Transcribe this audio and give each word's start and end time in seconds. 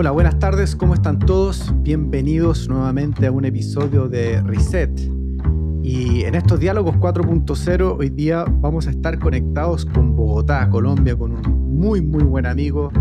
Hola, 0.00 0.12
buenas 0.12 0.38
tardes, 0.38 0.76
¿cómo 0.76 0.94
están 0.94 1.18
todos? 1.18 1.74
Bienvenidos 1.82 2.68
nuevamente 2.68 3.26
a 3.26 3.32
un 3.32 3.44
episodio 3.44 4.08
de 4.08 4.40
Reset. 4.42 4.96
Y 5.82 6.22
en 6.22 6.36
estos 6.36 6.60
diálogos 6.60 6.94
4.0 6.98 7.96
hoy 7.98 8.08
día 8.08 8.44
vamos 8.48 8.86
a 8.86 8.90
estar 8.90 9.18
conectados 9.18 9.84
con 9.84 10.14
Bogotá, 10.14 10.70
Colombia, 10.70 11.16
con 11.16 11.32
un 11.32 11.76
muy, 11.80 12.00
muy 12.00 12.22
buen 12.22 12.46
amigo. 12.46 12.92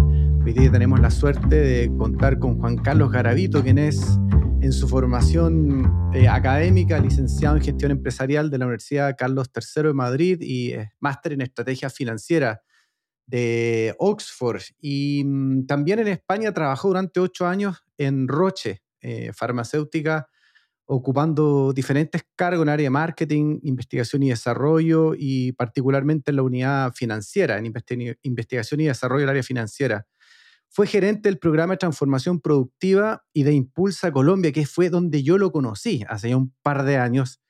Hoy 0.44 0.54
día 0.54 0.72
tenemos 0.72 1.00
la 1.00 1.12
suerte 1.12 1.56
de 1.56 1.96
contar 2.00 2.40
con 2.40 2.58
Juan 2.58 2.78
Carlos 2.78 3.12
Garavito, 3.12 3.62
quien 3.62 3.78
es 3.78 4.18
en 4.62 4.74
su 4.74 4.88
formación 4.88 6.12
eh, 6.16 6.28
académica 6.28 6.98
licenciado 6.98 7.58
en 7.58 7.62
gestión 7.62 7.92
empresarial 7.92 8.50
de 8.50 8.58
la 8.58 8.66
Universidad 8.66 9.16
Carlos 9.16 9.52
III 9.56 9.84
de 9.84 9.94
Madrid 9.94 10.42
y 10.42 10.74
máster 11.00 11.34
en 11.34 11.42
estrategia 11.42 11.92
financiera 11.92 12.64
de 13.28 13.96
Oxford. 14.00 14.62
Y 14.80 15.24
mm, 15.26 15.68
también 15.68 16.00
en 16.00 16.08
España 16.08 16.54
trabajó 16.54 16.88
durante 16.88 17.20
ocho 17.20 17.46
años 17.46 17.84
en 17.98 18.28
Roche, 18.28 18.82
eh, 19.02 19.32
farmacéutica, 19.34 20.28
ocupando 20.86 21.74
diferentes 21.74 22.24
cargos 22.36 22.64
en 22.64 22.70
área 22.70 22.86
de 22.86 22.90
marketing, 22.90 23.60
investigación 23.64 24.24
y 24.24 24.30
desarrollo 24.30 25.14
y 25.18 25.52
particularmente 25.52 26.32
en 26.32 26.38
la 26.38 26.44
unidad 26.44 26.94
financiera, 26.94 27.58
en 27.58 27.66
investigación 28.22 28.80
y 28.80 28.86
desarrollo 28.86 29.22
del 29.22 29.30
área 29.30 29.44
financiera. 29.44 30.08
Fue 30.70 30.88
gerente 30.88 31.28
del 31.28 31.40
programa 31.40 31.74
de 31.74 31.78
transformación 31.78 32.40
productiva 32.40 33.26
y 33.34 33.44
de 33.44 33.54
Impulsa 33.54 34.12
Colombia, 34.12 34.52
que 34.52 34.66
fue 34.66 34.90
donde 34.90 35.24
yo 35.24 35.38
lo 35.38 35.52
conocí 35.52 36.04
hace 36.08 36.30
ya 36.30 36.38
un 36.38 36.54
par 36.62 36.84
de 36.84 36.98
años. 36.98 37.42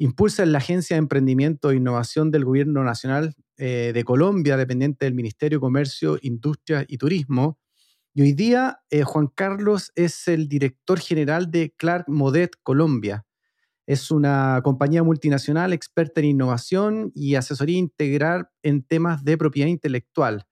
Impulsa 0.00 0.44
es 0.44 0.48
la 0.48 0.58
agencia 0.58 0.94
de 0.94 0.98
emprendimiento 0.98 1.70
e 1.70 1.76
innovación 1.76 2.30
del 2.30 2.44
Gobierno 2.44 2.84
Nacional 2.84 3.34
eh, 3.56 3.90
de 3.92 4.04
Colombia, 4.04 4.56
dependiente 4.56 5.04
del 5.04 5.14
Ministerio 5.14 5.58
de 5.58 5.60
Comercio, 5.60 6.18
Industria 6.22 6.84
y 6.86 6.98
Turismo. 6.98 7.58
Y 8.14 8.22
hoy 8.22 8.32
día 8.32 8.78
eh, 8.90 9.02
Juan 9.02 9.26
Carlos 9.26 9.90
es 9.96 10.28
el 10.28 10.48
director 10.48 11.00
general 11.00 11.50
de 11.50 11.74
Clark 11.76 12.04
Modet 12.08 12.52
Colombia. 12.62 13.26
Es 13.86 14.12
una 14.12 14.60
compañía 14.62 15.02
multinacional 15.02 15.72
experta 15.72 16.20
en 16.20 16.26
innovación 16.26 17.10
y 17.12 17.34
asesoría 17.34 17.78
integral 17.78 18.48
en 18.62 18.84
temas 18.84 19.24
de 19.24 19.36
propiedad 19.36 19.68
intelectual. 19.68 20.46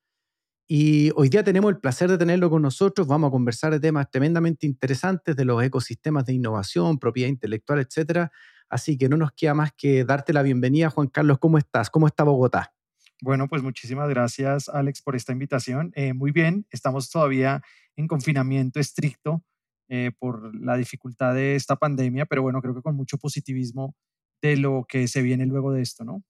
Y 0.66 1.12
hoy 1.14 1.28
día 1.28 1.44
tenemos 1.44 1.70
el 1.70 1.78
placer 1.78 2.10
de 2.10 2.18
tenerlo 2.18 2.50
con 2.50 2.62
nosotros. 2.62 3.06
Vamos 3.06 3.28
a 3.28 3.30
conversar 3.30 3.72
de 3.72 3.78
temas 3.78 4.10
tremendamente 4.10 4.66
interesantes 4.66 5.36
de 5.36 5.44
los 5.44 5.62
ecosistemas 5.62 6.24
de 6.24 6.32
innovación, 6.32 6.98
propiedad 6.98 7.28
intelectual, 7.28 7.78
etcétera. 7.78 8.32
Así 8.68 8.98
que 8.98 9.08
no 9.08 9.16
nos 9.16 9.32
queda 9.32 9.54
más 9.54 9.72
que 9.72 10.04
darte 10.04 10.32
la 10.32 10.42
bienvenida, 10.42 10.90
Juan 10.90 11.08
Carlos. 11.08 11.38
¿Cómo 11.38 11.58
estás? 11.58 11.90
¿Cómo 11.90 12.06
está 12.06 12.24
Bogotá? 12.24 12.74
Bueno, 13.22 13.48
pues 13.48 13.62
muchísimas 13.62 14.08
gracias, 14.08 14.68
Alex, 14.68 15.00
por 15.02 15.16
esta 15.16 15.32
invitación. 15.32 15.92
Eh, 15.94 16.12
muy 16.12 16.32
bien, 16.32 16.66
estamos 16.70 17.10
todavía 17.10 17.62
en 17.96 18.06
confinamiento 18.08 18.78
estricto 18.78 19.42
eh, 19.88 20.10
por 20.18 20.54
la 20.54 20.76
dificultad 20.76 21.34
de 21.34 21.54
esta 21.54 21.76
pandemia, 21.76 22.26
pero 22.26 22.42
bueno, 22.42 22.60
creo 22.60 22.74
que 22.74 22.82
con 22.82 22.94
mucho 22.94 23.16
positivismo 23.16 23.94
de 24.42 24.56
lo 24.56 24.84
que 24.86 25.08
se 25.08 25.22
viene 25.22 25.46
luego 25.46 25.72
de 25.72 25.80
esto, 25.80 26.04
¿no? 26.04 26.22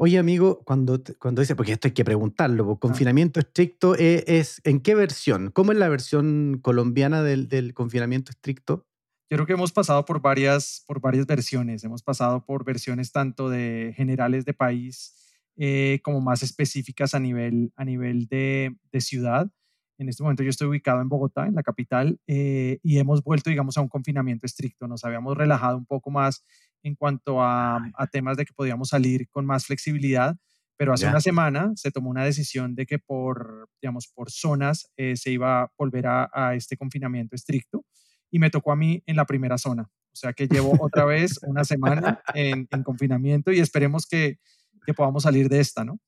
Oye, 0.00 0.18
amigo, 0.18 0.62
cuando, 0.64 1.00
cuando 1.18 1.40
dice, 1.40 1.54
porque 1.54 1.72
esto 1.72 1.88
hay 1.88 1.92
que 1.92 2.04
preguntarlo, 2.04 2.78
confinamiento 2.78 3.40
estricto 3.40 3.94
es, 3.94 4.24
es, 4.26 4.60
¿en 4.64 4.80
qué 4.80 4.94
versión? 4.94 5.50
¿Cómo 5.50 5.72
es 5.72 5.78
la 5.78 5.88
versión 5.88 6.60
colombiana 6.62 7.22
del, 7.22 7.48
del, 7.48 7.74
confinamiento 7.74 8.30
estricto? 8.30 8.87
Yo 9.30 9.36
creo 9.36 9.46
que 9.46 9.52
hemos 9.52 9.72
pasado 9.72 10.06
por 10.06 10.22
varias, 10.22 10.84
por 10.86 11.00
varias 11.00 11.26
versiones. 11.26 11.84
Hemos 11.84 12.02
pasado 12.02 12.44
por 12.46 12.64
versiones 12.64 13.12
tanto 13.12 13.50
de 13.50 13.92
generales 13.94 14.46
de 14.46 14.54
país 14.54 15.14
eh, 15.56 16.00
como 16.02 16.22
más 16.22 16.42
específicas 16.42 17.14
a 17.14 17.20
nivel, 17.20 17.72
a 17.76 17.84
nivel 17.84 18.26
de, 18.26 18.74
de, 18.90 19.00
ciudad. 19.02 19.50
En 19.98 20.08
este 20.08 20.22
momento 20.22 20.42
yo 20.42 20.48
estoy 20.48 20.68
ubicado 20.68 21.02
en 21.02 21.10
Bogotá, 21.10 21.46
en 21.46 21.54
la 21.56 21.62
capital, 21.62 22.18
eh, 22.26 22.78
y 22.82 22.98
hemos 22.98 23.22
vuelto, 23.22 23.50
digamos, 23.50 23.76
a 23.76 23.82
un 23.82 23.88
confinamiento 23.88 24.46
estricto. 24.46 24.88
Nos 24.88 25.04
habíamos 25.04 25.36
relajado 25.36 25.76
un 25.76 25.84
poco 25.84 26.10
más 26.10 26.42
en 26.82 26.94
cuanto 26.94 27.42
a, 27.42 27.80
temas 28.10 28.38
de 28.38 28.46
que 28.46 28.54
podíamos 28.54 28.90
salir 28.90 29.28
con 29.28 29.44
más 29.44 29.66
flexibilidad, 29.66 30.36
pero 30.78 30.92
hace 30.92 31.06
una 31.06 31.20
semana 31.20 31.72
se 31.74 31.90
tomó 31.90 32.08
una 32.08 32.24
decisión 32.24 32.74
de 32.76 32.86
que 32.86 32.98
por, 32.98 33.68
digamos, 33.82 34.06
por 34.06 34.30
zonas 34.30 34.90
eh, 34.96 35.16
se 35.16 35.32
iba 35.32 35.62
a 35.62 35.72
volver 35.76 36.06
a, 36.06 36.54
este 36.54 36.76
confinamiento 36.76 37.34
estricto 37.34 37.84
y 38.30 38.38
me 38.38 38.50
tocó 38.50 38.72
a 38.72 38.76
mí 38.76 39.02
en 39.06 39.16
la 39.16 39.24
primera 39.24 39.58
zona. 39.58 39.90
O 40.12 40.16
sea 40.16 40.32
que 40.32 40.48
llevo 40.48 40.76
otra 40.80 41.04
vez 41.04 41.38
una 41.42 41.64
semana 41.64 42.22
en, 42.34 42.66
confinamiento 42.82 43.52
y 43.52 43.60
esperemos 43.60 44.06
que, 44.06 44.38
que, 44.84 44.94
podamos 44.94 45.22
salir 45.22 45.48
de 45.48 45.60
esta, 45.60 45.84
¿no? 45.84 46.00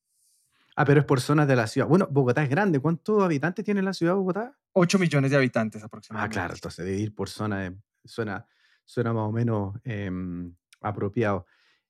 Ah, 0.76 0.84
pero 0.84 1.00
es 1.00 1.06
por 1.06 1.20
zonas 1.20 1.47
de 1.47 1.56
la 1.56 1.66
ciudad. 1.66 1.86
Bueno, 1.86 2.09
Bogotá 2.10 2.42
es 2.42 2.48
grande. 2.48 2.80
¿Cuántos 2.80 3.22
habitantes 3.22 3.64
tiene 3.64 3.82
la 3.82 3.92
ciudad 3.92 4.12
de 4.12 4.19
Bogotá? 4.19 4.56
8 4.72 4.98
millones 4.98 5.30
de 5.30 5.36
habitantes 5.36 5.82
aproximadamente. 5.82 6.38
Ah, 6.38 6.41
claro, 6.41 6.54
entonces 6.54 6.86
dividir 6.86 7.14
por 7.14 7.28
zona 7.28 7.75
suena, 8.04 8.47
suena 8.84 9.12
más 9.12 9.28
o 9.28 9.32
menos 9.32 9.75
em, 9.84 10.54
apropiado. 10.80 11.47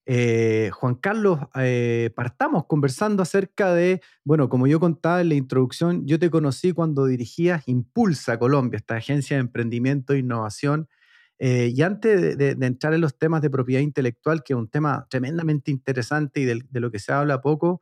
Eh, 0.07 0.71
Juan 0.73 0.95
Carlos, 0.97 1.39
eh, 1.55 2.11
partamos 2.17 2.65
conversando 2.67 3.23
acerca 3.23 3.75
de, 3.75 4.01
bueno, 4.25 4.49
como 4.49 4.67
yo 4.67 4.81
contaba 4.81 5.21
en 5.21 5.29
la 5.29 5.35
introducción, 5.35 6.07
yo 6.07 6.19
te 6.19 6.31
conocí 6.31 6.73
cuando 6.73 7.07
dirigías 7.07 7.69
Impulsa 7.69 8.39
Colombia, 8.39 8.79
esta 8.79 8.97
agencia 8.97 9.37
de 9.37 9.43
emprendimiento 9.43 10.13
e 10.13 10.19
innovación. 10.19 10.89
Eh, 11.39 11.73
y 11.75 11.81
antes 11.81 12.37
de, 12.37 12.51
entrar 12.61 12.93
en 12.93 13.01
los 13.01 13.17
temas 13.17 13.41
de 13.41 13.49
propiedad 13.49 13.81
intelectual, 13.81 14.43
que 14.43 14.53
es 14.53 14.59
un 14.59 14.69
tema 14.69 15.07
tremendamente 15.09 15.71
interesante 15.71 16.41
y 16.41 16.45
de, 16.45 16.65
lo 16.73 16.91
que 16.91 16.99
se 16.99 17.13
habla 17.13 17.41
poco, 17.41 17.81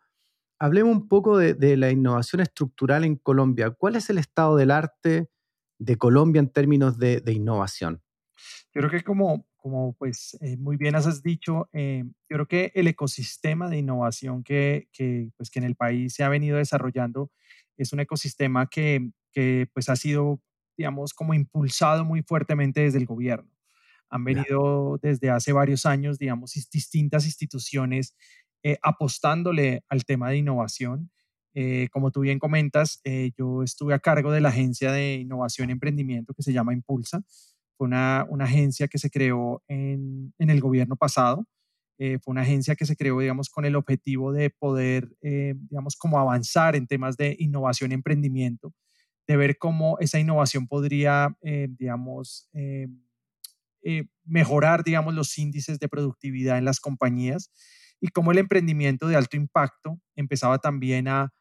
hablemos 0.61 0.95
un 0.95 1.09
poco 1.09 1.39
de, 1.39 1.77
la 1.77 1.91
innovación 1.91 2.41
estructural 2.41 3.05
en 3.05 3.17
Colombia. 3.17 3.71
¿Cuál 3.71 3.97
es 3.97 4.11
el 4.11 4.19
estado 4.19 4.57
del 4.57 4.71
arte 4.71 5.29
de 5.79 5.97
Colombia 5.97 6.39
en 6.39 6.51
términos 6.51 6.99
de, 6.99 7.21
innovación? 7.27 8.01
Yo 8.73 8.83
creo 8.83 8.91
que 8.91 9.03
como 9.03 9.48
como 9.69 9.93
pues 9.93 10.37
eh, 10.41 10.57
muy 10.57 10.79
bien 10.79 10.95
has 10.97 11.23
dicho, 11.23 11.69
eh, 11.75 12.05
yo 12.07 12.37
creo 12.37 12.47
que 12.47 12.73
el 12.75 12.87
ecosistema 12.87 13.69
de 13.69 13.77
innovación 13.77 14.43
que, 14.43 14.89
que, 14.93 15.29
pues, 15.37 15.51
que 15.51 15.59
en 15.59 15.67
el 15.67 15.77
país 15.77 16.15
se 16.15 16.25
ha 16.25 16.31
venido 16.31 16.57
desarrollando 16.57 17.31
es 17.77 17.93
un 17.93 18.01
ecosistema 18.01 18.67
que, 18.67 19.11
que 19.31 19.69
pues 19.75 19.91
ha 19.91 19.97
sido, 19.97 20.41
digamos, 20.77 21.13
como 21.13 21.35
impulsado 21.35 22.05
muy 22.07 22.23
fuertemente 22.23 22.81
desde 22.81 22.99
el 22.99 23.05
gobierno. 23.05 23.51
Han 24.09 24.25
venido 24.25 24.99
desde 25.03 25.29
hace 25.29 25.53
varios 25.53 25.85
años, 25.85 26.19
digamos, 26.19 26.55
distintas 26.73 27.27
instituciones 27.27 28.17
eh, 28.63 28.79
apostándole 28.83 29.85
al 29.89 30.05
tema 30.05 30.31
de 30.31 30.39
innovación. 30.39 31.11
como 31.93 32.11
tú 32.11 32.21
bien 32.21 32.39
comentas, 32.39 33.03
yo 33.37 33.63
estuve 33.63 33.93
a 33.93 33.99
cargo 33.99 34.31
de 34.33 34.41
la 34.41 34.49
agencia 34.49 34.93
de 34.93 35.17
innovación 35.17 35.69
y 35.69 35.73
emprendimiento 35.73 36.33
que 36.33 36.43
se 36.43 36.53
llama 36.53 36.73
Impulsa 36.73 37.23
fue 37.79 37.87
una, 37.87 38.27
agencia 38.41 38.89
que 38.89 38.99
se 38.99 39.09
creó 39.09 39.63
en, 39.69 40.35
el 40.39 40.61
gobierno 40.61 40.97
pasado. 40.97 41.47
Eh, 41.99 42.19
fue 42.19 42.33
una 42.33 42.43
agencia 42.43 42.75
que 42.75 42.87
se 42.87 42.97
creó, 42.97 43.21
digamos, 43.21 43.49
con 43.49 43.65
el 43.65 43.77
objetivo 43.77 44.33
de 44.33 44.51
poder, 44.51 45.17
eh, 45.23 45.55
digamos, 45.71 45.97
como 45.97 46.19
avanzar 46.19 46.77
en 46.77 46.87
temas 46.87 47.17
de 47.17 47.37
innovación 47.39 47.93
y 47.93 47.95
emprendimiento, 47.95 48.75
de 49.27 49.37
ver 49.37 49.59
cómo 49.59 49.97
esa 50.01 50.19
innovación 50.19 50.67
podría, 50.67 51.37
eh, 51.43 51.69
digamos, 51.71 52.51
mejorar, 54.25 54.85
digamos, 54.85 55.15
los 55.15 55.39
índices 55.39 55.79
de 55.79 55.89
productividad 55.89 56.59
en 56.59 56.65
las 56.65 56.81
compañías 56.81 57.51
y 58.01 58.09
cómo 58.09 58.33
el 58.33 58.39
emprendimiento 58.39 59.09
de 59.09 59.17
alto 59.17 59.37
impacto 59.37 59.99
empezaba 60.15 60.59
también 60.59 61.09
a 61.09 61.33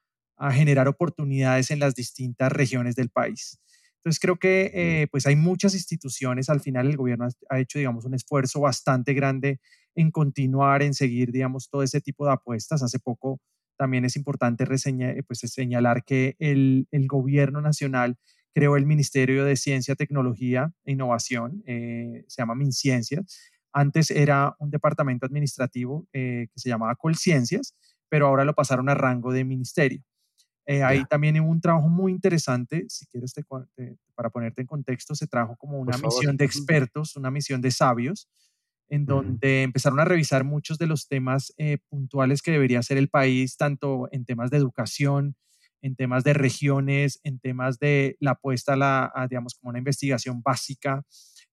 generar 0.52 0.88
oportunidades 0.88 1.72
en 1.72 1.80
las 1.80 1.94
distintas 1.96 2.52
regiones 2.52 2.96
del 2.96 3.10
país. 3.10 3.60
Entonces 4.08 4.22
creo 4.22 4.40
que 4.40 4.72
eh, 4.74 5.08
pues 5.12 5.26
hay 5.26 5.36
muchas 5.36 5.74
instituciones, 5.74 6.50
al 6.50 6.62
final 6.62 6.88
el 6.88 6.96
gobierno 6.96 7.28
ha, 7.50 7.60
hecho, 7.60 7.78
digamos, 7.78 8.06
un 8.06 8.14
esfuerzo 8.14 8.62
bastante 8.62 9.14
grande 9.14 9.60
en 9.96 10.12
continuar, 10.12 10.82
en 10.82 10.94
seguir, 10.94 11.34
digamos, 11.34 11.70
todo 11.70 11.84
ese 11.84 12.00
tipo 12.00 12.26
de 12.26 12.32
apuestas. 12.32 12.82
Hace 12.82 13.00
poco 13.00 13.42
también 13.76 14.06
es 14.06 14.16
importante 14.16 14.64
reseña, 14.64 15.12
eh, 15.12 15.24
pues, 15.28 15.40
señalar 15.40 16.06
que 16.06 16.38
el, 16.40 16.88
el, 16.92 17.06
gobierno 17.06 17.60
nacional 17.60 18.16
creó 18.54 18.78
el 18.78 18.86
Ministerio 18.86 19.44
de 19.44 19.58
Ciencia, 19.58 19.96
Tecnología 19.96 20.72
e 20.86 20.94
Innovación, 20.94 21.62
eh, 21.66 22.24
se 22.28 22.42
llama 22.42 22.56
MinCiencias. 22.56 23.26
Antes 23.74 24.10
era 24.10 24.56
un 24.60 24.70
departamento 24.70 25.26
administrativo 25.26 26.08
que 26.14 26.50
se 26.56 26.70
llamaba 26.70 26.96
Colciencias, 26.96 27.76
pero 28.08 28.28
ahora 28.28 28.46
lo 28.46 28.56
pasaron 28.56 28.88
a 28.88 28.96
rango 28.96 29.34
de 29.34 29.44
ministerio. 29.44 30.02
Eh, 30.70 30.84
ahí 30.84 31.06
también 31.06 31.40
hubo 31.40 31.50
un 31.50 31.62
trabajo 31.62 31.88
muy 31.88 32.12
interesante, 32.12 32.86
si 32.90 33.06
quieres, 33.06 33.34
para 34.14 34.30
ponerte 34.30 34.62
en 34.62 34.68
contexto, 34.68 35.16
se 35.16 35.26
trajo 35.26 35.56
como 35.56 35.80
una 35.80 35.98
misión 35.98 36.36
de 36.36 36.44
expertos, 36.44 37.16
una 37.16 37.32
misión 37.32 37.62
de 37.62 37.72
sabios, 37.72 38.28
en 38.90 39.06
donde 39.06 39.64
empezaron 39.64 40.02
a 40.02 40.06
revisar 40.06 40.44
muchos 40.44 40.78
de 40.78 40.88
los 40.88 41.08
temas 41.08 41.54
eh, 41.58 41.78
puntuales 41.88 42.42
que 42.42 42.52
debería 42.52 42.84
ser 42.84 42.98
el 42.98 43.08
país, 43.08 43.56
tanto 43.56 44.10
en 44.12 44.26
temas 44.26 44.50
de 44.50 44.58
educación, 44.58 45.38
en 45.82 45.96
temas 45.96 46.26
de 46.26 46.34
regiones, 46.34 47.22
en 47.24 47.40
temas 47.40 47.80
de 47.80 48.18
la 48.20 48.32
apuesta 48.32 48.74
a, 48.74 48.76
la, 48.76 49.28
digamos, 49.30 49.56
como 49.56 49.70
una 49.70 49.80
investigación 49.80 50.42
básica, 50.42 51.06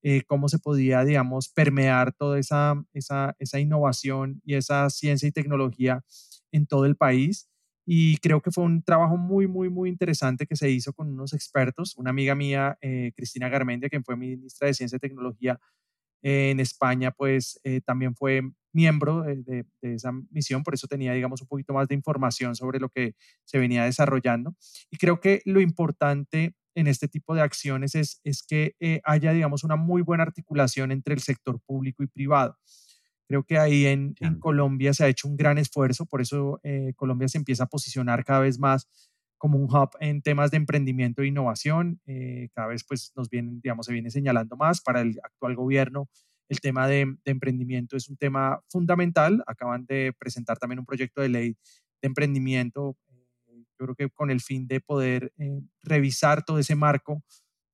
eh, 0.03 0.23
cómo 0.27 0.49
se 0.49 0.59
podía, 0.59 1.05
digamos, 1.05 1.51
permear 1.51 2.13
toda 2.15 2.41
esa, 2.41 2.75
esa, 2.93 3.37
esa 3.39 3.61
innovación 3.61 4.41
y 4.45 4.55
esa 4.55 4.91
ciencia 4.91 5.29
y 5.29 5.33
tecnología 5.33 6.03
en 6.51 6.67
todo 6.67 6.85
el 6.85 6.97
país 6.97 7.49
Y 7.87 8.17
creo 8.19 8.41
que 8.41 8.51
fue 8.51 8.65
un 8.65 8.83
trabajo 8.83 9.17
muy, 9.17 9.47
muy, 9.47 9.69
muy 9.69 9.89
interesante 9.89 10.47
que 10.47 10.57
se 10.57 10.71
hizo 10.71 10.93
con 10.93 11.09
unos 11.09 11.33
expertos. 11.35 11.97
Una 11.97 12.11
amiga 12.11 12.35
mía, 12.35 12.79
eh, 12.81 13.13
Cristina 13.15 13.49
Garmendia, 13.49 13.89
quien 13.89 14.05
fue 14.05 14.17
ministra 14.17 14.69
de 14.69 14.75
Ciencia 14.75 14.97
y 14.97 15.01
Tecnología 15.01 15.61
en 16.23 16.59
España, 16.59 17.11
pues 17.11 17.61
eh, 17.65 17.83
también 17.83 18.15
fue 18.17 18.43
miembro 18.73 19.23
de, 19.23 19.67
esa 19.83 20.11
misión, 20.31 20.63
por 20.63 20.75
eso 20.75 20.87
tenía, 20.89 21.13
digamos, 21.13 21.43
un 21.43 21.49
poquito 21.49 21.75
más 21.75 21.87
de 21.87 21.95
información 21.95 22.57
sobre 22.57 22.81
lo 22.81 22.89
que 22.89 23.15
se 23.45 23.59
venía 23.59 23.85
desarrollando. 23.85 24.57
Y 24.91 24.97
creo 24.97 25.21
que 25.21 25.43
lo 25.45 25.61
importante 25.61 26.55
en 26.75 26.87
este 26.87 27.09
tipo 27.09 27.35
de 27.35 27.43
acciones 27.43 27.95
es, 27.95 28.21
es 28.25 28.43
que 28.43 28.75
eh, 28.81 29.01
haya, 29.05 29.33
digamos, 29.33 29.65
una 29.65 29.77
muy 29.77 30.03
buena 30.03 30.25
articulación 30.25 30.93
entre 30.93 31.15
el 31.15 31.21
sector 31.21 31.61
público 31.61 32.03
y 32.03 32.07
privado. 32.07 32.57
Creo 33.27 33.45
que 33.45 33.59
ahí 33.59 33.87
en, 33.87 34.15
Colombia 34.39 34.93
se 34.93 35.05
ha 35.05 35.09
hecho 35.09 35.29
un 35.29 35.37
gran 35.37 35.59
esfuerzo, 35.59 36.07
por 36.07 36.21
eso 36.21 36.61
eh, 36.63 36.93
Colombia 36.97 37.29
se 37.29 37.39
empieza 37.39 37.65
a 37.65 37.69
posicionar 37.69 38.25
cada 38.25 38.41
vez 38.41 38.59
más 38.59 38.89
como 39.45 39.59
un 39.59 39.65
hub 39.65 39.91
en 40.01 40.23
temas 40.23 40.51
de 40.51 40.57
emprendimiento 40.57 41.21
e 41.21 41.27
innovación. 41.27 42.01
Eh, 42.07 42.49
cada 42.55 42.69
vez 42.69 42.83
pues 42.83 43.13
nos 43.15 43.29
viene, 43.29 43.59
digamos, 43.63 43.85
se 43.85 43.93
viene 43.93 44.11
señalando 44.11 44.57
más 44.57 44.81
para 44.81 45.03
el 45.03 45.21
actual 45.23 45.55
gobierno. 45.55 46.09
El 46.49 46.61
tema 46.61 46.87
de, 46.87 47.17
emprendimiento 47.27 47.95
es 47.97 48.09
un 48.09 48.17
tema 48.17 48.63
fundamental. 48.69 49.45
Acaban 49.47 49.85
de 49.85 50.15
presentar 50.19 50.59
también 50.59 50.79
un 50.79 50.87
proyecto 50.87 51.21
de 51.21 51.29
ley 51.29 51.57
de 52.01 52.07
emprendimiento, 52.07 52.97
eh, 53.09 53.65
yo 53.79 53.85
creo 53.87 53.95
que 53.95 54.09
con 54.09 54.31
el 54.31 54.41
fin 54.41 54.67
de 54.67 54.81
poder 54.81 55.33
eh, 55.37 55.61
revisar 55.83 56.43
todo 56.45 56.59
ese 56.59 56.75
marco 56.75 57.23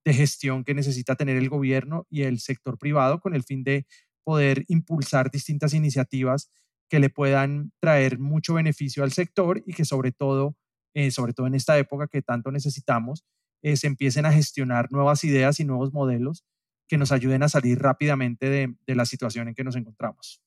de 0.03 0.13
gestión 0.13 0.65
que 0.65 0.73
necesita 0.73 1.15
tener 1.15 1.37
el 1.37 1.47
gobierno 1.47 2.05
y 2.09 2.23
el 2.23 2.39
sector 2.39 2.77
privado 2.77 3.21
con 3.21 3.33
el 3.33 3.43
fin 3.43 3.63
de 3.63 3.85
poder 4.23 4.65
impulsar 4.67 5.31
distintas 5.31 5.73
iniciativas 5.73 6.51
que 6.89 6.99
le 6.99 7.09
puedan 7.09 7.71
traer 7.79 8.19
mucho 8.19 8.55
beneficio 8.55 9.03
al 9.03 9.11
sector 9.11 9.63
y 9.65 9.73
que 9.73 9.85
sobre 9.85 10.11
todo 10.11 10.55
eh, 10.93 11.11
sobre 11.11 11.33
todo 11.33 11.47
en 11.47 11.55
esta 11.55 11.77
época 11.77 12.07
que 12.07 12.21
tanto 12.21 12.51
necesitamos, 12.51 13.23
eh, 13.61 13.77
se 13.77 13.87
empiecen 13.87 14.25
a 14.25 14.33
gestionar 14.33 14.91
nuevas 14.91 15.23
ideas 15.23 15.59
y 15.59 15.65
nuevos 15.65 15.93
modelos 15.93 16.43
que 16.87 16.97
nos 16.97 17.11
ayuden 17.13 17.43
a 17.43 17.49
salir 17.49 17.79
rápidamente 17.79 18.49
de, 18.49 18.95
la 18.95 19.05
situación 19.05 19.47
en 19.47 19.55
que 19.55 19.63
nos 19.63 19.77
encontramos. 19.77 20.41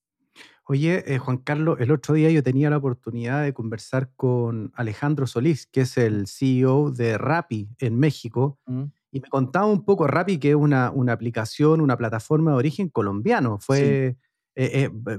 Oye, 0.67 1.03
eh, 1.07 1.19
Juan 1.19 1.39
Carlos, 1.39 1.79
el 1.81 1.91
otro 1.91 2.15
día 2.15 2.31
yo 2.31 2.43
tenía 2.43 2.69
la 2.69 2.77
oportunidad 2.77 3.43
de 3.43 3.55
conversar 3.55 4.11
con 4.17 4.73
Alejandro 4.75 5.27
Solís, 5.27 5.67
que 5.67 5.83
es 5.83 5.97
el 5.97 6.27
CEO 6.27 6.91
de 6.91 7.17
Rappi 7.17 7.71
en 7.79 7.99
México, 7.99 8.59
mm. 8.67 8.85
Y 9.15 9.21
me 9.21 9.29
contaba 9.29 9.67
un 9.67 9.85
poco 9.85 10.09
Rappi, 10.09 10.39
que 10.39 10.51
es 10.51 10.57
una, 10.57 10.93
aplicación, 11.13 11.81
una 11.81 11.97
plataforma 11.97 12.51
de 12.51 12.57
origen 12.57 12.89
colombiano. 12.89 13.61
Fue, 13.61 14.17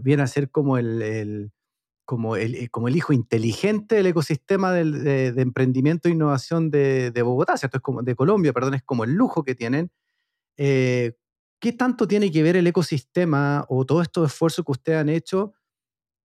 viene 0.02 0.22
a 0.22 0.28
ser 0.28 0.52
como 0.52 0.78
el, 0.78 1.50
como 2.04 2.36
el, 2.36 2.56
eh, 2.56 2.68
como 2.68 2.90
el 2.90 2.98
hijo 2.98 3.14
inteligente 3.14 3.96
del 3.96 4.08
ecosistema 4.08 4.74
de, 4.74 5.28
emprendimiento 5.38 6.10
e 6.10 6.12
innovación 6.12 6.72
de, 6.72 7.22
Bogotá, 7.24 7.56
¿cierto? 7.56 7.78
Es 7.78 7.82
como, 7.82 8.04
de 8.04 8.16
Colombia, 8.18 8.52
perdón, 8.52 8.74
es 8.74 8.84
como 8.84 9.06
el 9.06 9.14
lujo 9.14 9.46
que 9.46 9.56
tienen. 9.56 9.90
Eh, 10.58 11.14
¿Qué 11.62 11.72
tanto 11.72 12.06
tiene 12.06 12.30
que 12.34 12.44
ver 12.44 12.58
el 12.58 12.68
ecosistema 12.68 13.64
o 13.70 13.86
todos 13.86 14.02
estos 14.02 14.30
esfuerzos 14.30 14.66
que 14.66 14.74
ustedes 14.74 15.00
han 15.00 15.08
hecho 15.08 15.54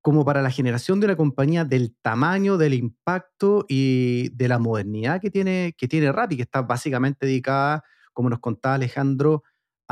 como 0.02 0.24
para 0.24 0.42
la 0.42 0.50
generación 0.50 1.00
de 1.00 1.06
una 1.06 1.16
compañía 1.16 1.64
del 1.64 1.94
tamaño, 2.00 2.56
del 2.56 2.74
impacto 2.74 3.66
y 3.68 4.30
de 4.30 4.48
la 4.48 4.58
modernidad 4.58 5.20
que 5.20 5.30
tiene, 5.30 5.74
que 5.76 5.88
tiene 5.88 6.10
Rappi, 6.10 6.36
que 6.36 6.42
está 6.42 6.62
básicamente 6.62 7.26
dedicada, 7.26 7.84
como 8.12 8.30
nos 8.30 8.40
contaba 8.40 8.76
Alejandro, 8.76 9.42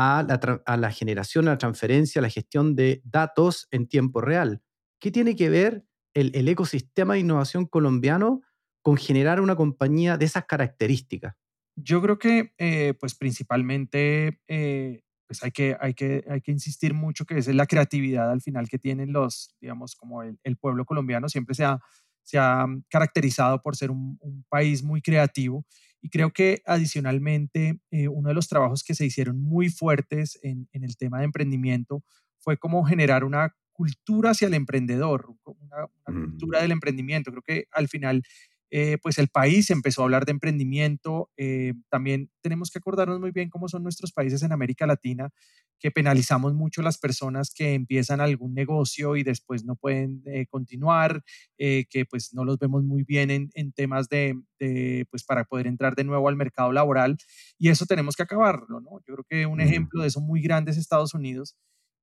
a 0.01 0.77
la, 0.79 0.91
generación, 0.93 1.49
a 1.49 1.53
la 1.53 1.59
transferencia, 1.59 2.21
a 2.21 2.23
la 2.23 2.31
gestión 2.31 2.77
de 2.77 3.03
datos 3.05 3.67
en 3.73 3.89
tiempo 3.89 4.21
real? 4.21 4.63
¿Qué 5.01 5.11
tiene 5.11 5.35
que 5.35 5.51
ver 5.51 5.85
el, 6.15 6.47
ecosistema 6.49 7.15
de 7.15 7.21
innovación 7.21 7.67
colombiano 7.67 8.43
con 8.81 8.97
generar 8.97 9.41
una 9.41 9.57
compañía 9.57 10.17
de 10.17 10.25
esas 10.25 10.45
características? 10.45 11.35
Yo 11.75 12.01
creo 12.01 12.19
que, 12.19 12.53
eh, 12.59 12.95
pues 13.01 13.17
principalmente, 13.17 14.41
eh, 14.47 15.03
pues 15.29 15.43
hay 15.45 15.53
que, 15.53 15.77
hay, 15.79 15.95
que, 15.95 16.25
hay 16.29 16.41
que 16.41 16.51
insistir 16.51 16.95
mucho 16.95 17.25
que 17.25 17.39
esa 17.39 17.51
es 17.51 17.57
la 17.57 17.67
creatividad 17.67 18.31
al 18.31 18.41
final 18.41 18.69
que 18.69 18.79
tienen 18.79 19.13
los, 19.13 19.55
digamos, 19.61 19.95
como 19.95 20.23
el, 20.23 20.57
pueblo 20.57 20.85
colombiano 20.85 21.29
siempre 21.29 21.55
se 21.55 21.65
ha, 21.65 21.79
se 22.23 22.39
ha 22.39 22.67
caracterizado 22.89 23.63
por 23.63 23.77
ser 23.77 23.91
un, 23.91 24.19
país 24.49 24.83
muy 24.83 25.03
creativo 25.03 25.67
y 26.01 26.09
creo 26.09 26.33
que 26.33 26.63
adicionalmente 26.65 27.81
eh, 27.91 28.09
uno 28.09 28.31
de 28.31 28.35
los 28.35 28.49
trabajos 28.49 28.83
que 28.83 28.95
se 28.95 29.05
hicieron 29.05 29.41
muy 29.41 29.69
fuertes 29.69 30.39
en, 30.43 30.67
en, 30.73 30.83
el 30.83 30.97
tema 30.97 31.19
de 31.19 31.25
emprendimiento 31.25 32.03
fue 32.39 32.57
como 32.57 32.85
generar 32.85 33.25
una 33.25 33.55
cultura 33.79 34.31
hacia 34.31 34.49
el 34.49 34.55
emprendedor, 34.55 35.37
una, 35.45 35.87
cultura 36.05 36.59
mm. 36.59 36.63
del 36.63 36.73
emprendimiento. 36.73 37.31
Creo 37.31 37.43
que 37.43 37.69
al 37.71 37.87
final, 37.87 38.25
eh, 38.71 38.99
pues 39.03 39.19
el 39.19 39.29
país 39.29 39.71
empezó 39.71 40.03
a 40.03 40.05
hablar 40.05 40.27
de 40.27 40.33
emprendimiento. 40.33 41.31
Eh, 41.37 41.75
también 41.89 42.31
tenemos 42.43 42.71
que 42.71 42.79
acordarnos 42.79 43.21
muy 43.21 43.31
bien 43.31 43.51
cómo 43.51 43.69
son 43.69 43.83
nuestros 43.83 44.13
países 44.13 44.43
en 44.43 44.53
América 44.53 44.87
Latina, 44.87 45.31
que 45.79 45.91
penalizamos 45.91 46.55
mucho 46.55 46.83
las 46.83 46.99
personas 46.99 47.53
que 47.55 47.75
empiezan 47.75 48.21
algún 48.21 48.55
negocio 48.55 49.17
y 49.17 49.23
después 49.23 49.65
no 49.65 49.77
pueden 49.77 50.23
eh, 50.27 50.47
continuar, 50.47 51.23
que 51.57 52.07
pues 52.09 52.35
no 52.35 52.45
los 52.45 52.59
vemos 52.59 52.85
muy 52.85 53.05
bien 53.05 53.31
en, 53.31 53.51
en 53.55 53.73
temas 53.73 54.09
de, 54.09 54.41
de, 54.59 55.07
pues 55.11 55.25
para 55.25 55.45
poder 55.45 55.67
entrar 55.67 55.95
de 55.95 56.05
nuevo 56.05 56.29
al 56.29 56.37
mercado 56.37 56.73
laboral. 56.73 57.17
Y 57.59 57.69
eso 57.69 57.87
tenemos 57.87 58.17
que 58.17 58.23
acabarlo, 58.25 58.81
¿no? 58.81 59.01
Yo 59.07 59.15
creo 59.15 59.27
que 59.29 59.47
un 59.47 59.61
ejemplo 59.61 60.03
de 60.03 60.09
eso 60.09 60.21
muy 60.21 60.43
grande 60.43 60.71
es 60.73 60.77
Estados 60.77 61.15
Unidos 61.15 61.57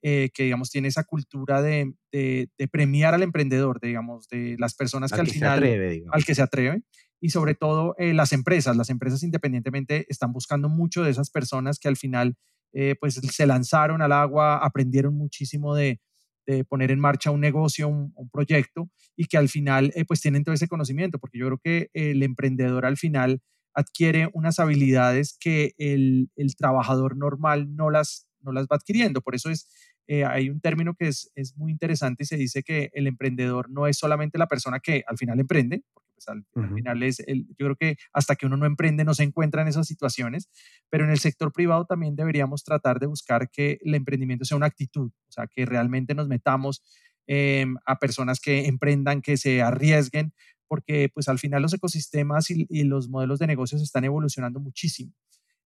eh, 0.07 0.29
que 0.35 0.43
digamos 0.43 0.69
tiene 0.69 0.87
esa 0.87 1.03
cultura 1.03 1.63
de, 1.63 1.91
de, 2.11 2.67
premiar 2.71 3.15
al 3.15 3.23
emprendedor, 3.23 3.79
digamos, 3.81 4.27
de 4.27 4.55
las 4.59 4.75
personas 4.75 5.11
que 5.11 5.19
al, 5.19 5.27
final, 5.27 5.63
al 6.11 6.23
que 6.23 6.35
se 6.35 6.43
atreve, 6.43 6.83
y 7.19 7.31
sobre 7.31 7.55
todo 7.55 7.95
eh, 7.97 8.13
las 8.13 8.31
empresas, 8.31 8.77
las 8.77 8.91
empresas 8.91 9.23
independientemente 9.23 10.05
están 10.07 10.31
buscando 10.31 10.69
mucho 10.69 11.01
de 11.01 11.09
esas 11.09 11.31
personas 11.31 11.79
que 11.79 11.87
al 11.87 11.97
final 11.97 12.35
eh, 12.71 12.93
pues 12.99 13.15
se 13.15 13.47
lanzaron 13.47 14.03
al 14.03 14.11
agua, 14.11 14.57
aprendieron 14.57 15.15
muchísimo 15.15 15.73
de, 15.73 15.99
de 16.45 16.63
poner 16.65 16.91
en 16.91 16.99
marcha 16.99 17.31
un 17.31 17.41
negocio, 17.41 17.87
un, 17.87 18.13
un 18.15 18.29
proyecto, 18.29 18.91
y 19.15 19.25
que 19.25 19.37
al 19.37 19.49
final 19.49 19.91
pues 20.07 20.21
tienen 20.21 20.43
todo 20.43 20.53
ese 20.53 20.67
conocimiento, 20.67 21.17
porque 21.17 21.39
yo 21.39 21.47
creo 21.47 21.57
que 21.63 21.89
el 21.93 22.21
emprendedor 22.21 22.85
al 22.85 22.97
final 22.97 23.41
adquiere 23.73 24.29
unas 24.33 24.59
habilidades 24.59 25.35
que 25.39 25.73
el, 25.79 26.29
el 26.35 26.55
trabajador 26.55 27.17
normal 27.17 27.75
no 27.75 27.89
las, 27.89 28.27
no 28.41 28.51
las 28.51 28.67
va 28.67 28.75
adquiriendo. 28.75 29.21
Por 29.21 29.33
eso 29.33 29.49
es 29.49 29.67
eh, 30.07 30.23
hay 30.23 30.49
un 30.49 30.61
término 30.61 30.93
que 30.93 31.07
es, 31.07 31.31
es, 31.35 31.57
muy 31.57 31.71
interesante 31.71 32.23
y 32.23 32.25
se 32.27 32.37
dice 32.37 32.61
que 32.61 32.91
el 32.93 33.07
emprendedor 33.07 33.69
no 33.69 33.87
es 33.87 33.97
solamente 33.97 34.37
la 34.37 34.47
persona 34.47 34.79
que 34.79 35.03
al 35.07 35.17
final 35.17 35.39
emprende, 35.39 35.83
porque 35.93 36.11
pues 36.13 36.27
al, 36.27 36.45
final 36.73 37.03
es, 37.03 37.19
el, 37.21 37.47
yo 37.57 37.65
creo 37.65 37.75
que 37.75 37.97
hasta 38.13 38.35
que 38.35 38.45
uno 38.45 38.55
no 38.55 38.65
emprende 38.65 39.03
no 39.03 39.15
se 39.15 39.23
encuentra 39.23 39.63
en 39.63 39.67
esas 39.67 39.87
situaciones, 39.87 40.49
pero 40.89 41.05
en 41.05 41.09
el 41.09 41.19
sector 41.19 41.51
privado 41.51 41.85
también 41.85 42.15
deberíamos 42.15 42.63
tratar 42.63 42.99
de 42.99 43.07
buscar 43.07 43.49
que 43.49 43.79
el 43.81 43.95
emprendimiento 43.95 44.45
sea 44.45 44.57
una 44.57 44.67
actitud, 44.67 45.09
o 45.09 45.31
sea, 45.31 45.47
que 45.47 45.65
realmente 45.65 46.13
nos 46.13 46.27
metamos 46.27 46.83
em, 47.25 47.75
a 47.85 47.97
personas 47.97 48.39
que 48.39 48.67
emprendan, 48.67 49.21
que 49.21 49.37
se 49.37 49.63
arriesguen, 49.63 50.33
porque 50.67 51.09
pues 51.13 51.27
al 51.27 51.39
final 51.39 51.63
los 51.63 51.73
ecosistemas 51.73 52.51
y, 52.51 52.67
y 52.69 52.83
los 52.83 53.09
modelos 53.09 53.39
de 53.39 53.47
negocios 53.47 53.81
están 53.81 54.03
evolucionando 54.03 54.59
muchísimo. 54.59 55.13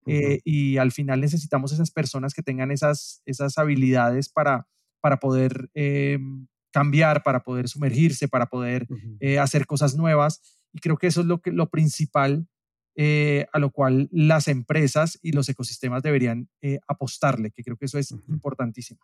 Eh, 0.06 0.40
y 0.44 0.78
al 0.78 0.92
final 0.92 1.22
necesitamos 1.22 1.72
esas 1.72 1.92
personas 1.92 2.34
que 2.34 2.42
tengan 2.42 2.72
esas, 2.72 3.22
esas 3.26 3.58
habilidades 3.58 4.30
para, 4.30 4.68
para 5.02 5.18
poder 5.18 5.70
eh, 5.74 6.20
cambiar, 6.72 7.24
para 7.24 7.44
poder 7.44 7.68
sumergirse, 7.68 8.28
para 8.28 8.48
poder 8.48 8.88
eh, 9.20 9.40
hacer 9.40 9.66
cosas 9.66 9.96
nuevas. 9.96 10.42
Y 10.74 10.80
creo 10.80 10.98
que 10.98 11.08
eso 11.08 11.22
es 11.22 11.28
lo, 11.28 11.42
que, 11.42 11.52
lo 11.52 11.70
principal 11.70 12.48
a 13.54 13.60
lo 13.60 13.72
cual 13.72 14.10
las 14.12 14.50
empresas 14.50 15.18
y 15.22 15.32
los 15.32 15.48
ecosistemas 15.48 16.04
deberían 16.04 16.50
apostarle, 16.86 17.50
que 17.50 17.64
creo 17.64 17.78
que 17.78 17.86
eso 17.86 17.98
es 17.98 18.12
importantísimo. 18.28 19.00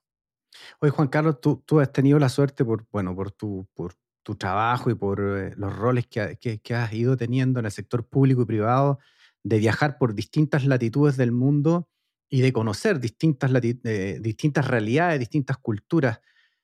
Oye, 0.81 0.91
Juan 0.91 1.07
Carlos, 1.07 1.39
tú, 1.39 1.63
tú, 1.65 1.79
has 1.79 1.93
tenido 1.93 2.19
la 2.19 2.27
suerte 2.27 2.65
por, 2.65 2.85
bueno, 2.91 3.15
por, 3.15 3.31
tu, 3.31 3.69
por 3.73 3.93
tu 4.21 4.35
trabajo 4.35 4.89
y 4.89 4.95
por 4.95 5.21
los 5.57 5.73
roles 5.73 6.07
que, 6.07 6.37
que, 6.41 6.59
que 6.59 6.75
has 6.75 6.91
ido 6.91 7.15
teniendo 7.15 7.61
en 7.61 7.67
el 7.67 7.71
sector 7.71 8.05
público 8.05 8.41
y 8.41 8.45
privado 8.45 8.99
de 9.45 9.59
viajar 9.59 9.97
por 9.99 10.15
distintas 10.15 10.65
latitudes 10.65 11.17
del 11.17 11.31
mundo 11.31 11.87
y 12.29 12.41
de 12.41 12.51
conocer 12.51 12.99
distintas, 12.99 13.51
eh, 13.53 14.17
distintas 14.19 14.67
realidades, 14.67 15.19
distintas 15.19 15.57
culturas. 15.57 16.19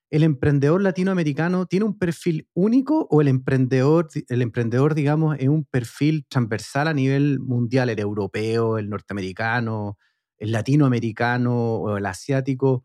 ¿El 0.10 0.24
emprendedor 0.24 0.82
latinoamericano 0.82 1.68
tiene 1.68 1.86
un 1.86 1.98
perfil 1.98 2.50
único 2.54 3.08
o 3.12 3.22
el 3.22 3.28
emprendedor, 3.28 4.10
el 4.28 4.42
emprendedor, 4.42 4.96
digamos, 4.96 5.38
es 5.40 5.48
un 5.48 5.64
perfil 5.64 6.26
transversal 6.28 6.88
a 6.88 6.94
nivel 6.94 7.40
mundial, 7.40 7.90
el 7.90 8.00
europeo, 8.00 8.80
el 8.80 8.90
norteamericano, 8.90 10.00
el 10.40 10.52
latinoamericano 10.52 11.76
o 11.76 11.98
el 11.98 12.06
asiático? 12.08 12.84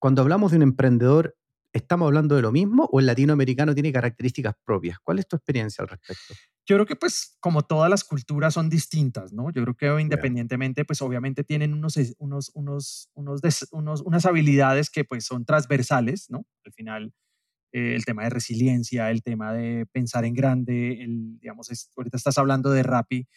Cuando 0.00 0.22
hablamos 0.22 0.50
de 0.50 0.56
un 0.56 0.62
emprendedor, 0.62 1.36
¿estamos 1.72 2.06
hablando 2.06 2.36
de 2.36 2.42
lo 2.42 2.52
mismo 2.52 2.88
o 2.92 3.00
el 3.00 3.06
latinoamericano 3.06 3.74
tiene 3.74 3.92
características 3.92 4.54
propias? 4.64 4.98
¿Cuál 5.00 5.18
es 5.18 5.28
tu 5.28 5.36
experiencia 5.36 5.82
al 5.82 5.88
respecto? 5.88 6.34
Yo 6.66 6.76
creo 6.76 6.86
que 6.86 6.96
pues 6.96 7.36
como 7.38 7.62
todas 7.62 7.88
las 7.88 8.02
culturas 8.02 8.54
son 8.54 8.68
distintas, 8.68 9.32
¿no? 9.32 9.50
Yo 9.50 9.62
creo 9.62 9.76
que 9.76 10.00
independientemente 10.00 10.84
pues 10.84 11.00
obviamente 11.00 11.44
tienen 11.44 11.72
unos, 11.72 11.96
unos, 12.18 12.50
unos, 12.54 13.08
unos, 13.14 13.68
unos, 13.70 14.00
unas 14.02 14.26
habilidades 14.26 14.90
que 14.90 15.04
pues 15.04 15.24
son 15.24 15.44
transversales, 15.44 16.28
¿no? 16.28 16.44
Al 16.64 16.72
final 16.72 17.14
eh, 17.72 17.94
el 17.94 18.04
tema 18.04 18.24
de 18.24 18.30
resiliencia, 18.30 19.10
el 19.10 19.22
tema 19.22 19.52
de 19.52 19.86
pensar 19.92 20.24
en 20.24 20.34
grande, 20.34 21.02
el, 21.02 21.38
digamos, 21.38 21.68
ahorita 21.96 22.16
estás 22.16 22.38
hablando 22.38 22.70
de 22.70 22.82
Rappi 22.82 23.28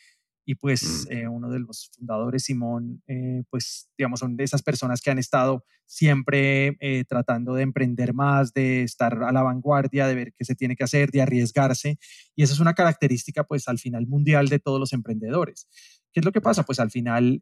y 0.49 0.55
pues 0.55 1.05
mm. 1.07 1.13
eh, 1.13 1.27
uno 1.27 1.51
de 1.51 1.59
los 1.59 1.91
fundadores, 1.95 2.45
Simón, 2.45 3.03
eh, 3.05 3.43
pues 3.51 3.87
digamos, 3.95 4.19
son 4.19 4.35
de 4.35 4.45
esas 4.45 4.63
personas 4.63 4.99
que 4.99 5.11
han 5.11 5.19
estado 5.19 5.63
siempre 5.85 6.75
tratando 7.07 7.53
de 7.53 7.63
emprender 7.63 8.13
más, 8.15 8.51
de 8.53 8.83
estar 8.83 9.23
a 9.23 9.31
la 9.31 9.43
vanguardia, 9.43 10.07
de 10.07 10.15
ver 10.15 10.33
qué 10.33 10.45
se 10.45 10.55
tiene 10.55 10.75
que 10.75 10.83
hacer, 10.83 11.11
de 11.11 11.21
arriesgarse. 11.21 11.97
Y 12.35 12.43
esa 12.43 12.53
es 12.53 12.59
una 12.59 12.75
característica, 12.75 13.43
pues 13.43 13.67
al 13.67 13.79
final 13.79 14.05
mundial 14.05 14.49
de 14.49 14.59
todos 14.59 14.79
los 14.79 14.93
emprendedores. 14.93 15.67
¿Qué 16.11 16.19
es 16.19 16.25
lo 16.25 16.31
que 16.31 16.41
pasa? 16.41 16.63
Pues 16.63 16.79
al 16.79 16.91
final 16.91 17.41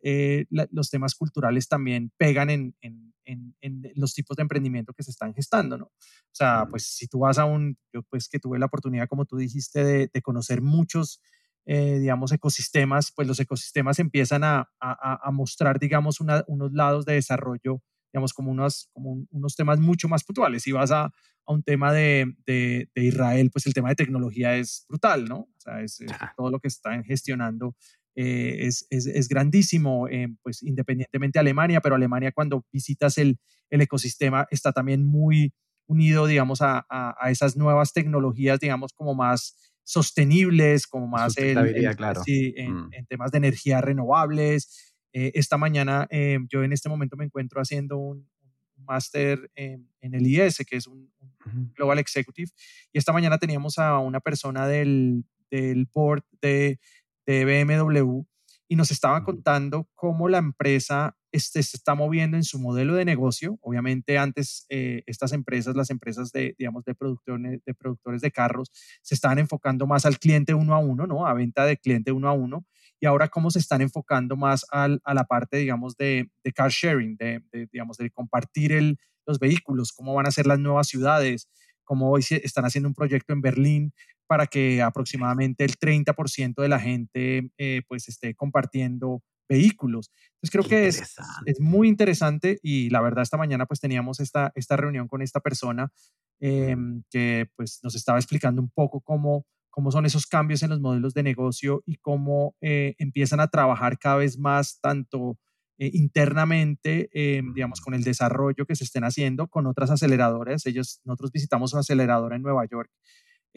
los 0.71 0.89
temas 0.89 1.13
culturales 1.15 1.67
también 1.67 2.11
pegan 2.17 2.49
en, 2.49 2.75
en, 2.79 3.13
en, 3.25 3.91
los 3.95 4.13
tipos 4.13 4.37
de 4.37 4.43
emprendimiento 4.43 4.93
que 4.93 5.03
se 5.03 5.11
están 5.11 5.33
gestando, 5.33 5.77
¿no? 5.77 5.85
O 5.85 6.33
sea, 6.33 6.67
pues 6.69 6.83
si 6.83 7.07
tú 7.07 7.19
vas 7.19 7.37
a 7.37 7.45
un, 7.45 7.77
yo 7.93 8.03
pues 8.03 8.29
que 8.29 8.39
tuve 8.39 8.59
la 8.59 8.67
oportunidad, 8.67 9.07
como 9.07 9.25
tú 9.25 9.37
dijiste, 9.37 9.83
de, 9.83 10.09
de 10.13 10.21
conocer 10.21 10.61
muchos, 10.61 11.21
eh, 11.69 11.99
digamos, 11.99 12.31
ecosistemas, 12.31 13.11
pues 13.13 13.27
los 13.27 13.39
ecosistemas 13.41 13.99
empiezan 13.99 14.45
a, 14.45 14.69
a, 14.79 15.19
a 15.21 15.31
mostrar, 15.31 15.79
digamos, 15.79 16.21
unos 16.21 16.71
lados 16.71 17.05
de 17.05 17.15
desarrollo, 17.15 17.83
digamos, 18.13 18.33
como 18.33 18.51
unos, 18.51 18.89
como 18.93 19.27
unos 19.29 19.55
temas 19.57 19.77
mucho 19.79 20.07
más 20.07 20.23
puntuales. 20.23 20.63
Si 20.63 20.71
vas 20.71 20.91
a, 20.91 21.03
a 21.03 21.53
un 21.53 21.63
tema 21.63 21.91
de, 21.91 22.33
de, 22.45 22.89
de, 22.95 23.03
Israel, 23.03 23.51
pues 23.51 23.67
el 23.67 23.73
tema 23.73 23.89
de 23.89 23.95
tecnología 23.95 24.55
es 24.55 24.85
brutal, 24.87 25.25
¿no? 25.25 25.39
O 25.39 25.59
sea, 25.59 25.81
es, 25.81 25.99
es 25.99 26.11
todo 26.37 26.49
lo 26.49 26.59
que 26.61 26.69
están 26.69 27.03
gestionando 27.03 27.75
eh, 28.15 28.65
es, 28.65 28.87
es, 28.89 29.05
es, 29.05 29.27
grandísimo, 29.27 30.07
eh, 30.07 30.29
pues 30.41 30.63
independientemente 30.63 31.37
de 31.37 31.41
Alemania, 31.41 31.81
pero 31.81 31.93
Alemania 31.93 32.31
cuando 32.31 32.65
visitas 32.71 33.19
el, 33.19 33.37
el 33.69 33.81
ecosistema 33.81 34.47
está 34.49 34.71
también 34.71 35.05
muy 35.05 35.53
unido, 35.85 36.25
digamos, 36.25 36.61
a, 36.63 36.85
a, 36.89 37.29
esas 37.29 37.57
nuevas 37.57 37.93
tecnologías, 37.93 38.59
digamos, 38.59 38.93
como 38.93 39.13
más 39.13 39.55
sostenibles, 39.87 40.85
como 40.85 41.07
más 41.07 41.37
el, 41.37 41.55
claro. 41.95 42.21
sí, 42.23 42.53
en, 42.57 42.73
mm. 42.73 42.89
en, 42.93 43.05
temas 43.05 43.31
de 43.31 43.37
energías 43.37 43.81
renovables. 43.83 44.93
Eh, 45.13 45.31
esta 45.35 45.57
mañana 45.57 46.07
yo 46.49 46.63
en 46.63 46.73
este 46.73 46.89
momento 46.89 47.15
me 47.15 47.25
encuentro 47.25 47.61
haciendo 47.61 47.97
un, 47.97 48.27
un 48.75 48.85
máster 48.85 49.49
en, 49.55 49.87
el 50.01 50.27
IS, 50.27 50.63
que 50.67 50.77
es 50.77 50.87
un, 50.87 51.11
un, 51.19 51.73
Global 51.73 51.99
Executive, 51.99 52.51
y 52.91 52.97
esta 52.97 53.13
mañana 53.13 53.37
teníamos 53.37 53.77
a 53.77 53.99
una 53.99 54.19
persona 54.19 54.67
del, 54.67 55.23
del 55.49 55.87
board 55.93 56.23
de 56.41 56.79
de 57.27 57.43
BMW 57.45 58.21
y 58.67 58.75
nos 58.75 58.91
estaba 58.91 59.23
contando 59.23 59.87
cómo 59.95 60.27
la 60.27 60.39
empresa 60.39 61.15
este, 61.31 61.63
se 61.63 61.77
está 61.77 61.95
moviendo 61.95 62.37
en 62.37 62.43
su 62.43 62.59
modelo 62.59 62.95
de 62.95 63.05
negocio. 63.05 63.57
Obviamente 63.61 64.17
antes 64.17 64.65
eh, 64.69 65.03
estas 65.05 65.31
empresas, 65.31 65.75
las 65.75 65.89
empresas 65.89 66.31
de, 66.31 66.55
digamos, 66.57 66.83
de 66.83 66.95
productores, 66.95 67.61
de 67.65 67.73
productores 67.73 68.21
de 68.21 68.31
carros, 68.31 68.71
se 69.01 69.15
estaban 69.15 69.39
enfocando 69.39 69.87
más 69.87 70.05
al 70.05 70.19
cliente 70.19 70.53
uno 70.53 70.73
a 70.73 70.79
uno, 70.79 71.07
¿no? 71.07 71.25
A 71.27 71.33
venta 71.33 71.65
de 71.65 71.77
cliente 71.77 72.11
uno 72.11 72.27
a 72.27 72.33
uno. 72.33 72.65
Y 72.99 73.05
ahora 73.05 73.27
cómo 73.27 73.51
se 73.51 73.59
están 73.59 73.81
enfocando 73.81 74.35
más 74.35 74.65
al, 74.71 74.99
a 75.03 75.13
la 75.13 75.25
parte, 75.25 75.57
digamos, 75.57 75.95
de, 75.97 76.29
de 76.43 76.51
car 76.51 76.71
sharing, 76.71 77.15
de, 77.15 77.43
de, 77.51 77.67
digamos, 77.71 77.97
de 77.97 78.09
compartir 78.09 78.71
el, 78.71 78.97
los 79.25 79.39
vehículos, 79.39 79.93
cómo 79.93 80.13
van 80.15 80.25
a 80.25 80.31
ser 80.31 80.47
las 80.47 80.59
nuevas 80.59 80.87
ciudades, 80.87 81.47
cómo 81.83 82.09
hoy 82.09 82.25
están 82.29 82.65
haciendo 82.65 82.89
un 82.89 82.95
proyecto 82.95 83.33
en 83.33 83.41
Berlín 83.41 83.93
para 84.27 84.47
que 84.47 84.81
aproximadamente 84.81 85.63
el 85.63 85.77
30% 85.77 86.61
de 86.61 86.69
la 86.69 86.79
gente 86.79 87.51
eh, 87.57 87.81
pues 87.87 88.07
esté 88.09 88.35
compartiendo 88.35 89.23
vehículos. 89.49 90.11
Entonces 90.35 90.51
creo 90.51 90.63
que 90.65 90.87
es, 90.87 91.15
es, 91.45 91.59
muy 91.59 91.87
interesante 91.87 92.59
y 92.61 92.89
la 92.89 93.01
verdad 93.01 93.23
esta 93.23 93.37
mañana 93.37 93.65
pues 93.65 93.79
teníamos 93.79 94.19
esta, 94.19 94.51
esta 94.55 94.75
reunión 94.75 95.07
con 95.07 95.21
esta 95.21 95.39
persona 95.39 95.91
em, 96.39 97.03
que 97.09 97.49
pues 97.55 97.79
nos 97.83 97.95
estaba 97.95 98.19
explicando 98.19 98.61
un 98.61 98.69
poco 98.69 99.01
cómo, 99.01 99.45
cómo 99.69 99.91
son 99.91 100.05
esos 100.05 100.27
cambios 100.27 100.63
en 100.63 100.69
los 100.69 100.81
modelos 100.81 101.13
de 101.13 101.23
negocio 101.23 101.81
y 101.85 101.95
cómo 101.97 102.55
eh, 102.61 102.95
empiezan 102.97 103.39
a 103.39 103.47
trabajar 103.47 103.97
cada 103.97 104.17
vez 104.17 104.37
más 104.37 104.79
tanto 104.81 105.37
eh, 105.79 105.91
internamente, 105.93 107.07
em, 107.13 107.53
digamos, 107.53 107.81
con 107.81 107.93
el 107.93 108.03
desarrollo 108.03 108.65
que 108.65 108.75
se 108.75 108.83
estén 108.83 109.03
haciendo 109.03 109.47
con 109.47 109.67
otras 109.67 109.91
aceleradoras. 109.91 110.65
Ellos, 110.65 111.01
nosotros 111.05 111.31
visitamos 111.31 111.71
una 111.73 111.81
aceleradora 111.81 112.35
en 112.35 112.41
Nueva 112.41 112.65
York 112.65 112.89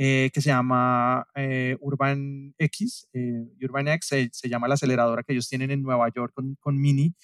eh, 0.03 0.31
que 0.33 0.41
se 0.41 0.49
llama 0.49 1.27
eh, 1.35 1.77
Urban 1.79 2.55
X, 2.57 3.07
eh, 3.13 3.45
Urban 3.61 3.87
X 3.89 4.31
se, 4.33 4.49
llama 4.49 4.67
la 4.67 4.73
aceleradora 4.73 5.23
que 5.23 5.35
ellos 5.35 5.47
tienen 5.47 5.71
en 5.71 5.83
Nueva 5.83 6.09
York 6.09 6.33
con, 6.35 6.57
con 6.59 6.81
Mini. 6.81 7.15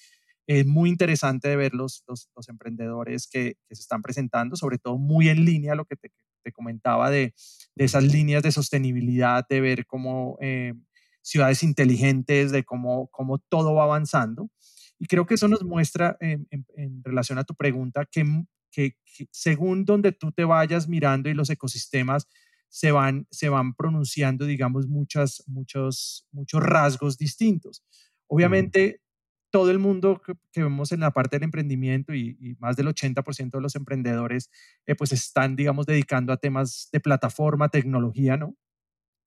Es 0.45 0.63
muy 0.63 0.87
interesante 0.91 1.47
de 1.47 1.55
ver 1.55 1.73
los, 1.73 2.03
los, 2.07 2.29
emprendedores 2.49 3.27
que, 3.27 3.57
que, 3.67 3.75
se 3.75 3.81
están 3.81 4.03
presentando, 4.03 4.55
sobre 4.55 4.77
todo 4.77 4.99
muy 4.99 5.27
en 5.27 5.43
línea 5.43 5.73
lo 5.73 5.85
que 5.85 5.95
te, 5.95 6.11
te 6.43 6.51
comentaba 6.51 7.09
de, 7.09 7.33
de, 7.73 7.83
esas 7.83 8.03
líneas 8.03 8.43
de 8.43 8.51
sostenibilidad, 8.51 9.43
de 9.49 9.59
ver 9.59 9.87
cómo 9.87 10.37
ciudades 11.23 11.63
inteligentes, 11.63 12.51
de 12.51 12.63
cómo, 12.63 13.07
cómo 13.07 13.39
todo 13.39 13.73
va 13.73 13.85
avanzando. 13.85 14.51
Y 14.99 15.07
creo 15.07 15.25
que 15.25 15.33
eso 15.33 15.47
nos 15.47 15.63
muestra 15.63 16.15
en, 16.19 16.47
en, 16.51 17.03
relación 17.03 17.39
a 17.39 17.43
tu 17.43 17.55
pregunta 17.55 18.05
que, 18.05 18.23
que, 18.69 18.91
que, 19.03 19.27
según 19.31 19.83
donde 19.83 20.11
tú 20.11 20.31
te 20.31 20.43
vayas 20.43 20.87
mirando 20.87 21.27
y 21.27 21.33
los 21.33 21.49
ecosistemas, 21.49 22.27
se 22.69 22.91
van, 22.91 23.27
se 23.31 23.49
van 23.49 23.73
pronunciando, 23.73 24.45
digamos, 24.45 24.87
muchas, 24.87 25.43
muchos, 25.47 26.27
muchos 26.31 26.61
rasgos 26.61 27.17
distintos. 27.17 27.83
Obviamente, 28.27 29.01
todo 29.49 29.71
el 29.71 29.79
mundo 29.79 30.21
que, 30.21 30.61
vemos 30.61 30.91
en 30.91 30.99
la 30.99 31.11
parte 31.11 31.37
del 31.37 31.43
emprendimiento 31.43 32.13
y, 32.13 32.57
más 32.59 32.75
del 32.75 32.87
80% 32.87 33.51
de 33.51 33.61
los 33.61 33.75
emprendedores, 33.75 34.49
eh, 34.85 34.95
pues 34.95 35.11
están, 35.11 35.55
digamos, 35.55 35.85
dedicando 35.85 36.33
a 36.33 36.37
temas 36.37 36.89
de 36.91 36.99
plataforma, 36.99 37.69
tecnología, 37.69 38.37
¿no? 38.37 38.55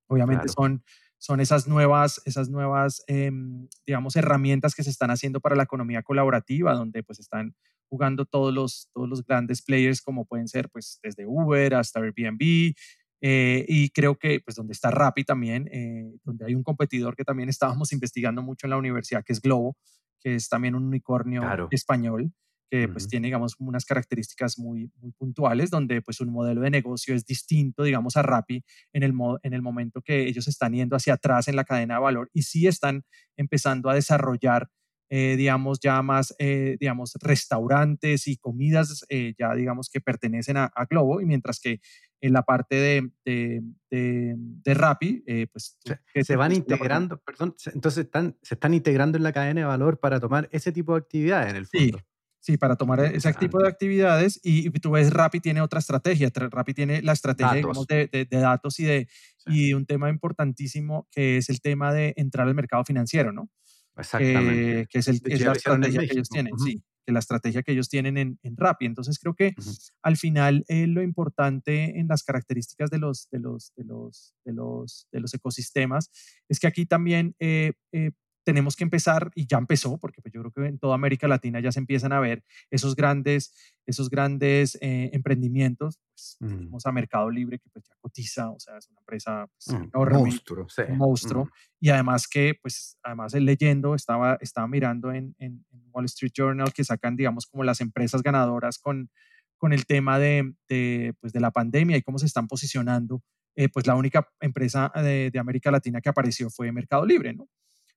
Obviamente 0.08 0.48
son, 0.48 0.82
son 1.18 1.40
esas 1.40 1.68
nuevas, 1.68 2.20
esas 2.24 2.48
nuevas 2.48 3.02
em, 3.06 3.68
digamos, 3.86 4.16
herramientas 4.16 4.74
que 4.74 4.82
se 4.82 4.90
están 4.90 5.10
haciendo 5.10 5.40
para 5.40 5.54
la 5.54 5.62
economía 5.62 6.02
colaborativa, 6.02 6.74
donde 6.74 7.02
pues 7.02 7.20
están 7.20 7.54
jugando 7.88 8.24
todos 8.24 8.54
los, 8.54 8.88
todos 8.92 9.08
los 9.08 9.24
grandes 9.24 9.62
players 9.62 10.00
como 10.00 10.24
pueden 10.24 10.48
ser 10.48 10.68
pues 10.70 10.98
desde 11.02 11.26
Uber 11.26 11.74
hasta 11.74 12.00
Airbnb, 12.00 12.74
eh, 13.20 13.64
y 13.68 13.90
creo 13.90 14.16
que, 14.18 14.40
pues, 14.40 14.56
donde 14.56 14.72
está 14.72 14.90
Rappi 14.90 15.24
también, 15.24 15.68
eh, 15.72 16.10
donde 16.24 16.46
hay 16.46 16.54
un 16.54 16.62
competidor 16.62 17.16
que 17.16 17.24
también 17.24 17.48
estábamos 17.48 17.92
investigando 17.92 18.42
mucho 18.42 18.66
en 18.66 18.70
la 18.70 18.76
universidad, 18.76 19.24
que 19.24 19.32
es 19.32 19.40
Globo, 19.40 19.76
que 20.20 20.34
es 20.34 20.48
también 20.48 20.74
un 20.74 20.84
unicornio 20.84 21.42
español, 21.70 22.32
que 22.70 22.86
pues 22.86 23.08
tiene, 23.08 23.26
digamos, 23.26 23.56
unas 23.58 23.84
características 23.84 24.56
muy, 24.58 24.92
muy 25.00 25.10
puntuales, 25.12 25.70
donde 25.70 26.02
pues 26.02 26.20
un 26.20 26.30
modelo 26.30 26.60
de 26.60 26.70
negocio 26.70 27.16
es 27.16 27.26
distinto, 27.26 27.82
digamos, 27.82 28.16
a 28.16 28.22
Rappi 28.22 28.62
en 28.92 29.02
el, 29.02 29.12
en 29.42 29.54
el 29.54 29.62
momento 29.62 30.02
que 30.02 30.28
ellos 30.28 30.46
están 30.46 30.74
yendo 30.74 30.94
hacia 30.94 31.14
atrás 31.14 31.48
en 31.48 31.56
la 31.56 31.64
cadena 31.64 31.94
de 31.94 32.00
valor 32.00 32.30
y 32.32 32.42
sí 32.42 32.68
están 32.68 33.02
empezando 33.36 33.90
a 33.90 33.94
desarrollar 33.94 34.68
eh, 35.12 35.34
digamos, 35.36 35.80
ya 35.80 36.00
más, 36.02 36.32
eh, 36.38 36.76
digamos, 36.78 37.14
restaurantes 37.20 38.28
y 38.28 38.36
comidas, 38.36 39.04
eh, 39.08 39.34
ya 39.36 39.52
digamos, 39.54 39.90
que 39.90 40.00
pertenecen 40.00 40.56
a, 40.56 40.70
Globo, 40.88 41.20
y 41.20 41.26
mientras 41.26 41.58
que 41.58 41.80
en 42.20 42.32
la 42.32 42.42
parte 42.42 42.76
de, 42.76 43.10
de, 43.24 43.62
de, 43.90 44.74
Rappi, 44.74 45.24
pues... 45.52 45.78
Se, 46.12 46.24
se 46.24 46.36
van 46.36 46.52
integrando, 46.52 47.18
perdón, 47.18 47.54
entonces 47.72 48.04
están, 48.04 48.36
se 48.42 48.54
están 48.54 48.74
integrando 48.74 49.16
en 49.16 49.24
la 49.24 49.32
cadena 49.32 49.62
de 49.62 49.66
valor 49.66 49.98
para 49.98 50.20
tomar 50.20 50.48
ese 50.52 50.72
tipo 50.72 50.92
de 50.92 50.98
actividades 50.98 51.50
en 51.50 51.56
el 51.56 51.66
fondo. 51.66 51.98
Sí. 51.98 52.04
Sí, 52.42 52.56
para 52.56 52.74
tomar 52.76 53.00
ese 53.00 53.34
tipo 53.34 53.58
de 53.58 53.68
actividades 53.68 54.40
y, 54.42 54.70
tú 54.70 54.92
ves, 54.92 55.12
Rappi 55.12 55.40
tiene 55.40 55.60
otra 55.60 55.78
estrategia. 55.78 56.30
Rappi 56.34 56.72
tiene 56.72 57.02
la 57.02 57.12
estrategia 57.12 57.52
digamos, 57.52 57.86
de, 57.86 58.08
de, 58.08 58.38
datos 58.38 58.80
y 58.80 58.84
de 58.84 59.08
y 59.44 59.74
un 59.74 59.84
tema 59.84 60.08
importantísimo 60.08 61.06
que 61.10 61.36
es 61.36 61.50
el 61.50 61.60
tema 61.60 61.92
de 61.92 62.14
entrar 62.16 62.48
al 62.48 62.54
mercado 62.54 62.82
financiero, 62.84 63.30
¿no? 63.30 63.50
Exactamente. 63.94 64.86
que 64.88 64.98
es, 64.98 65.08
el, 65.08 65.20
es 65.26 65.40
la 65.42 65.52
estrategia 65.52 66.00
que 66.00 66.12
ellos 66.14 66.30
tienen, 66.30 66.58
sí, 66.58 66.82
que 67.10 67.12
la 67.12 67.18
estrategia 67.18 67.62
que 67.62 67.72
ellos 67.72 67.88
tienen 67.88 68.16
en, 68.16 68.38
en 68.42 68.56
Rappi. 68.56 68.86
Entonces 68.86 69.18
creo 69.18 69.34
que 69.34 69.54
al 70.02 70.16
final 70.16 70.64
eh, 70.68 70.86
lo 70.86 71.02
importante 71.02 71.98
en 71.98 72.06
las 72.06 72.22
características 72.22 72.88
de 72.90 72.98
los, 72.98 73.28
de 73.30 73.40
los, 73.40 73.72
de 73.76 73.84
los, 73.84 74.34
de 74.44 74.52
los, 74.52 75.08
de 75.10 75.20
los 75.20 75.34
ecosistemas 75.34 76.10
es 76.48 76.60
que 76.60 76.68
aquí 76.68 76.86
también 76.86 77.34
eh, 77.40 77.72
eh, 77.92 78.12
tenemos 78.44 78.76
que 78.76 78.84
empezar, 78.84 79.30
y 79.34 79.46
ya 79.46 79.58
empezó, 79.58 79.98
porque 79.98 80.22
pues 80.22 80.32
yo 80.32 80.40
creo 80.40 80.52
que 80.52 80.66
en 80.66 80.78
toda 80.78 80.94
América 80.94 81.28
Latina 81.28 81.60
ya 81.60 81.72
se 81.72 81.78
empiezan 81.78 82.12
a 82.12 82.20
ver 82.20 82.42
esos 82.70 82.96
grandes, 82.96 83.52
esos 83.86 84.08
grandes 84.08 84.76
eh, 84.80 85.10
emprendimientos. 85.12 86.00
Pues, 86.10 86.36
Tenemos 86.38 86.86
a 86.86 86.92
Mercado 86.92 87.30
Libre, 87.30 87.58
que 87.58 87.68
pues 87.70 87.84
ya 87.86 87.94
cotiza, 88.00 88.50
o 88.50 88.58
sea, 88.58 88.76
es 88.78 88.88
una 88.88 89.00
empresa 89.00 89.46
pues, 89.46 89.78
mm, 89.78 89.84
enorme, 89.84 90.18
monstruo, 90.18 90.68
sí. 90.68 90.82
un 90.88 90.98
monstruo. 90.98 91.50
Y 91.80 91.90
además 91.90 92.26
que, 92.26 92.54
pues, 92.60 92.98
además 93.02 93.34
leyendo, 93.34 93.94
estaba, 93.94 94.36
estaba 94.40 94.66
mirando 94.66 95.12
en, 95.12 95.34
en, 95.38 95.64
Wall 95.92 96.06
Street 96.06 96.32
Journal 96.34 96.72
que 96.72 96.84
sacan, 96.84 97.16
digamos, 97.16 97.46
como 97.46 97.64
las 97.64 97.80
empresas 97.80 98.22
ganadoras 98.22 98.78
con, 98.78 99.10
con 99.58 99.72
el 99.72 99.86
tema 99.86 100.18
de, 100.18 100.54
de, 100.68 101.14
pues, 101.20 101.32
de 101.32 101.40
la 101.40 101.50
pandemia 101.50 101.96
y 101.96 102.02
cómo 102.02 102.18
se 102.18 102.26
están 102.26 102.48
posicionando. 102.48 103.22
Eh, 103.56 103.68
pues 103.68 103.86
la 103.86 103.96
única 103.96 104.28
empresa 104.40 104.92
de, 104.94 105.30
de 105.30 105.38
América 105.38 105.70
Latina 105.70 106.00
que 106.00 106.08
apareció 106.08 106.50
fue 106.50 106.70
Mercado 106.72 107.04
Libre, 107.04 107.34
¿no? 107.34 107.48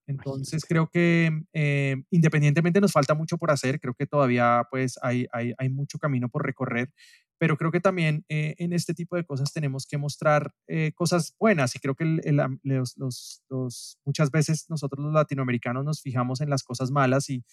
Entonces 0.08 0.66
creo 0.66 0.90
que 0.90 1.32
eh, 1.54 2.04
independientemente 2.10 2.82
nos 2.82 2.92
falta 2.92 3.14
mucho 3.14 3.38
por 3.38 3.52
hacer, 3.52 3.80
creo 3.80 3.94
que 3.94 4.06
todavía 4.06 4.64
pues 4.70 5.00
hay, 5.02 5.28
hay, 5.32 5.54
hay, 5.58 5.70
mucho 5.70 5.98
camino 5.98 6.28
por 6.28 6.46
recorrer, 6.46 6.92
pero 7.38 7.58
creo 7.58 7.72
que 7.72 7.80
también 7.80 8.26
eh, 8.28 8.56
en 8.58 8.74
este 8.74 8.94
tipo 8.94 9.16
de 9.16 9.24
cosas 9.24 9.54
tenemos 9.54 9.86
que 9.86 9.98
mostrar 9.98 10.52
eh, 10.68 10.92
cosas 10.94 11.36
buenas 11.40 11.76
y 11.76 11.80
creo 11.80 11.96
que 11.96 12.06
los, 12.64 12.96
los, 13.50 13.98
muchas 14.06 14.30
veces 14.32 14.66
nosotros 14.70 15.04
los 15.06 15.14
latinoamericanos 15.14 15.86
nos 15.86 16.02
fijamos 16.02 16.42
en 16.42 16.50
las 16.50 16.64
cosas 16.64 16.92
malas 16.92 17.30
y, 17.30 17.44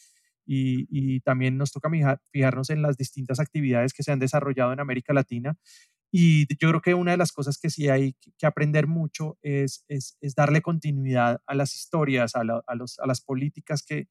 y, 0.47 0.87
y 0.91 1.21
también 1.21 1.57
nos 1.57 1.73
toca 1.73 1.91
fijarnos 2.33 2.71
en 2.71 2.83
las 2.83 2.97
distintas 2.97 3.41
actividades 3.41 3.93
que 3.93 4.03
se 4.03 4.13
han 4.13 4.19
desarrollado 4.19 4.73
en 4.73 4.81
América 4.81 5.13
Latina. 5.13 5.57
Y 6.13 6.47
yo 6.57 6.71
creo 6.71 6.81
que 6.81 6.95
una 6.95 7.13
de 7.13 7.17
las 7.17 7.31
cosas 7.31 7.59
que 7.59 7.71
sí 7.71 7.89
hay 7.89 8.17
que 8.37 8.47
aprender 8.47 8.89
mucho 8.89 9.39
es, 9.43 9.85
es, 9.87 10.17
es 10.21 10.35
darle 10.35 10.61
continuidad 10.61 11.41
a 11.47 11.55
las 11.55 11.77
historias, 11.77 12.35
a, 12.35 12.41
a, 12.41 12.75
los, 12.75 12.99
a 12.99 13.07
las 13.07 13.21
políticas 13.21 13.85
que, 13.85 14.09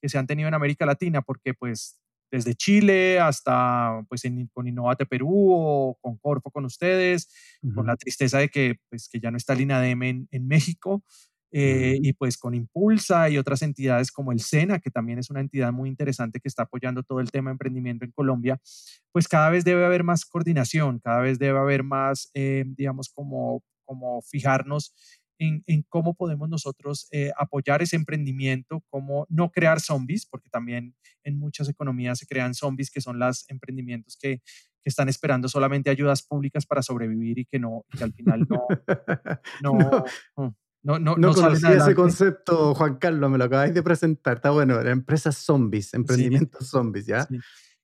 que 0.00 0.08
se 0.08 0.16
han 0.16 0.28
tenido 0.28 0.48
en 0.48 0.54
América 0.54 0.86
Latina, 0.86 1.22
porque 1.22 1.52
pues 1.54 1.98
desde 2.30 2.54
Chile 2.54 3.18
hasta 3.18 4.04
pues 4.08 4.22
con 4.52 4.68
Innovate 4.68 5.06
Perú 5.06 5.48
o 5.50 5.98
con 6.00 6.16
Corfo 6.18 6.52
con 6.52 6.64
ustedes, 6.64 7.28
con 7.74 7.86
la 7.86 7.96
tristeza 7.96 8.38
de 8.38 8.48
que, 8.48 8.76
pues, 8.88 9.08
que 9.08 9.18
ya 9.18 9.32
no 9.32 9.36
está 9.36 9.54
el 9.54 9.62
INADEM 9.62 10.02
en, 10.04 10.28
en 10.30 10.46
México, 10.46 11.04
eh, 11.52 11.98
y 12.00 12.12
pues 12.12 12.36
con 12.36 12.54
Impulsa 12.54 13.28
y 13.28 13.38
otras 13.38 13.62
entidades 13.62 14.12
como 14.12 14.32
el 14.32 14.40
SENA, 14.40 14.78
que 14.78 14.90
también 14.90 15.18
es 15.18 15.30
una 15.30 15.40
entidad 15.40 15.72
muy 15.72 15.88
interesante 15.88 16.40
que 16.40 16.48
está 16.48 16.64
apoyando 16.64 17.02
todo 17.02 17.20
el 17.20 17.30
tema 17.30 17.50
de 17.50 17.54
emprendimiento 17.54 18.04
en 18.04 18.12
Colombia, 18.12 18.60
pues 19.12 19.26
cada 19.26 19.50
vez 19.50 19.64
debe 19.64 19.84
haber 19.84 20.04
más 20.04 20.24
coordinación, 20.24 21.00
cada 21.00 21.20
vez 21.20 21.38
debe 21.38 21.58
haber 21.58 21.82
más, 21.82 22.30
eh, 22.34 22.64
digamos, 22.66 23.08
como, 23.08 23.62
como 23.84 24.22
fijarnos 24.22 24.94
en, 25.40 25.62
cómo 25.88 26.14
podemos 26.14 26.48
nosotros 26.48 27.08
eh, 27.12 27.32
apoyar 27.36 27.82
ese 27.82 27.96
emprendimiento, 27.96 28.84
cómo 28.90 29.26
no 29.30 29.50
crear 29.50 29.80
zombies, 29.80 30.26
porque 30.26 30.50
también 30.50 30.94
en 31.24 31.38
muchas 31.38 31.68
economías 31.68 32.18
se 32.18 32.26
crean 32.26 32.54
zombies, 32.54 32.90
que 32.90 33.00
son 33.00 33.18
los 33.18 33.48
emprendimientos 33.48 34.18
que, 34.20 34.42
que 34.82 34.88
están 34.88 35.08
esperando 35.08 35.48
solamente 35.48 35.90
ayudas 35.90 36.22
públicas 36.22 36.66
para 36.66 36.82
sobrevivir 36.82 37.38
y 37.38 37.44
que 37.46 37.58
no, 37.58 37.84
que 37.96 38.04
al 38.04 38.12
final 38.12 38.46
no, 38.48 38.66
no, 39.62 40.04
no, 40.36 40.56
no, 40.82 40.98
no, 40.98 41.34
conocía 41.34 41.72
ese 41.72 41.94
concepto, 41.94 42.74
Juan 42.74 42.96
Carlos, 42.96 43.30
me 43.30 43.38
lo 43.38 43.44
acabáis 43.44 43.74
de 43.74 43.82
presentar. 43.82 44.36
Está 44.36 44.50
bueno, 44.50 44.80
empresas 44.80 45.36
zombies, 45.36 45.92
emprendimientos 45.94 46.68
zombies, 46.68 47.06
¿ya? 47.06 47.28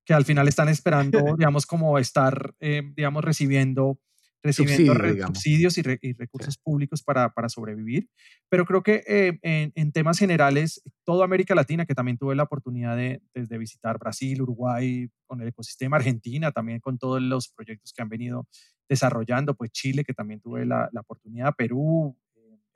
Que 0.05 0.15
al 0.15 0.25
final 0.25 0.49
están 0.49 0.69
esperando, 0.69 1.19
digamos, 1.38 1.67
como 1.67 1.99
estar, 1.99 2.55
eh, 2.61 2.83
digamos, 2.97 3.25
recibiendo 3.25 3.99
recibiendo 4.43 4.95
subsidios 5.26 5.76
y, 5.79 5.83
recursos 5.83 6.57
públicos 6.57 7.03
para, 7.03 7.31
para, 7.31 7.49
sobrevivir. 7.49 8.09
Pero 8.49 8.65
creo 8.65 8.83
que 8.83 9.03
eh, 9.07 9.38
en, 9.43 9.73
en, 9.75 9.93
temas 9.93 10.19
generales, 10.19 10.83
toda 11.05 11.25
América 11.25 11.55
Latina, 11.55 11.85
que 11.85 11.95
también 11.95 12.17
tuve 12.17 12.37
la 12.37 12.45
oportunidad 12.45 12.97
de, 12.97 13.21
de, 13.35 13.59
visitar 13.59 13.99
Brasil, 13.99 14.41
Uruguay, 14.43 15.09
con 15.26 15.41
el 15.41 15.49
ecosistema 15.49 15.97
Argentina, 15.97 16.53
también 16.53 16.81
con 16.81 16.97
todos 16.97 17.21
los 17.21 17.49
proyectos 17.49 17.93
que 17.93 18.03
han 18.03 18.09
venido 18.09 18.47
desarrollando, 18.88 19.55
pues 19.55 19.73
Chile, 19.73 20.05
que 20.05 20.15
también 20.15 20.41
tuve 20.41 20.65
la, 20.65 20.88
la 20.93 21.00
oportunidad, 21.00 21.55
Perú, 21.57 22.17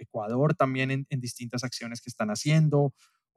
Ecuador 0.00 0.54
también 0.54 0.90
en, 0.90 1.07
en, 1.11 1.21
distintas 1.21 1.64
acciones 1.64 2.00
que 2.00 2.11
están 2.11 2.30
haciendo, 2.30 2.92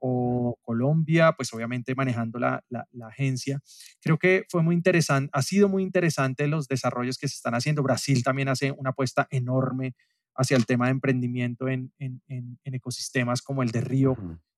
o 0.06 0.58
Colombia, 0.60 1.32
pues 1.32 1.52
obviamente 1.54 1.94
manejando 1.94 2.38
la, 2.38 2.62
la, 2.68 2.86
agencia. 3.06 3.60
Creo 4.02 4.18
que 4.18 4.44
fue 4.50 4.62
muy 4.62 4.74
interesante, 4.74 5.30
ha 5.32 5.40
sido 5.40 5.68
muy 5.70 5.82
interesante 5.82 6.46
los 6.46 6.68
desarrollos 6.68 7.16
que 7.16 7.26
se 7.26 7.36
están 7.36 7.54
haciendo. 7.54 7.82
Brasil 7.82 8.22
también 8.22 8.48
hace 8.48 8.70
una 8.72 8.90
apuesta 8.90 9.26
enorme 9.30 9.94
hacia 10.36 10.58
el 10.58 10.66
tema 10.66 10.86
de 10.86 10.92
emprendimiento 10.92 11.68
en, 11.68 11.90
en, 11.98 12.20
en, 12.28 12.58
ecosistemas 12.64 13.40
como 13.40 13.62
el 13.62 13.70
de 13.70 13.80
Río, 13.80 14.16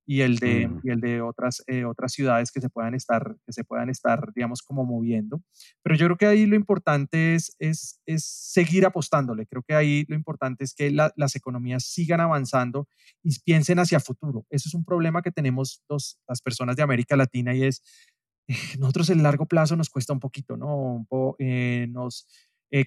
y 0.08 0.20
el 0.20 0.38
de, 0.38 0.68
mm. 0.68 0.80
y 0.84 0.90
el 0.90 1.00
de 1.00 1.20
otras, 1.20 1.62
eh, 1.66 1.84
otras 1.84 2.12
ciudades 2.12 2.52
que 2.52 2.60
se, 2.60 2.70
puedan 2.70 2.94
estar, 2.94 3.36
que 3.44 3.52
se 3.52 3.64
puedan 3.64 3.90
estar, 3.90 4.32
digamos, 4.34 4.62
como 4.62 4.84
moviendo. 4.84 5.42
Pero 5.82 5.96
yo 5.96 6.06
creo 6.06 6.16
que 6.16 6.26
ahí 6.26 6.46
lo 6.46 6.54
importante 6.54 7.34
es, 7.34 7.56
es, 7.58 8.00
es 8.06 8.24
seguir 8.24 8.86
apostándole. 8.86 9.46
Creo 9.46 9.64
que 9.66 9.74
ahí 9.74 10.04
lo 10.08 10.14
importante 10.14 10.62
es 10.62 10.74
que 10.74 10.90
las 10.90 11.34
economías 11.34 11.84
sigan 11.84 12.20
avanzando 12.20 12.88
y 13.24 13.36
piensen 13.40 13.80
hacia 13.80 13.98
futuro. 13.98 14.46
Eso 14.48 14.68
es 14.68 14.74
un 14.74 14.84
problema 14.84 15.22
que 15.22 15.32
tenemos 15.32 15.82
los, 15.88 16.20
las 16.28 16.40
personas 16.40 16.76
de 16.76 16.84
América 16.84 17.16
Latina 17.16 17.52
y 17.52 17.64
es, 17.64 17.82
eh, 18.46 18.54
nosotros 18.78 19.10
en 19.10 19.24
largo 19.24 19.46
plazo 19.46 19.74
nos 19.74 19.90
cuesta 19.90 20.12
un 20.12 20.20
poquito, 20.20 20.56
¿no? 20.56 21.04
Eh, 21.40 21.88
nos 21.90 22.28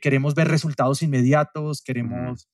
queremos 0.02 0.36
ver 0.36 0.50
resultados 0.50 1.02
inmediatos, 1.02 1.82
queremos 1.82 2.48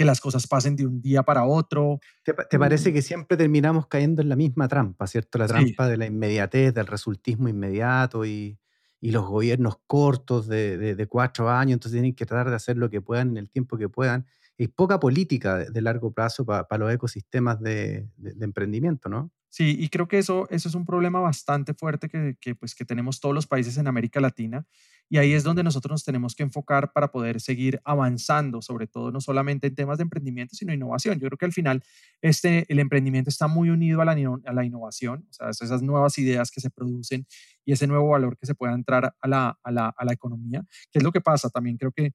que 0.00 0.06
las 0.06 0.22
cosas 0.22 0.46
pasen 0.46 0.76
de 0.76 0.86
un 0.86 1.02
día 1.02 1.22
para 1.22 1.44
otro. 1.44 2.00
¿Te, 2.24 2.58
parece 2.58 2.90
que 2.90 3.02
siempre 3.02 3.36
terminamos 3.36 3.86
cayendo 3.86 4.22
en 4.22 4.30
la 4.30 4.34
misma 4.34 4.66
trampa, 4.66 5.06
¿cierto? 5.06 5.36
La 5.36 5.46
trampa 5.46 5.88
de 5.88 5.98
la 5.98 6.06
inmediatez, 6.06 6.72
del 6.72 6.86
resultismo 6.86 7.50
inmediato 7.50 8.24
y, 8.24 8.58
y 8.98 9.10
los 9.10 9.26
gobiernos 9.26 9.76
cortos 9.86 10.48
de, 10.48 10.94
de, 10.94 11.06
cuatro 11.06 11.50
años, 11.50 11.74
entonces 11.74 11.96
tienen 11.96 12.14
que 12.14 12.24
tratar 12.24 12.48
de 12.48 12.56
hacer 12.56 12.78
lo 12.78 12.88
que 12.88 13.02
puedan 13.02 13.32
en 13.32 13.36
el 13.36 13.50
tiempo 13.50 13.76
que 13.76 13.90
puedan. 13.90 14.26
Y 14.56 14.68
poca 14.68 14.98
política 14.98 15.58
de, 15.58 15.82
largo 15.82 16.14
plazo 16.14 16.46
para 16.46 16.78
los 16.78 16.90
ecosistemas 16.90 17.60
de, 17.60 18.08
emprendimiento, 18.40 19.10
¿no? 19.10 19.30
Sí, 19.50 19.76
y 19.78 19.90
creo 19.90 20.08
que 20.08 20.16
eso, 20.16 20.48
eso 20.48 20.70
es 20.70 20.74
un 20.74 20.86
problema 20.86 21.20
bastante 21.20 21.74
fuerte 21.74 22.08
que, 22.08 22.38
que, 22.40 22.54
pues, 22.54 22.74
que 22.74 22.86
tenemos 22.86 23.20
todos 23.20 23.34
los 23.34 23.46
países 23.46 23.76
en 23.76 23.86
América 23.86 24.18
Latina. 24.18 24.64
Y 25.12 25.18
ahí 25.18 25.32
es 25.32 25.42
donde 25.42 25.64
nosotros 25.64 25.90
nos 25.90 26.04
tenemos 26.04 26.36
que 26.36 26.44
enfocar 26.44 26.92
para 26.92 27.10
poder 27.10 27.40
seguir 27.40 27.80
avanzando, 27.84 28.62
sobre 28.62 28.86
todo 28.86 29.10
no 29.10 29.20
solamente 29.20 29.66
en 29.66 29.74
temas 29.74 29.98
de 29.98 30.02
emprendimiento, 30.02 30.54
sino 30.54 30.72
innovación. 30.72 31.18
Yo 31.18 31.26
creo 31.26 31.36
que 31.36 31.46
al 31.46 31.52
final 31.52 31.82
este, 32.22 32.64
el 32.72 32.78
emprendimiento 32.78 33.28
está 33.28 33.48
muy 33.48 33.70
unido 33.70 34.00
a 34.00 34.04
la, 34.04 34.12
a 34.12 34.52
la 34.52 34.64
innovación, 34.64 35.26
o 35.28 35.32
sea, 35.32 35.50
esas 35.50 35.82
nuevas 35.82 36.16
ideas 36.18 36.52
que 36.52 36.60
se 36.60 36.70
producen 36.70 37.26
y 37.64 37.72
ese 37.72 37.88
nuevo 37.88 38.08
valor 38.08 38.38
que 38.38 38.46
se 38.46 38.54
pueda 38.54 38.72
entrar 38.72 39.16
a 39.20 39.28
la, 39.28 39.58
a 39.64 39.72
la, 39.72 39.88
a 39.88 40.04
la 40.04 40.12
economía, 40.12 40.62
que 40.92 41.00
es 41.00 41.02
lo 41.02 41.10
que 41.10 41.20
pasa. 41.20 41.50
También 41.50 41.76
creo 41.76 41.90
que 41.90 42.12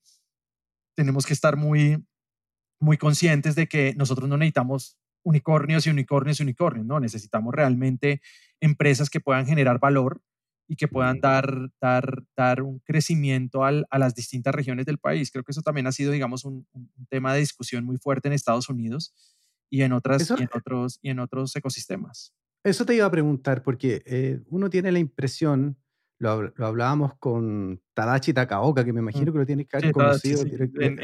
tenemos 0.95 1.25
que 1.25 1.33
estar 1.33 1.57
muy, 1.57 2.01
muy 2.79 2.97
conscientes 2.97 3.55
de 3.55 3.67
que 3.67 3.93
nosotros 3.97 4.29
no 4.29 4.37
necesitamos 4.37 4.97
unicornios 5.23 5.85
y 5.85 5.89
unicornios 5.89 6.39
y 6.39 6.43
unicornios, 6.43 6.85
¿no? 6.85 7.01
Necesitamos 7.01 7.53
realmente 7.53 8.21
empresas 8.61 9.09
que 9.09 9.19
puedan 9.19 9.45
generar 9.45 9.79
valor 9.79 10.21
y 10.67 10.75
que 10.75 10.87
puedan 10.87 11.19
dar, 11.19 11.69
dar, 11.79 12.23
dar 12.35 12.61
un 12.61 12.79
crecimiento 12.79 13.63
al, 13.63 13.85
a 13.89 13.99
las 13.99 14.15
distintas 14.15 14.53
regiones 14.53 14.85
del 14.85 14.97
país. 14.97 15.31
Creo 15.31 15.43
que 15.43 15.51
eso 15.51 15.61
también 15.61 15.87
ha 15.87 15.91
sido, 15.91 16.11
digamos, 16.11 16.43
un, 16.45 16.67
un 16.73 16.89
tema 17.09 17.33
de 17.33 17.39
discusión 17.39 17.85
muy 17.85 17.97
fuerte 17.97 18.27
en 18.27 18.33
Estados 18.33 18.69
Unidos 18.69 19.13
y 19.69 19.81
en, 19.81 19.93
otras, 19.93 20.29
y 20.29 20.43
en, 20.43 20.49
otros, 20.53 20.99
y 21.01 21.09
en 21.09 21.19
otros 21.19 21.55
ecosistemas. 21.55 22.33
Eso 22.63 22.85
te 22.85 22.95
iba 22.95 23.05
a 23.05 23.11
preguntar, 23.11 23.61
porque 23.61 24.01
eh, 24.05 24.41
uno 24.47 24.69
tiene 24.69 24.91
la 24.91 24.99
impresión, 24.99 25.77
lo, 26.17 26.53
lo, 26.55 26.65
hablábamos 26.65 27.13
con 27.19 27.81
Tadachi 27.93 28.33
Takaoka, 28.33 28.83
que 28.83 28.93
me 28.93 29.01
imagino 29.01 29.31
que 29.31 29.39
lo 29.39 29.45
tienes 29.45 29.67
que 29.67 29.77
haber 29.77 29.91
conocido, 29.91 30.43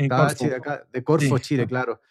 Tadachi, 0.10 0.48
de, 0.48 0.56
acá, 0.56 0.88
de 0.92 1.04
Corfo, 1.04 1.38
Chile, 1.38 1.68
claro. 1.68 2.02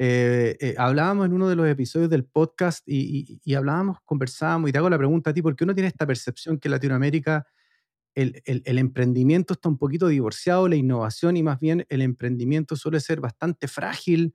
Eh, 0.00 0.56
eh, 0.60 0.74
hablábamos 0.78 1.26
en 1.26 1.32
uno 1.32 1.48
de 1.48 1.56
los 1.56 1.66
episodios 1.66 2.08
del 2.08 2.24
podcast 2.24 2.84
y, 2.86 3.54
hablábamos, 3.54 3.98
conversábamos 4.04 4.70
y 4.70 4.72
te 4.72 4.78
hago 4.78 4.88
la 4.88 4.96
pregunta 4.96 5.30
a 5.30 5.34
ti, 5.34 5.42
porque 5.42 5.64
uno 5.64 5.74
tiene 5.74 5.88
esta 5.88 6.06
percepción 6.06 6.58
que 6.58 6.68
en 6.68 6.72
Latinoamérica 6.72 7.46
el, 8.14 8.40
el, 8.44 8.78
emprendimiento 8.78 9.54
está 9.54 9.68
un 9.68 9.76
poquito 9.76 10.08
divorciado 10.08 10.68
la 10.68 10.76
innovación 10.76 11.36
y 11.36 11.42
más 11.42 11.60
bien 11.60 11.84
el 11.88 12.02
emprendimiento 12.02 12.76
suele 12.76 13.00
ser 13.00 13.20
bastante 13.20 13.68
frágil, 13.68 14.34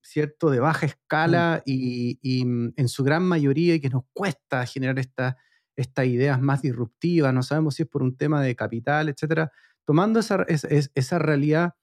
¿cierto? 0.00 0.48
De 0.50 0.60
baja 0.60 0.86
mm. 0.86 0.90
escala 0.90 1.62
y, 1.66 2.44
mm, 2.44 2.74
en 2.76 2.88
su 2.88 3.02
gran 3.04 3.24
mayoría 3.24 3.74
y 3.74 3.80
que 3.80 3.90
nos 3.90 4.04
cuesta 4.12 4.64
generar 4.64 4.98
estas 4.98 6.06
ideas 6.06 6.40
más 6.40 6.62
disruptivas, 6.62 7.34
no 7.34 7.42
sabemos 7.42 7.74
si 7.74 7.82
es 7.82 7.88
por 7.88 8.02
un 8.02 8.16
tema 8.16 8.42
de 8.42 8.54
capital, 8.54 9.08
etcétera. 9.08 9.50
Tomando 9.84 10.20
esa, 10.20 10.44
esa, 10.48 10.68
esa 10.94 11.18
realidad, 11.18 11.74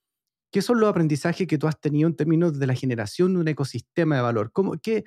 ¿Qué 0.52 0.62
son 0.62 0.80
los 0.80 0.90
aprendizajes 0.90 1.48
que 1.48 1.58
tú 1.58 1.68
has 1.68 1.80
tenido 1.80 2.08
en 2.08 2.16
términos 2.16 2.58
de 2.58 2.68
la 2.68 2.76
generación 2.76 3.34
de 3.34 3.40
un 3.42 3.48
ecosistema 3.48 4.16
de 4.16 4.22
valor? 4.22 4.52
¿Cómo, 4.52 4.74
qué, 4.82 5.04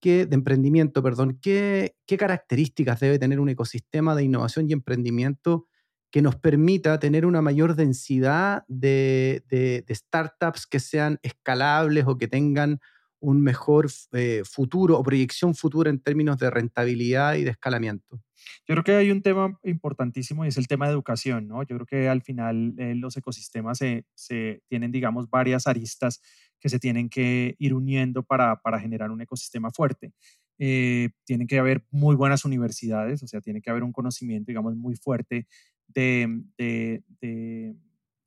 qué, 0.00 0.26
de 0.26 0.34
emprendimiento, 0.34 1.02
perdón, 1.02 1.38
¿qué, 1.40 1.94
¿qué 2.06 2.18
características 2.18 3.00
debe 3.00 3.18
tener 3.18 3.40
un 3.40 3.48
ecosistema 3.48 4.14
de 4.14 4.24
innovación 4.24 4.68
y 4.68 4.72
emprendimiento 4.72 5.66
que 6.12 6.20
nos 6.20 6.36
permita 6.36 6.98
tener 6.98 7.24
una 7.24 7.40
mayor 7.40 7.74
densidad 7.74 8.64
de, 8.68 9.44
de, 9.48 9.94
startups 9.94 10.66
que 10.66 10.78
sean 10.78 11.18
escalables 11.22 12.04
o 12.06 12.18
que 12.18 12.28
tengan 12.28 12.80
un 13.22 13.40
mejor 13.40 13.88
eh, 14.12 14.42
futuro 14.44 14.98
o 14.98 15.02
proyección 15.02 15.54
futura 15.54 15.88
en 15.88 16.00
términos 16.00 16.36
de 16.38 16.50
rentabilidad 16.50 17.34
y 17.36 17.44
de 17.44 17.50
escalamiento? 17.50 18.20
Yo 18.66 18.74
creo 18.74 18.84
que 18.84 18.96
hay 18.96 19.10
un 19.10 19.22
tema 19.22 19.58
importantísimo 19.62 20.44
y 20.44 20.48
es 20.48 20.58
el 20.58 20.66
tema 20.66 20.86
de 20.86 20.92
educación, 20.92 21.46
¿no? 21.46 21.62
Yo 21.62 21.76
creo 21.76 21.86
que 21.86 22.08
al 22.08 22.22
final 22.22 22.74
eh, 22.78 22.94
los 22.96 23.16
ecosistemas 23.16 23.78
se, 23.78 24.04
se, 24.14 24.62
tienen, 24.68 24.90
digamos, 24.90 25.30
varias 25.30 25.66
aristas 25.66 26.20
que 26.60 26.68
se 26.68 26.78
tienen 26.78 27.08
que 27.08 27.54
ir 27.58 27.74
uniendo 27.74 28.22
para, 28.22 28.60
para 28.60 28.80
generar 28.80 29.10
un 29.10 29.20
ecosistema 29.20 29.70
fuerte. 29.70 30.12
Eh, 30.58 31.10
tienen 31.24 31.46
que 31.46 31.58
haber 31.58 31.84
muy 31.90 32.14
buenas 32.16 32.44
universidades, 32.44 33.22
o 33.22 33.26
sea, 33.26 33.40
tiene 33.40 33.60
que 33.62 33.70
haber 33.70 33.82
un 33.82 33.92
conocimiento, 33.92 34.50
digamos, 34.50 34.76
muy 34.76 34.96
fuerte 34.96 35.46
de, 35.88 36.26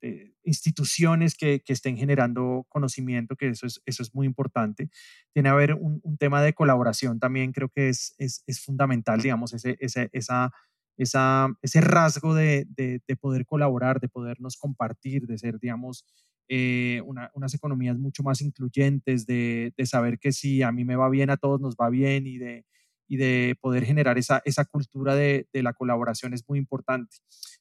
eh, 0.02 0.32
instituciones 0.44 1.34
que, 1.34 1.60
que, 1.64 1.72
estén 1.72 1.96
generando 1.96 2.66
conocimiento, 2.68 3.36
que 3.36 3.48
eso 3.48 3.66
es, 3.66 3.80
eso 3.86 4.02
es 4.02 4.14
muy 4.14 4.26
importante. 4.26 4.90
Tiene 5.32 5.48
que 5.48 5.52
haber 5.52 5.74
un, 5.74 6.00
un 6.02 6.16
tema 6.18 6.42
de 6.42 6.52
colaboración 6.52 7.18
también, 7.18 7.52
creo 7.52 7.68
que 7.68 7.88
es, 7.88 8.14
es, 8.18 8.42
es 8.46 8.60
fundamental, 8.60 9.20
digamos, 9.20 9.52
ese, 9.54 9.76
ese, 9.80 10.10
esa, 10.12 10.52
esa, 10.96 11.48
ese 11.62 11.80
rasgo 11.80 12.34
de, 12.34 12.66
de, 12.68 13.16
poder 13.16 13.46
colaborar, 13.46 14.00
de 14.00 14.08
podernos 14.08 14.56
compartir, 14.56 15.26
de 15.26 15.38
ser, 15.38 15.58
digamos, 15.58 16.04
eh, 16.48 17.02
unas 17.34 17.54
economías 17.54 17.98
mucho 17.98 18.22
más 18.22 18.40
incluyentes, 18.40 19.26
de, 19.26 19.72
de, 19.76 19.86
saber 19.86 20.18
que 20.18 20.32
si 20.32 20.62
a 20.62 20.72
mí 20.72 20.84
me 20.84 20.96
va 20.96 21.08
bien, 21.08 21.30
a 21.30 21.36
todos 21.36 21.60
nos 21.60 21.74
va 21.74 21.90
bien 21.90 22.26
y 22.26 22.38
de, 22.38 22.64
y 23.08 23.16
de 23.16 23.56
poder 23.60 23.84
generar 23.84 24.18
esa, 24.18 24.42
esa 24.44 24.64
cultura 24.64 25.14
de, 25.14 25.48
de 25.52 25.62
la 25.62 25.72
colaboración 25.72 26.34
es 26.34 26.48
muy 26.48 26.58
importante. 26.58 27.16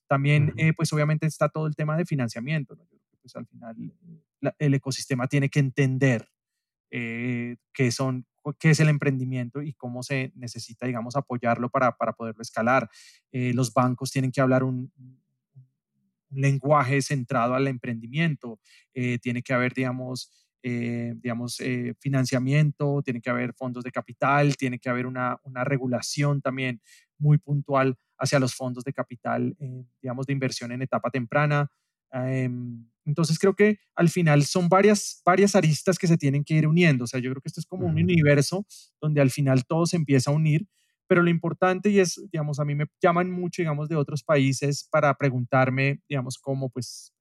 También, 0.07 0.53
eh, 0.57 0.73
pues 0.73 0.91
obviamente 0.93 1.25
está 1.25 1.49
todo 1.49 1.67
el 1.67 1.75
tema 1.75 1.97
de 1.97 2.05
financiamiento. 2.05 2.77
pues 3.21 3.35
al 3.35 3.47
final 3.47 3.75
el 4.59 4.73
ecosistema 4.73 5.27
tiene 5.27 5.49
que 5.49 5.59
entender 5.59 6.29
eh, 6.91 7.57
qué, 7.73 7.91
son, 7.91 8.25
qué 8.59 8.69
es 8.71 8.79
el 8.79 8.89
emprendimiento 8.89 9.61
y 9.61 9.73
cómo 9.73 10.03
se 10.03 10.31
necesita, 10.35 10.85
digamos, 10.85 11.15
apoyarlo 11.15 11.69
para, 11.69 11.97
para 11.97 12.13
poderlo 12.13 12.41
escalar. 12.41 12.89
Eh, 13.31 13.53
los 13.53 13.73
bancos 13.73 14.11
tienen 14.11 14.31
que 14.31 14.41
hablar 14.41 14.63
un, 14.63 14.91
un, 14.97 15.25
lenguaje 16.31 17.01
centrado 17.01 17.53
al 17.53 17.67
emprendimiento. 17.67 18.59
tiene 19.21 19.41
que 19.41 19.53
haber, 19.53 19.73
digamos, 19.73 20.44
eh, 20.67 21.13
digamos, 21.21 21.59
eh, 21.59 21.93
financiamiento, 21.99 23.03
tiene 23.03 23.21
que 23.21 23.29
haber 23.29 23.53
fondos 23.53 23.83
de 23.83 23.91
capital, 23.91 24.57
tiene 24.57 24.79
que 24.79 24.89
haber 24.89 25.05
una, 25.05 25.39
una 25.43 25.63
regulación 25.63 26.41
también 26.41 26.81
muy 27.19 27.37
puntual 27.37 27.95
hacia 28.17 28.39
los 28.39 28.55
fondos 28.55 28.83
de 28.83 28.91
capital, 28.91 29.55
eh, 29.59 29.85
digamos, 30.01 30.25
de 30.25 30.33
inversión 30.33 30.71
en 30.71 30.81
etapa 30.81 31.11
temprana. 31.11 31.69
Em, 32.11 32.83
entonces 33.05 33.37
creo 33.37 33.53
que 33.53 33.77
al 33.93 34.09
final 34.09 34.41
son 34.43 34.67
varias, 34.67 35.21
varias 35.23 35.55
aristas 35.55 35.99
que 35.99 36.07
se 36.07 36.17
tienen 36.17 36.43
que 36.43 36.55
ir 36.55 36.65
uniendo. 36.65 37.03
O 37.03 37.07
sea, 37.07 37.19
yo 37.19 37.29
creo 37.29 37.41
que 37.43 37.49
esto 37.49 37.59
es 37.59 37.67
como 37.67 37.85
un 37.85 37.99
universo 38.01 38.65
donde 38.99 39.21
al 39.21 39.29
final 39.29 39.67
todo 39.67 39.85
se 39.85 39.97
empieza 39.97 40.31
a 40.31 40.33
unir, 40.33 40.65
pero 41.05 41.21
lo 41.21 41.29
importante 41.29 41.91
y 41.91 41.99
es, 41.99 42.19
digamos, 42.31 42.59
a 42.59 42.65
mí 42.65 42.73
me 42.73 42.87
llaman 43.03 43.29
mucho, 43.29 43.61
digamos, 43.61 43.87
de 43.87 43.97
otros 43.97 44.23
países 44.23 44.87
para 44.89 45.13
preguntarme, 45.13 46.01
digamos, 46.09 46.39
cómo 46.39 46.71
pues 46.71 47.13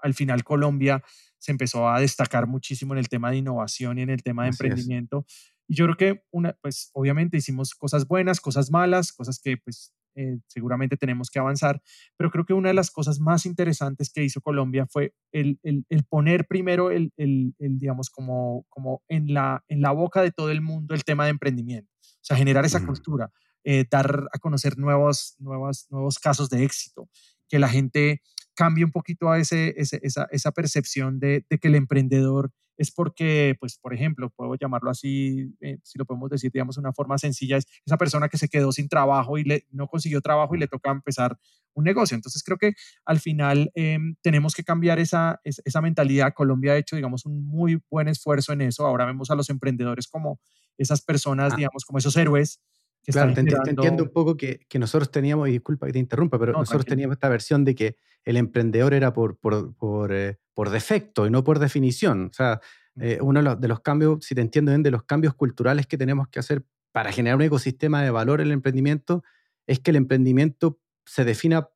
al 0.00 0.14
final 0.14 0.44
Colombia 0.44 1.02
se 1.42 1.50
empezó 1.50 1.88
a 1.88 1.98
destacar 1.98 2.46
muchísimo 2.46 2.94
en 2.94 2.98
el 2.98 3.08
tema 3.08 3.32
de 3.32 3.38
innovación 3.38 3.98
y 3.98 4.02
en 4.02 4.10
el 4.10 4.22
tema 4.22 4.44
de 4.44 4.50
emprendimiento. 4.50 5.26
Y 5.66 5.74
yo 5.74 5.86
creo 5.86 5.96
que, 5.96 6.24
una, 6.30 6.56
pues 6.62 6.90
obviamente 6.92 7.36
hicimos 7.36 7.74
cosas 7.74 8.06
buenas, 8.06 8.40
cosas 8.40 8.70
malas, 8.70 9.12
cosas 9.12 9.40
que 9.40 9.56
pues 9.56 9.92
eh, 10.14 10.38
seguramente 10.46 10.96
tenemos 10.96 11.30
que 11.30 11.40
avanzar, 11.40 11.82
pero 12.16 12.30
creo 12.30 12.44
que 12.44 12.52
una 12.52 12.68
de 12.68 12.74
las 12.74 12.92
cosas 12.92 13.18
más 13.18 13.44
interesantes 13.44 14.12
que 14.12 14.22
hizo 14.22 14.40
Colombia 14.40 14.86
fue 14.88 15.14
el, 15.32 15.58
el, 15.64 16.04
poner 16.08 16.46
primero, 16.46 16.92
el, 16.92 17.12
el, 17.16 17.54
digamos, 17.58 18.08
como, 18.08 18.64
como 18.68 19.02
en, 19.08 19.34
la, 19.34 19.64
en 19.66 19.80
la 19.80 19.90
boca 19.90 20.22
de 20.22 20.30
todo 20.30 20.52
el 20.52 20.60
mundo 20.60 20.94
el 20.94 21.02
tema 21.02 21.24
de 21.24 21.30
emprendimiento, 21.30 21.90
o 22.00 22.24
sea, 22.24 22.36
generar 22.36 22.64
esa 22.64 22.86
cultura, 22.86 23.32
eh, 23.64 23.84
dar 23.90 24.28
a 24.32 24.38
conocer 24.38 24.78
nuevos, 24.78 25.34
nuevos, 25.40 25.88
nuevos 25.90 26.20
casos 26.20 26.48
de 26.50 26.62
éxito, 26.62 27.08
que 27.52 27.58
la 27.58 27.68
gente 27.68 28.22
cambie 28.54 28.82
un 28.82 28.92
poquito 28.92 29.30
a 29.30 29.38
ese, 29.38 29.74
esa, 29.76 30.26
esa, 30.30 30.52
percepción 30.52 31.20
de, 31.20 31.44
de, 31.50 31.58
que 31.58 31.68
el 31.68 31.74
emprendedor 31.74 32.50
es 32.78 32.90
porque, 32.90 33.54
pues, 33.60 33.76
por 33.76 33.92
ejemplo, 33.92 34.30
puedo 34.30 34.54
llamarlo 34.54 34.88
así, 34.88 35.54
eh, 35.60 35.76
si 35.82 35.98
lo 35.98 36.06
podemos 36.06 36.30
decir, 36.30 36.50
digamos, 36.50 36.78
una 36.78 36.94
forma 36.94 37.18
sencilla, 37.18 37.58
es 37.58 37.66
esa 37.84 37.98
persona 37.98 38.30
que 38.30 38.38
se 38.38 38.48
quedó 38.48 38.72
sin 38.72 38.88
trabajo 38.88 39.36
y 39.36 39.44
le, 39.44 39.66
no 39.70 39.86
consiguió 39.86 40.22
trabajo 40.22 40.54
y 40.54 40.60
le 40.60 40.66
toca 40.66 40.90
empezar 40.90 41.38
un 41.74 41.84
negocio. 41.84 42.14
Entonces, 42.14 42.42
creo 42.42 42.56
que 42.56 42.72
al 43.04 43.20
final 43.20 43.70
em, 43.74 44.16
tenemos 44.22 44.54
que 44.54 44.64
cambiar 44.64 44.98
esa, 44.98 45.42
esa 45.44 45.82
mentalidad. 45.82 46.32
Colombia 46.32 46.72
ha 46.72 46.78
hecho, 46.78 46.96
digamos, 46.96 47.26
un 47.26 47.44
muy 47.46 47.82
buen 47.90 48.08
esfuerzo 48.08 48.54
en 48.54 48.62
eso. 48.62 48.86
Ahora 48.86 49.04
vemos 49.04 49.30
a 49.30 49.34
los 49.34 49.50
emprendedores 49.50 50.08
como 50.08 50.40
esas 50.78 51.02
personas, 51.02 51.52
ah. 51.52 51.56
digamos, 51.56 51.84
como 51.84 51.98
esos 51.98 52.16
héroes 52.16 52.62
claro, 53.06 53.34
te, 53.34 53.40
entiendo 53.40 54.04
un 54.04 54.10
poco 54.10 54.36
que, 54.36 54.60
que, 54.68 54.78
nosotros 54.78 55.10
teníamos, 55.10 55.48
y 55.48 55.52
disculpa 55.52 55.86
que 55.86 55.92
te 55.92 55.98
interrumpa, 55.98 56.38
pero 56.38 56.52
nosotros 56.52 56.84
teníamos 56.84 57.14
esta 57.14 57.28
versión 57.28 57.64
de 57.64 57.74
que 57.74 57.96
el 58.24 58.36
emprendedor 58.36 58.94
era 58.94 59.12
por, 59.12 59.36
por, 59.38 59.74
por, 59.74 60.12
eh, 60.12 60.38
por 60.54 60.70
defecto 60.70 61.26
y 61.26 61.30
no 61.30 61.42
por 61.42 61.58
definición. 61.58 62.28
O 62.30 62.32
sea, 62.32 62.60
eh, 63.00 63.18
uno 63.20 63.40
de 63.40 63.44
los, 63.44 63.60
de 63.60 63.68
los, 63.68 63.80
cambios, 63.80 64.24
si 64.24 64.34
te 64.34 64.40
entiendo 64.40 64.70
bien, 64.70 64.82
de 64.82 64.90
los 64.90 65.02
cambios 65.04 65.34
culturales 65.34 65.86
que 65.86 65.98
tenemos 65.98 66.28
que 66.28 66.38
hacer 66.38 66.64
para 66.92 67.10
generar 67.10 67.36
un 67.36 67.42
ecosistema 67.42 68.02
de 68.02 68.10
valor 68.10 68.40
en 68.40 68.48
el 68.48 68.52
emprendimiento 68.52 69.24
es 69.66 69.80
que 69.80 69.90
el 69.90 69.96
emprendimiento 69.96 70.78
se 71.06 71.24
defina, 71.24 71.68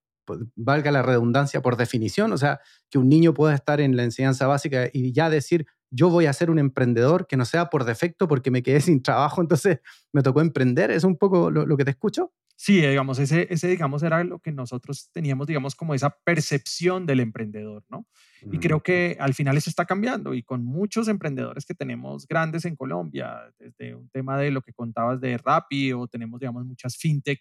valga 0.55 0.93
la 0.93 1.03
redundancia, 1.03 1.63
por 1.63 1.77
definición. 1.77 2.33
O 2.33 2.39
sea, 2.39 2.61
que 2.91 2.99
un 2.99 3.09
niño 3.09 3.35
pueda 3.35 3.55
estar 3.55 3.81
en 3.81 3.97
la 3.97 4.05
enseñanza 4.05 4.47
básica 4.47 4.89
y 4.93 5.13
ya 5.13 5.31
decir, 5.31 5.67
yo 5.91 6.11
voy 6.11 6.27
a 6.27 6.33
ser 6.33 6.51
un 6.51 6.59
emprendedor 6.59 7.27
que 7.27 7.37
no 7.37 7.45
sea 7.45 7.71
por 7.71 7.85
defecto 7.85 8.29
porque 8.29 8.51
me 8.51 8.63
quedé 8.63 8.81
sin 8.81 9.03
trabajo, 9.03 9.41
entonces 9.41 9.81
me 10.13 10.23
tocó 10.23 10.41
emprender. 10.41 10.91
¿Es 10.91 11.05
un 11.05 11.17
poco 11.17 11.51
lo, 11.51 11.77
que 11.77 11.85
te 11.85 11.91
escucho? 11.91 12.33
Sí, 12.59 12.81
digamos, 12.81 13.19
ese, 13.19 13.47
ese, 13.51 13.69
digamos, 13.69 14.03
era 14.03 14.25
lo 14.25 14.39
que 14.39 14.51
nosotros 14.51 15.11
teníamos, 15.13 15.47
digamos, 15.47 15.75
como 15.75 15.95
esa 15.95 16.17
percepción 16.25 17.05
del 17.05 17.21
emprendedor, 17.21 17.85
¿no? 17.91 18.07
Y 18.51 18.59
creo 18.59 18.83
que 18.83 19.17
al 19.21 19.35
final 19.35 19.59
eso 19.59 19.69
está 19.69 19.85
cambiando 19.85 20.33
y 20.33 20.43
con 20.43 20.65
muchos 20.65 21.09
emprendedores 21.09 21.67
que 21.67 21.75
tenemos 21.75 22.27
grandes 22.27 22.65
en 22.65 22.75
Colombia, 22.75 23.53
desde 23.59 23.95
un 23.95 24.09
tema 24.09 24.39
de 24.39 24.51
lo 24.51 24.63
que 24.63 24.73
contabas 24.73 25.21
de 25.21 25.37
Rappi 25.37 25.93
o 25.93 26.07
tenemos, 26.07 26.41
digamos, 26.41 26.65
muchas 26.65 26.97
fintech 26.97 27.41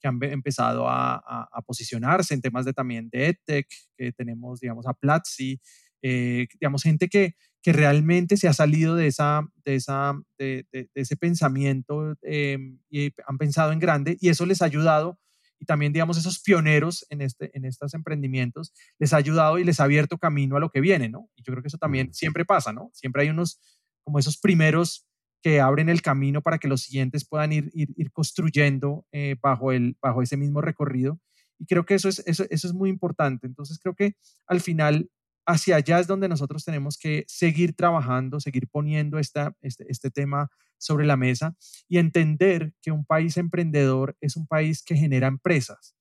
que 0.00 0.08
han 0.08 0.22
empezado 0.22 0.88
a, 0.88 1.16
a, 1.16 1.62
posicionarse 1.62 2.34
en 2.34 2.40
temas 2.40 2.64
de 2.64 2.72
también 2.72 3.08
de 3.10 3.28
EdTech, 3.28 3.68
que 3.96 4.12
tenemos, 4.12 4.60
digamos, 4.60 4.86
a 4.86 4.94
Platzi, 4.94 5.60
eh, 6.02 6.46
digamos, 6.60 6.82
gente 6.82 7.08
que, 7.08 7.34
que 7.62 7.72
realmente 7.72 8.36
se 8.36 8.48
ha 8.48 8.52
salido 8.52 8.94
de, 8.94 9.06
esa, 9.08 9.46
de, 9.64 9.74
esa, 9.74 10.14
de, 10.38 10.66
ese 10.94 11.16
pensamiento 11.16 12.16
em, 12.22 12.78
y 12.90 13.12
han 13.26 13.38
pensado 13.38 13.72
en 13.72 13.78
grande 13.78 14.16
y 14.20 14.28
eso 14.28 14.46
les 14.46 14.62
ha 14.62 14.66
ayudado 14.66 15.18
y 15.58 15.64
también, 15.64 15.92
digamos, 15.92 16.18
esos 16.18 16.38
pioneros 16.40 17.06
en, 17.08 17.22
este, 17.22 17.50
en 17.56 17.64
estos 17.64 17.94
emprendimientos 17.94 18.72
les 18.98 19.12
ha 19.12 19.16
ayudado 19.16 19.58
y 19.58 19.64
les 19.64 19.80
ha 19.80 19.84
abierto 19.84 20.18
camino 20.18 20.56
a 20.56 20.60
lo 20.60 20.70
que 20.70 20.80
viene, 20.80 21.08
¿no? 21.08 21.30
Y 21.34 21.42
yo 21.42 21.52
creo 21.52 21.62
que 21.62 21.68
eso 21.68 21.78
también 21.78 22.12
siempre 22.12 22.44
pasa, 22.44 22.72
¿no? 22.72 22.90
Siempre 22.92 23.22
hay 23.22 23.30
unos, 23.30 23.58
como 24.04 24.18
esos 24.18 24.38
primeros 24.38 25.06
que 25.42 25.60
abren 25.60 25.88
el 25.88 26.02
camino 26.02 26.42
para 26.42 26.58
que 26.58 26.68
los 26.68 26.82
siguientes 26.82 27.26
puedan 27.26 27.52
ir, 27.52 27.70
ir, 27.72 27.88
ir 27.96 28.10
construyendo 28.12 29.06
eh, 29.12 29.36
bajo, 29.40 29.72
el, 29.72 29.96
bajo 30.00 30.22
ese 30.22 30.36
mismo 30.36 30.60
recorrido. 30.60 31.20
Y 31.58 31.66
creo 31.66 31.86
que 31.86 31.94
eso 31.94 32.08
es, 32.08 32.22
eso, 32.26 32.44
eso 32.50 32.66
es 32.66 32.74
muy 32.74 32.90
importante. 32.90 33.46
Entonces, 33.46 33.78
creo 33.78 33.94
que 33.94 34.14
al 34.46 34.60
final 34.60 35.10
hacia 35.46 35.76
allá 35.76 36.00
es 36.00 36.06
donde 36.06 36.28
nosotros 36.28 36.64
tenemos 36.64 36.98
que 36.98 37.24
seguir 37.28 37.74
trabajando, 37.74 38.40
seguir 38.40 38.68
poniendo 38.68 39.18
este, 39.18 39.40
este, 39.62 40.10
tema 40.10 40.50
sobre 40.76 41.06
la 41.06 41.16
mesa 41.16 41.56
y 41.88 41.98
entender 41.98 42.74
que 42.82 42.90
un 42.90 43.04
país 43.04 43.36
emprendedor 43.36 44.16
es 44.20 44.36
un 44.36 44.46
país 44.46 44.82
que 44.82 44.96
genera 44.96 45.28
empresas. 45.28 45.94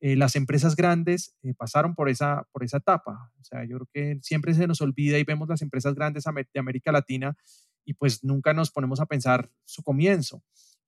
Eh, 0.00 0.16
las 0.16 0.34
empresas 0.36 0.74
grandes 0.74 1.34
eh, 1.42 1.54
pasaron 1.54 1.94
por 1.94 2.08
esa, 2.08 2.48
por 2.52 2.64
esa 2.64 2.78
etapa. 2.78 3.30
O 3.40 3.44
sea, 3.44 3.64
yo 3.64 3.76
creo 3.76 3.88
que 3.92 4.18
siempre 4.22 4.54
se 4.54 4.66
nos 4.66 4.80
olvida 4.80 5.18
y 5.18 5.24
vemos 5.24 5.48
las 5.48 5.62
empresas 5.62 5.94
grandes 5.94 6.24
de 6.24 6.60
América 6.60 6.92
Latina 6.92 7.36
y 7.84 7.94
pues 7.94 8.24
nunca 8.24 8.52
nos 8.52 8.70
ponemos 8.70 9.00
a 9.00 9.06
pensar 9.06 9.50
su 9.64 9.82
comienzo. 9.82 10.42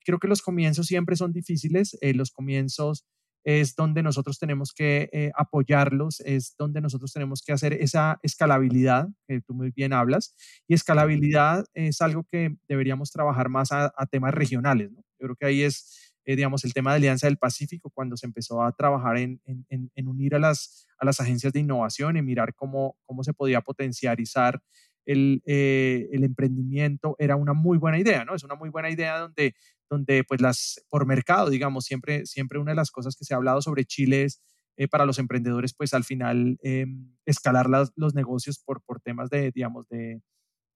Creo 0.05 0.19
que 0.19 0.29
los 0.29 0.43
comienzos 0.43 0.87
siempre 0.87 1.17
son 1.17 1.33
difíciles, 1.33 1.97
eh, 2.01 2.15
los 2.15 2.31
comienzos 2.31 3.07
es 3.45 3.77
donde 3.77 4.03
nosotros 4.03 4.39
tenemos 4.39 4.73
que 4.73 5.11
eh, 5.13 5.31
apoyarlos, 5.37 6.21
es 6.21 6.57
donde 6.57 6.81
nosotros 6.81 7.13
tenemos 7.13 7.43
que 7.43 7.53
hacer 7.53 7.75
esa 7.75 8.19
escalabilidad, 8.23 9.09
que 9.29 9.43
tú 9.43 9.55
muy 9.55 9.71
bien 9.71 9.93
hablas, 9.93 10.35
y 10.67 10.75
escalabilidad 10.75 11.67
es 11.75 12.01
algo 12.01 12.25
que 12.25 12.57
deberíamos 12.67 13.13
trabajar 13.13 13.51
más 13.51 13.71
a, 13.71 13.93
temas 14.11 14.33
regionales. 14.35 14.91
¿no? 14.91 15.05
Yo 15.19 15.27
creo 15.27 15.37
que 15.37 15.47
ahí 15.47 15.63
es, 15.63 16.15
eh, 16.25 16.37
digamos, 16.37 16.65
el 16.65 16.73
tema 16.73 16.93
de 16.93 16.97
Alianza 16.97 17.27
del 17.27 17.37
Pacífico, 17.37 17.91
cuando 17.91 18.17
se 18.17 18.27
empezó 18.27 18.63
a 18.63 18.73
trabajar 18.73 19.19
en, 19.19 19.41
en, 19.45 20.09
unir 20.09 20.35
a 20.35 20.39
las, 20.39 20.87
a 20.99 21.05
las 21.05 21.21
agencias 21.21 21.53
de 21.53 21.61
innovación 21.61 22.17
y 22.17 22.23
mirar 22.23 22.55
cómo, 22.55 22.97
cómo 23.05 23.23
se 23.25 23.35
podía 23.35 23.61
potencializar 23.61 24.63
el, 25.07 25.43
eh, 25.47 26.09
el, 26.13 26.25
emprendimiento 26.25 27.17
era 27.19 27.37
una 27.37 27.53
muy 27.53 27.79
buena 27.79 27.99
idea, 27.99 28.25
¿no? 28.25 28.35
Es 28.35 28.45
una 28.45 28.55
muy 28.55 28.71
buena 28.71 28.91
idea 28.91 29.19
donde 29.19 29.55
donde 29.91 30.25
pues 30.25 30.41
las, 30.41 30.85
por 30.89 31.07
mercado, 31.07 31.51
digamos, 31.51 31.85
siempre, 31.85 32.27
siempre 32.27 32.59
una 32.59 32.73
de 32.73 32.77
las 32.77 32.91
cosas 32.91 33.17
que 33.17 33.25
se 33.25 33.35
ha 33.35 33.37
hablado 33.37 33.63
sobre 33.63 33.85
Chile 33.85 34.25
es 34.25 34.43
eh, 34.77 34.89
para 34.89 35.07
los 35.07 35.19
emprendedores, 35.19 35.75
pues 35.75 35.95
al 35.95 36.05
final 36.05 36.59
em, 36.63 37.15
escalar 37.27 37.69
los 37.69 38.15
negocios 38.15 38.59
por, 38.59 38.83
por 38.83 39.01
temas 39.01 39.31
de, 39.31 39.53
digamos, 39.53 39.87
de, 39.89 40.21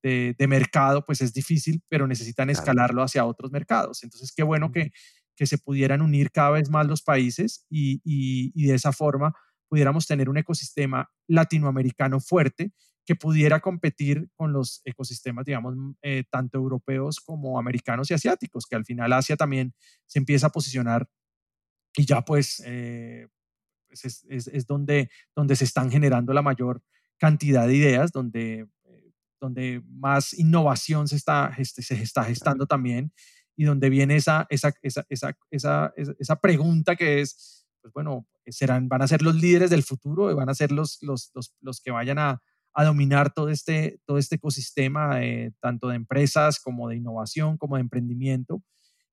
de, 0.02 0.46
mercado, 0.46 1.04
pues 1.04 1.20
es 1.20 1.32
difícil, 1.32 1.82
pero 1.88 2.06
necesitan 2.06 2.48
escalarlo 2.50 3.02
hacia 3.02 3.24
otros 3.24 3.50
mercados. 3.50 4.04
Entonces, 4.04 4.32
qué 4.34 4.44
bueno 4.44 4.70
que, 4.70 4.92
que 5.34 5.46
se 5.46 5.58
pudieran 5.58 6.00
unir 6.00 6.30
cada 6.30 6.50
vez 6.50 6.70
más 6.70 6.86
los 6.86 7.02
países 7.02 7.66
y, 7.68 8.00
y, 8.04 8.52
y 8.54 8.68
de 8.68 8.74
esa 8.74 8.92
forma 8.92 9.34
pudiéramos 9.68 10.06
tener 10.06 10.28
un 10.28 10.38
ecosistema 10.38 11.10
latinoamericano 11.26 12.20
fuerte 12.20 12.72
que 13.08 13.16
pudiera 13.16 13.60
competir 13.60 14.28
con 14.34 14.52
los 14.52 14.82
ecosistemas, 14.84 15.46
digamos, 15.46 15.74
eh, 16.02 16.24
tanto 16.30 16.58
europeos 16.58 17.20
como 17.20 17.58
americanos 17.58 18.10
y 18.10 18.14
asiáticos, 18.14 18.66
que 18.66 18.76
al 18.76 18.84
final 18.84 19.14
Asia 19.14 19.34
también 19.34 19.72
se 20.04 20.18
empieza 20.18 20.48
a 20.48 20.50
posicionar 20.50 21.08
y 21.96 22.04
ya 22.04 22.20
pues, 22.20 22.62
eh, 22.66 23.28
pues 23.88 24.04
es, 24.04 24.46
es, 24.48 24.66
donde, 24.66 25.08
donde 25.34 25.56
se 25.56 25.64
están 25.64 25.90
generando 25.90 26.34
la 26.34 26.42
mayor 26.42 26.82
cantidad 27.16 27.66
de 27.66 27.76
ideas, 27.76 28.12
donde, 28.12 28.68
eh, 28.84 29.12
donde 29.40 29.82
más 29.86 30.34
innovación 30.34 31.08
se 31.08 31.16
está, 31.16 31.56
se 31.64 31.94
está 31.94 32.24
gestando 32.24 32.66
también 32.66 33.14
y 33.56 33.64
donde 33.64 33.88
viene 33.88 34.16
esa, 34.16 34.46
esa, 34.50 34.74
esa, 34.82 35.06
esa, 35.08 35.34
esa, 35.50 35.94
esa 35.96 36.36
pregunta 36.36 36.94
que 36.94 37.22
es, 37.22 37.66
pues 37.80 37.90
bueno, 37.94 38.28
serán, 38.48 38.86
van 38.90 39.00
a 39.00 39.08
ser 39.08 39.22
los 39.22 39.34
líderes 39.34 39.70
del 39.70 39.82
futuro, 39.82 40.36
van 40.36 40.50
a 40.50 40.54
ser 40.54 40.72
los, 40.72 41.02
los, 41.02 41.30
los, 41.34 41.54
los 41.62 41.80
que 41.80 41.90
vayan 41.90 42.18
a, 42.18 42.42
a, 42.78 42.84
dominar 42.84 43.32
todo 43.32 43.48
este, 43.48 44.00
todo 44.06 44.18
este 44.18 44.36
ecosistema, 44.36 45.22
eh, 45.22 45.52
tanto 45.60 45.88
de 45.88 45.96
empresas 45.96 46.60
como 46.60 46.88
de 46.88 46.96
innovación, 46.96 47.56
como 47.56 47.76
de 47.76 47.82
emprendimiento. 47.82 48.62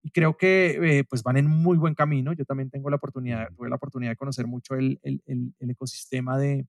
Y 0.06 0.12
creo 0.12 0.38
que 0.38 1.00
eh, 1.00 1.04
pues 1.04 1.24
van 1.24 1.38
en 1.38 1.48
muy 1.48 1.78
buen 1.78 1.96
camino. 1.96 2.32
Yo 2.34 2.46
también 2.46 2.70
tengo 2.70 2.92
la 2.92 2.98
oportunidad, 2.98 3.50
tuve 3.56 3.70
la 3.70 3.78
oportunidad 3.78 4.12
de 4.12 4.16
conocer 4.16 4.46
mucho 4.46 4.76
el, 4.76 5.00
el, 5.02 5.22
el, 5.26 5.70
ecosistema 5.72 6.38
de, 6.38 6.68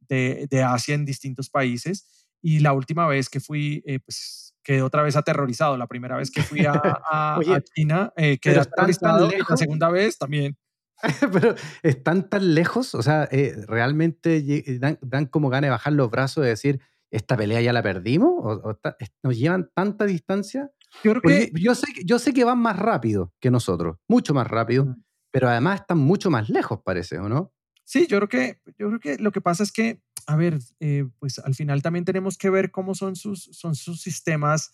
de, 0.00 0.46
de, 0.48 0.62
Asia 0.62 0.94
en 0.94 1.04
distintos 1.04 1.50
países. 1.50 2.24
Y 2.40 2.60
la 2.60 2.72
última 2.72 3.08
vez 3.08 3.28
que 3.28 3.40
fui, 3.40 3.82
eh, 3.84 3.98
pues 3.98 4.54
quedé 4.62 4.82
otra 4.82 5.02
vez 5.02 5.16
aterrorizado. 5.16 5.76
La 5.76 5.88
primera 5.88 6.16
vez 6.16 6.30
que 6.30 6.42
fui 6.42 6.64
a, 6.64 6.72
a, 7.10 7.40
China, 7.74 8.12
eh, 8.16 8.38
quedé 8.38 8.60
aterrorizado. 8.60 9.32
y 9.32 9.38
la 9.38 9.56
segunda 9.56 9.90
vez 9.90 10.16
también. 10.16 10.56
pero 11.32 11.54
están 11.82 12.28
tan 12.28 12.54
lejos, 12.54 12.94
o 12.94 13.02
sea, 13.02 13.28
eh, 13.30 13.54
realmente 13.66 14.36
eh, 14.36 14.80
dan, 15.00 15.26
como 15.26 15.48
gana 15.48 15.66
de 15.66 15.70
bajar 15.70 15.92
los 15.92 16.10
brazos 16.10 16.44
y 16.44 16.48
decir, 16.48 16.80
¿esta 17.10 17.36
pelea 17.36 17.60
ya 17.60 17.72
la 17.72 17.82
perdimos? 17.82 18.32
¿O, 18.36 18.78
nos 19.22 19.38
llevan 19.38 19.70
tanta 19.74 20.04
distancia? 20.06 20.70
Yo, 21.02 21.14
creo 21.14 21.22
que... 21.22 21.52
yo, 21.54 21.74
sé, 21.74 21.86
yo 22.04 22.18
sé 22.18 22.32
que 22.32 22.44
van 22.44 22.58
más 22.58 22.78
rápido 22.78 23.32
que 23.40 23.50
nosotros, 23.50 23.96
mucho 24.08 24.34
más 24.34 24.46
rápido, 24.46 24.96
pero 25.30 25.48
además 25.48 25.80
están 25.80 25.98
mucho 25.98 26.30
más 26.30 26.48
lejos, 26.48 26.80
parece, 26.84 27.18
¿o 27.18 27.28
no? 27.28 27.52
Sí, 27.84 28.06
yo 28.08 28.18
creo 28.18 28.28
que, 28.28 28.60
yo 28.78 28.88
creo 28.88 29.00
que 29.00 29.18
lo 29.18 29.32
que 29.32 29.40
pasa 29.40 29.62
es 29.62 29.72
que 29.72 30.00
a 30.26 30.36
ver, 30.36 30.58
eh, 30.80 31.08
pues 31.18 31.38
al 31.38 31.54
final 31.54 31.82
también 31.82 32.04
tenemos 32.04 32.38
que 32.38 32.50
ver 32.50 32.70
cómo 32.70 32.94
son 32.94 33.16
sus, 33.16 33.44
son 33.52 33.74
sus 33.74 34.00
sistemas 34.00 34.72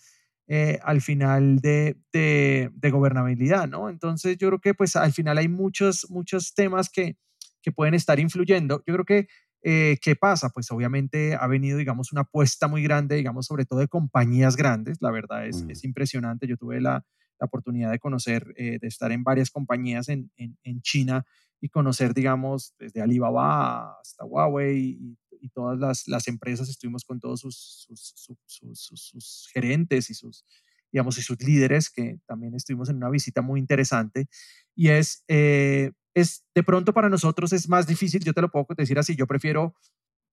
eh, 0.51 0.79
al 0.83 1.03
final 1.03 1.59
de, 1.59 1.99
de, 2.11 2.91
gobernabilidad, 2.91 3.69
¿no? 3.69 3.91
Entonces 3.91 4.39
yo 4.39 4.49
creo 4.49 4.61
que 4.61 4.73
pues 4.73 4.97
al 4.97 5.13
final 5.13 5.37
hay 5.37 5.47
muchos, 5.47 6.07
muchos 6.09 6.55
temas 6.55 6.89
que, 6.89 7.19
que 7.61 7.71
pueden 7.71 7.93
estar 7.93 8.19
influyendo. 8.19 8.83
Yo 8.87 8.95
creo 8.95 9.05
que, 9.05 9.29
eh, 9.63 9.99
¿qué 10.01 10.17
pasa? 10.17 10.49
Pues 10.49 10.71
obviamente 10.71 11.35
ha 11.35 11.47
venido, 11.49 11.77
digamos, 11.77 12.13
una 12.13 12.23
apuesta 12.23 12.67
muy 12.67 12.83
grande, 12.83 13.17
digamos, 13.17 13.45
sobre 13.45 13.67
todo 13.67 13.81
de 13.81 13.89
compañías 13.89 14.57
grandes. 14.57 14.97
La 15.03 15.11
verdad 15.11 15.47
es, 15.47 15.65
mm. 15.65 15.71
es 15.71 15.85
impresionante. 15.85 16.47
Yo 16.47 16.57
tuve 16.57 16.81
la, 16.81 17.05
la 17.39 17.45
oportunidad 17.45 17.91
de 17.91 17.99
conocer, 17.99 18.47
de 18.55 18.79
estar 18.83 19.13
en 19.13 19.25
varias 19.25 19.51
compañías 19.51 20.09
en, 20.09 20.31
en, 20.37 20.57
en 20.63 20.81
China 20.81 21.27
y 21.61 21.69
conocer, 21.69 22.15
digamos, 22.15 22.75
desde 22.79 23.03
Alibaba 23.03 23.99
hasta 24.01 24.25
Huawei 24.25 24.97
y 24.99 25.19
y 25.41 25.49
todas 25.51 25.79
las, 25.79 26.09
las 26.09 26.29
empresas 26.29 26.69
estuvimos 26.69 27.05
con 27.05 27.21
todos 27.21 27.41
sus, 27.41 27.87
sus, 27.95 28.55
sus, 28.75 29.49
gerentes 29.53 30.11
y 30.11 30.15
sus, 30.15 30.45
digamos, 30.93 31.19
y 31.19 31.23
sus 31.23 31.41
líderes, 31.41 31.91
que 31.91 32.19
también 32.27 32.55
estuvimos 32.55 32.89
en 32.89 32.97
una 32.97 33.11
visita 33.11 33.43
muy 33.43 33.61
interesante. 33.61 34.29
Y 34.75 34.89
es, 34.89 35.25
eh, 35.29 35.93
es, 36.15 36.45
de 36.55 36.63
pronto 36.63 36.93
para 36.93 37.09
nosotros 37.09 37.53
es 37.53 37.69
más 37.69 37.87
difícil, 37.87 38.25
yo 38.25 38.33
te 38.33 38.41
lo 38.41 38.51
puedo 38.51 38.67
decir 38.77 38.99
así, 38.99 39.17
yo 39.17 39.27
prefiero, 39.27 39.75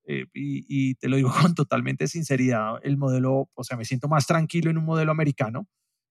eh, 0.07 0.25
y, 0.33 0.65
y, 0.67 0.95
te 0.95 1.09
lo 1.09 1.17
digo 1.17 1.31
con 1.41 1.55
totalmente 1.55 2.07
sinceridad, 2.07 2.75
el 2.83 2.97
modelo, 2.97 3.49
o 3.53 3.63
sea, 3.63 3.77
me 3.77 3.85
siento 3.85 4.07
más 4.07 4.27
tranquilo 4.27 4.69
en 4.69 4.77
un 4.77 4.85
modelo 4.85 5.11
americano, 5.11 5.67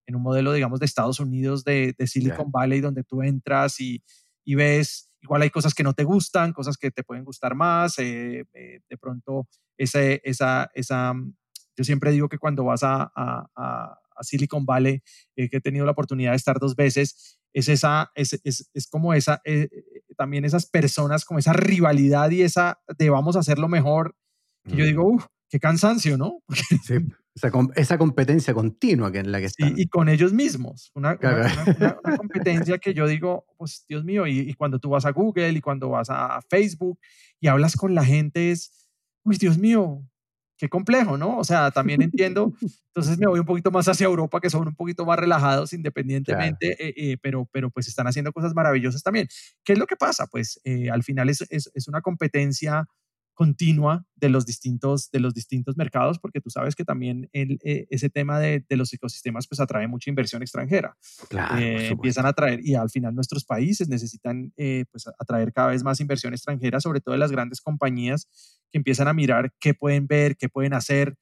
en 0.07 0.17
un 0.17 0.23
modelo, 0.23 0.53
digamos, 0.53 0.81
de 0.81 0.87
Estados 0.87 1.21
Unidos, 1.21 1.65
de, 1.65 1.95
de 1.97 2.07
Silicon 2.07 2.51
Valley, 2.51 2.81
donde 2.81 3.05
tú 3.05 3.23
entras 3.23 3.81
y, 3.81 4.03
y 4.45 4.55
ves 4.55 5.11
Igual 5.25 5.41
hay 5.41 5.49
cosas 5.49 5.73
que 5.73 5.83
no 5.83 5.95
te 5.95 6.05
gustan, 6.05 6.53
cosas 6.53 6.77
que 6.77 6.91
te 6.91 7.03
pueden 7.03 7.25
gustar 7.25 7.55
más. 7.55 7.99
Eh, 7.99 8.45
eh, 8.53 8.81
de 8.87 8.99
pronto, 8.99 9.49
esa, 9.79 10.03
esa, 10.03 10.71
esa, 10.75 11.15
mm, 11.15 11.35
yo 11.79 11.85
siempre 11.85 12.11
digo 12.11 12.29
que 12.29 12.37
cuando 12.37 12.65
vas 12.65 12.83
a, 12.83 13.11
a, 13.17 13.49
a, 13.57 13.99
Silicon 14.23 14.67
Valley, 14.67 15.01
eh, 15.35 15.49
que 15.49 15.57
he 15.57 15.61
tenido 15.63 15.87
la 15.87 15.93
oportunidad 15.93 16.33
de 16.33 16.37
estar 16.37 16.59
dos 16.59 16.77
veces, 16.77 17.39
es, 17.55 17.69
esa, 17.71 18.13
es, 18.15 18.39
es, 18.45 18.71
es 18.75 18.87
como 18.87 19.15
esa, 19.15 19.41
también 20.15 20.45
esas 20.45 20.67
personas, 20.67 21.25
como 21.25 21.39
esa 21.39 21.55
rivalidad 21.55 22.31
y 22.31 22.43
esa 22.43 22.79
de 22.99 23.09
vamos 23.09 23.35
a 23.37 23.39
hacerlo 23.39 23.67
mejor. 23.67 24.15
Que 24.65 24.77
yo 24.77 24.85
digo, 24.85 25.05
uff, 25.05 25.27
qué 25.49 25.59
cansancio, 25.59 26.19
¿no? 26.19 26.43
Sí, 26.85 26.99
esa, 27.35 27.51
esa, 27.75 27.99
competencia 27.99 28.55
continua 28.55 29.11
que 29.11 29.19
en 29.19 29.33
la 29.33 29.41
que 29.41 29.47
están. 29.47 29.75
y 29.77 29.87
con 29.89 30.09
ellos 30.09 30.33
mismos. 30.33 30.91
Una, 30.95 31.19
una, 31.21 31.97
competencia 32.19 32.79
que 32.79 32.95
yo 32.95 33.07
digo, 33.07 33.47
pues 33.57 33.85
Dios 33.89 34.05
mío, 34.05 34.27
y, 34.27 34.41
y, 34.41 34.55
cuando 34.55 34.79
tú 34.79 34.91
vas 34.91 35.05
a 35.05 35.11
Google 35.11 35.51
y 35.51 35.61
cuando 35.61 35.89
vas 35.89 36.09
a 36.11 36.41
Facebook 36.49 36.99
y 37.41 37.49
hablas 37.49 37.77
con 37.77 37.95
la 37.95 38.05
gente 38.05 38.51
es, 38.51 38.89
uy, 39.25 39.37
Dios 39.37 39.59
mío, 39.59 40.05
qué 40.57 40.69
complejo, 40.69 41.19
¿no? 41.19 41.39
O 41.39 41.45
sea, 41.45 41.71
también 41.71 42.03
entiendo, 42.03 42.53
entonces 42.89 43.19
me 43.19 43.27
voy 43.27 43.41
un 43.41 43.47
poquito 43.47 43.71
más 43.71 43.89
hacia 43.89 44.07
Europa, 44.07 44.41
que 44.41 44.51
son 44.51 44.69
un 44.69 44.75
poquito 44.75 45.05
más 45.05 45.19
relajados 45.19 45.73
independientemente, 45.73 46.77
eh, 46.79 46.95
eh, 46.97 47.17
pero, 47.21 47.49
pero 47.53 47.71
pues 47.71 47.89
están 47.89 48.07
haciendo 48.07 48.33
cosas 48.33 48.55
maravillosas 48.55 49.03
también. 49.03 49.27
¿Qué 49.65 49.73
es 49.73 49.79
lo 49.79 49.87
que 49.87 49.97
pasa? 49.97 50.27
Pues 50.27 50.61
eh, 50.65 50.91
al 50.91 51.03
final 51.03 51.29
es, 51.29 51.45
es, 51.51 51.71
es 51.75 51.89
una 51.89 52.01
competencia 52.01 52.87
continua 53.35 54.07
de 54.15 54.29
los 54.29 54.47
distintos, 54.47 55.11
de 55.11 55.21
los 55.21 55.35
distintos 55.35 55.77
mercados, 55.77 56.19
porque 56.19 56.41
tú 56.41 56.51
sabes 56.51 56.75
que 56.75 56.85
también 56.85 57.29
el, 57.33 57.59
eh, 57.65 57.87
ese 57.91 58.09
tema 58.09 58.39
de, 58.39 58.65
de, 58.69 58.77
los 58.77 58.93
ecosistemas 58.93 59.47
pues 59.47 59.61
atrae 59.61 59.87
mucha 59.89 60.09
inversión 60.09 60.41
extranjera. 60.41 60.97
Claro, 61.29 61.59
eh, 61.59 61.89
empiezan 61.89 62.27
a 62.27 62.31
atraer 62.31 62.61
y 62.65 62.75
al 62.75 62.91
final 62.91 63.15
nuestros 63.15 63.45
países 63.45 63.89
necesitan 63.89 64.53
eh, 64.57 64.85
pues 64.91 65.05
atraer 65.19 65.53
cada 65.53 65.69
vez 65.69 65.83
más 65.83 66.01
inversión 66.01 66.33
extranjera, 66.33 66.81
sobre 66.81 67.01
todo 67.01 67.13
de 67.13 67.19
las 67.19 67.33
grandes 67.33 67.61
compañías 67.61 68.29
que 68.71 68.79
empiezan 68.79 69.09
a 69.09 69.13
mirar 69.13 69.53
qué 69.59 69.75
pueden 69.75 70.07
ver, 70.07 70.37
qué 70.37 70.49
pueden 70.49 70.73
hacer. 70.73 71.17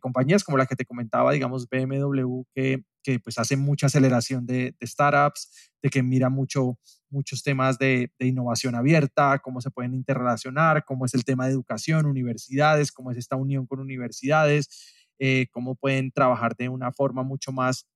compañías 0.00 0.44
como 0.44 0.58
la 0.58 0.66
que 0.66 0.76
te 0.76 0.84
comentaba, 0.84 1.32
digamos 1.32 1.66
BMW, 1.68 2.42
que, 2.54 2.82
que 3.02 3.20
pues 3.20 3.38
hace 3.38 3.56
mucha 3.56 3.86
aceleración 3.86 4.46
de, 4.46 4.74
de 4.78 4.86
startups, 4.86 5.70
de 5.82 5.90
que 5.90 6.02
mira 6.02 6.28
mucho 6.28 6.78
muchos 7.10 7.42
temas 7.42 7.78
de, 7.78 8.10
innovación 8.18 8.74
abierta, 8.74 9.38
cómo 9.38 9.60
se 9.60 9.70
pueden 9.70 9.94
interrelacionar, 9.94 10.84
cómo 10.84 11.06
es 11.06 11.14
el 11.14 11.24
tema 11.24 11.46
de 11.46 11.52
educación, 11.52 12.06
universidades, 12.06 12.92
cómo 12.92 13.10
es 13.10 13.18
esta 13.18 13.36
unión 13.36 13.66
con 13.66 13.80
universidades, 13.80 14.68
eh, 15.18 15.46
cómo 15.50 15.74
pueden 15.74 16.12
trabajar 16.12 16.56
de 16.56 16.68
una 16.68 16.92
forma 16.92 17.22
mucho 17.22 17.52
más 17.52 17.86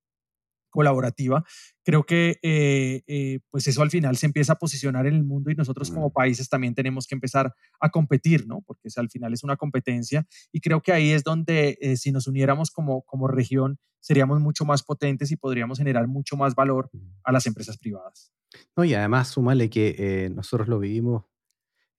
colaborativa. 0.69 1.43
Creo 1.83 2.03
que 2.03 2.39
eh, 2.41 3.03
eh, 3.05 3.39
pues 3.51 3.67
eso 3.67 3.83
al 3.83 3.91
final 3.91 4.17
se 4.17 4.25
empieza 4.25 4.53
a 4.53 4.57
posicionar 4.57 5.05
en 5.05 5.13
el 5.13 5.23
mundo 5.23 5.51
y 5.51 5.55
nosotros 5.55 5.91
como 5.91 6.11
países 6.11 6.49
también 6.49 6.73
tenemos 6.73 7.05
que 7.05 7.13
empezar 7.13 7.53
a 7.79 7.89
competir, 7.89 8.47
¿no? 8.47 8.61
Porque 8.65 8.89
al 8.95 9.09
final 9.11 9.33
es 9.33 9.43
una 9.43 9.55
competencia 9.55 10.25
y 10.51 10.61
creo 10.61 10.81
que 10.81 10.91
ahí 10.91 11.11
es 11.11 11.23
donde 11.23 11.77
si 11.95 12.11
nos 12.11 12.25
uniéramos 12.25 12.71
como, 12.71 13.03
como 13.03 13.27
región 13.27 13.77
seríamos 14.03 14.41
mucho 14.41 14.65
más 14.65 14.83
potentes 14.83 15.31
y 15.31 15.37
podríamos 15.37 15.77
generar 15.77 16.07
mucho 16.07 16.35
más 16.35 16.55
valor 16.55 16.89
a 17.23 17.31
las 17.31 17.45
empresas 17.47 17.77
privadas. 17.77 18.33
No, 18.75 18.83
y 18.83 18.93
además 18.93 19.29
súmale 19.29 19.69
que 19.69 19.95
eh, 19.97 20.29
nosotros 20.29 20.67
lo 20.67 20.79
vivimos 20.79 21.25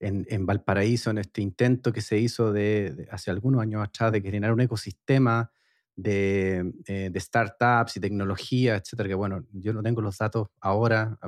en, 0.00 0.26
en, 0.28 0.46
Valparaíso, 0.46 1.10
en 1.10 1.18
este 1.18 1.40
intento 1.40 1.92
que 1.92 2.00
se 2.00 2.18
hizo 2.18 2.52
de, 2.52 3.06
hace 3.10 3.30
algunos 3.30 3.62
años 3.62 3.82
atrás 3.82 4.12
de 4.12 4.20
generar 4.20 4.52
un 4.52 4.60
ecosistema 4.60 5.50
de, 5.96 6.72
eh, 6.86 7.10
de, 7.10 7.20
startups 7.20 7.96
y 7.96 8.00
tecnología, 8.00 8.76
etcétera, 8.76 9.08
que 9.08 9.14
bueno, 9.14 9.44
yo 9.52 9.72
no 9.72 9.82
tengo 9.82 10.00
los 10.00 10.18
datos 10.18 10.48
ahora 10.60 11.18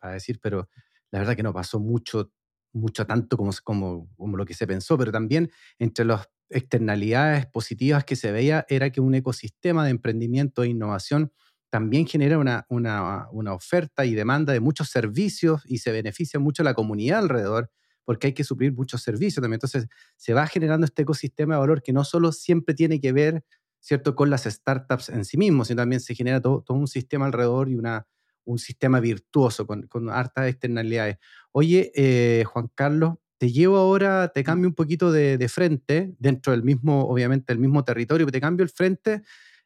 para 0.00 0.12
decir, 0.12 0.40
pero 0.42 0.68
la 1.10 1.20
verdad 1.20 1.36
que 1.36 1.42
no 1.42 1.54
pasó 1.54 1.78
mucho, 1.78 2.32
mucho 2.72 3.06
tanto 3.06 3.36
como, 3.36 3.52
como, 3.62 4.08
como 4.16 4.36
lo 4.36 4.44
que 4.44 4.54
se 4.54 4.66
pensó, 4.66 4.98
pero 4.98 5.12
también 5.12 5.50
entre 5.78 6.04
las 6.04 6.28
externalidades 6.48 7.46
positivas 7.46 8.04
que 8.04 8.16
se 8.16 8.32
veía 8.32 8.66
era 8.68 8.90
que 8.90 9.00
un 9.00 9.14
ecosistema 9.14 9.84
de 9.84 9.90
emprendimiento 9.90 10.62
e 10.62 10.68
innovación 10.68 11.32
también 11.70 12.06
genera 12.06 12.38
una, 12.38 12.64
una, 12.68 13.28
una, 13.32 13.52
oferta 13.52 14.04
y 14.04 14.14
demanda 14.14 14.52
de 14.52 14.60
muchos 14.60 14.88
servicios 14.88 15.62
y 15.66 15.78
se 15.78 15.92
beneficia 15.92 16.38
mucho 16.40 16.62
la 16.62 16.74
comunidad 16.74 17.20
alrededor 17.20 17.70
porque 18.06 18.28
hay 18.28 18.32
que 18.32 18.44
suplir 18.44 18.72
muchos 18.72 19.02
servicios 19.02 19.42
también. 19.42 19.56
Entonces, 19.56 19.88
se 20.16 20.32
va 20.32 20.46
generando 20.46 20.86
este 20.86 21.02
ecosistema 21.02 21.54
de 21.54 21.60
valor 21.60 21.82
que 21.82 21.92
no 21.92 22.04
solo 22.04 22.32
siempre 22.32 22.74
tiene 22.74 23.00
que 23.00 23.12
ver, 23.12 23.44
¿cierto?, 23.80 24.14
con 24.14 24.30
las 24.30 24.44
startups 24.44 25.08
en 25.08 25.24
sí 25.24 25.36
mismos, 25.36 25.68
sino 25.68 25.82
también 25.82 26.00
se 26.00 26.14
genera 26.14 26.40
todo, 26.40 26.62
todo 26.62 26.78
un 26.78 26.86
sistema 26.86 27.26
alrededor 27.26 27.68
y 27.68 27.74
una, 27.74 28.06
un 28.44 28.58
sistema 28.58 29.00
virtuoso 29.00 29.66
con, 29.66 29.88
con 29.88 30.08
hartas 30.08 30.48
externalidades. 30.48 31.18
Oye, 31.50 31.90
eh, 31.96 32.44
Juan 32.44 32.70
Carlos, 32.74 33.14
te 33.38 33.50
llevo 33.50 33.76
ahora, 33.76 34.28
te 34.28 34.44
cambio 34.44 34.68
un 34.68 34.74
poquito 34.74 35.10
de, 35.10 35.36
de, 35.36 35.48
frente, 35.48 36.14
dentro 36.18 36.52
del 36.52 36.62
mismo, 36.62 37.06
obviamente, 37.08 37.52
el 37.52 37.58
mismo 37.58 37.84
territorio, 37.84 38.24
pero 38.24 38.32
te 38.32 38.40
cambio 38.40 38.62
el 38.62 38.70
frente 38.70 39.22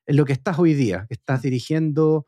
en 0.07 0.17
lo 0.17 0.25
que 0.25 0.33
estás 0.33 0.59
hoy 0.59 0.75
día. 0.75 1.07
Estás 1.09 1.43
dirigiendo 1.43 2.27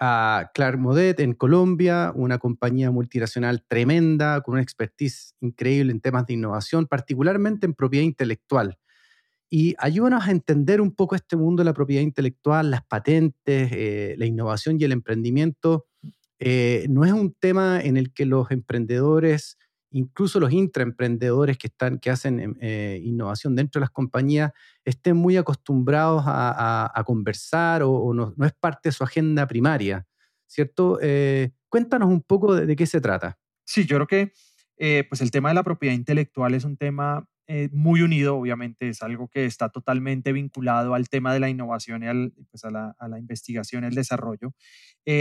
a 0.00 0.50
Clark 0.54 0.78
Modet 0.78 1.20
en 1.20 1.34
Colombia, 1.34 2.12
una 2.14 2.38
compañía 2.38 2.90
multinacional 2.90 3.62
tremenda, 3.68 4.40
con 4.40 4.54
una 4.54 4.62
expertise 4.62 5.34
increíble 5.40 5.92
en 5.92 6.00
temas 6.00 6.26
de 6.26 6.32
innovación, 6.34 6.86
particularmente 6.86 7.66
en 7.66 7.74
propiedad 7.74 8.04
intelectual. 8.04 8.78
Y 9.50 9.74
ayúdanos 9.78 10.26
a 10.26 10.30
entender 10.30 10.80
un 10.80 10.94
poco 10.94 11.16
este 11.16 11.36
mundo 11.36 11.60
de 11.60 11.66
la 11.66 11.74
propiedad 11.74 12.02
intelectual, 12.02 12.70
las 12.70 12.84
patentes, 12.86 13.70
eh, 13.72 14.14
la 14.16 14.24
innovación 14.24 14.80
y 14.80 14.84
el 14.84 14.92
emprendimiento. 14.92 15.86
Eh, 16.38 16.86
no 16.88 17.04
es 17.04 17.12
un 17.12 17.34
tema 17.34 17.80
en 17.80 17.96
el 17.96 18.14
que 18.14 18.24
los 18.24 18.50
emprendedores 18.52 19.58
incluso 19.90 20.40
los 20.40 20.52
intraemprendedores 20.52 21.58
que, 21.58 21.66
están, 21.66 21.98
que 21.98 22.10
hacen 22.10 22.40
em, 22.40 22.54
eh, 22.60 23.00
innovación 23.02 23.56
dentro 23.56 23.80
de 23.80 23.84
las 23.84 23.90
compañías 23.90 24.52
estén 24.84 25.16
muy 25.16 25.36
acostumbrados 25.36 26.22
a, 26.26 27.02
conversar 27.06 27.82
o, 27.82 28.12
no, 28.14 28.34
es 28.44 28.52
parte 28.52 28.90
de 28.90 28.92
su 28.92 29.02
agenda 29.02 29.46
primaria, 29.46 30.06
¿cierto? 30.46 30.98
Eh, 31.02 31.50
cuéntanos 31.68 32.08
un 32.08 32.22
poco 32.22 32.54
de, 32.54 32.76
qué 32.76 32.86
se 32.86 33.00
trata. 33.00 33.38
Sí, 33.64 33.84
yo 33.84 33.96
creo 33.96 34.06
que 34.06 34.32
eh, 34.76 35.04
pues 35.08 35.20
el 35.20 35.30
tema 35.30 35.48
de 35.50 35.56
la 35.56 35.62
propiedad 35.62 35.94
intelectual 35.94 36.54
es 36.54 36.64
un 36.64 36.76
tema 36.76 37.26
muy 37.72 38.00
unido, 38.02 38.36
obviamente, 38.36 38.88
es 38.90 39.02
algo 39.02 39.26
que 39.26 39.44
está 39.44 39.70
totalmente 39.70 40.32
vinculado 40.32 40.94
al 40.94 41.08
tema 41.08 41.34
de 41.34 41.40
la 41.40 41.48
innovación 41.48 42.04
y 42.04 42.44
pues 42.44 42.64
a, 42.64 42.70
la, 42.70 42.94
a 42.96 43.08
la 43.08 43.18
investigación 43.18 43.82
y 43.82 43.88
el 43.88 43.94
desarrollo. 43.96 44.54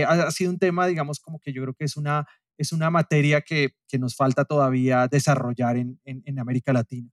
ha 0.08 0.29
sido 0.29 0.51
un 0.51 0.60
tema, 0.60 0.86
digamos, 0.86 1.19
como 1.19 1.39
que 1.39 1.53
yo 1.53 1.63
creo 1.63 1.73
que 1.73 1.86
es 1.86 1.97
una 1.97 2.27
es 2.60 2.74
una 2.74 2.89
materia 2.89 3.41
que, 3.41 3.74
nos 3.98 4.15
falta 4.15 4.45
todavía 4.45 5.08
desarrollar 5.08 5.78
en, 5.78 6.39
América 6.39 6.74
Latina. 6.74 7.10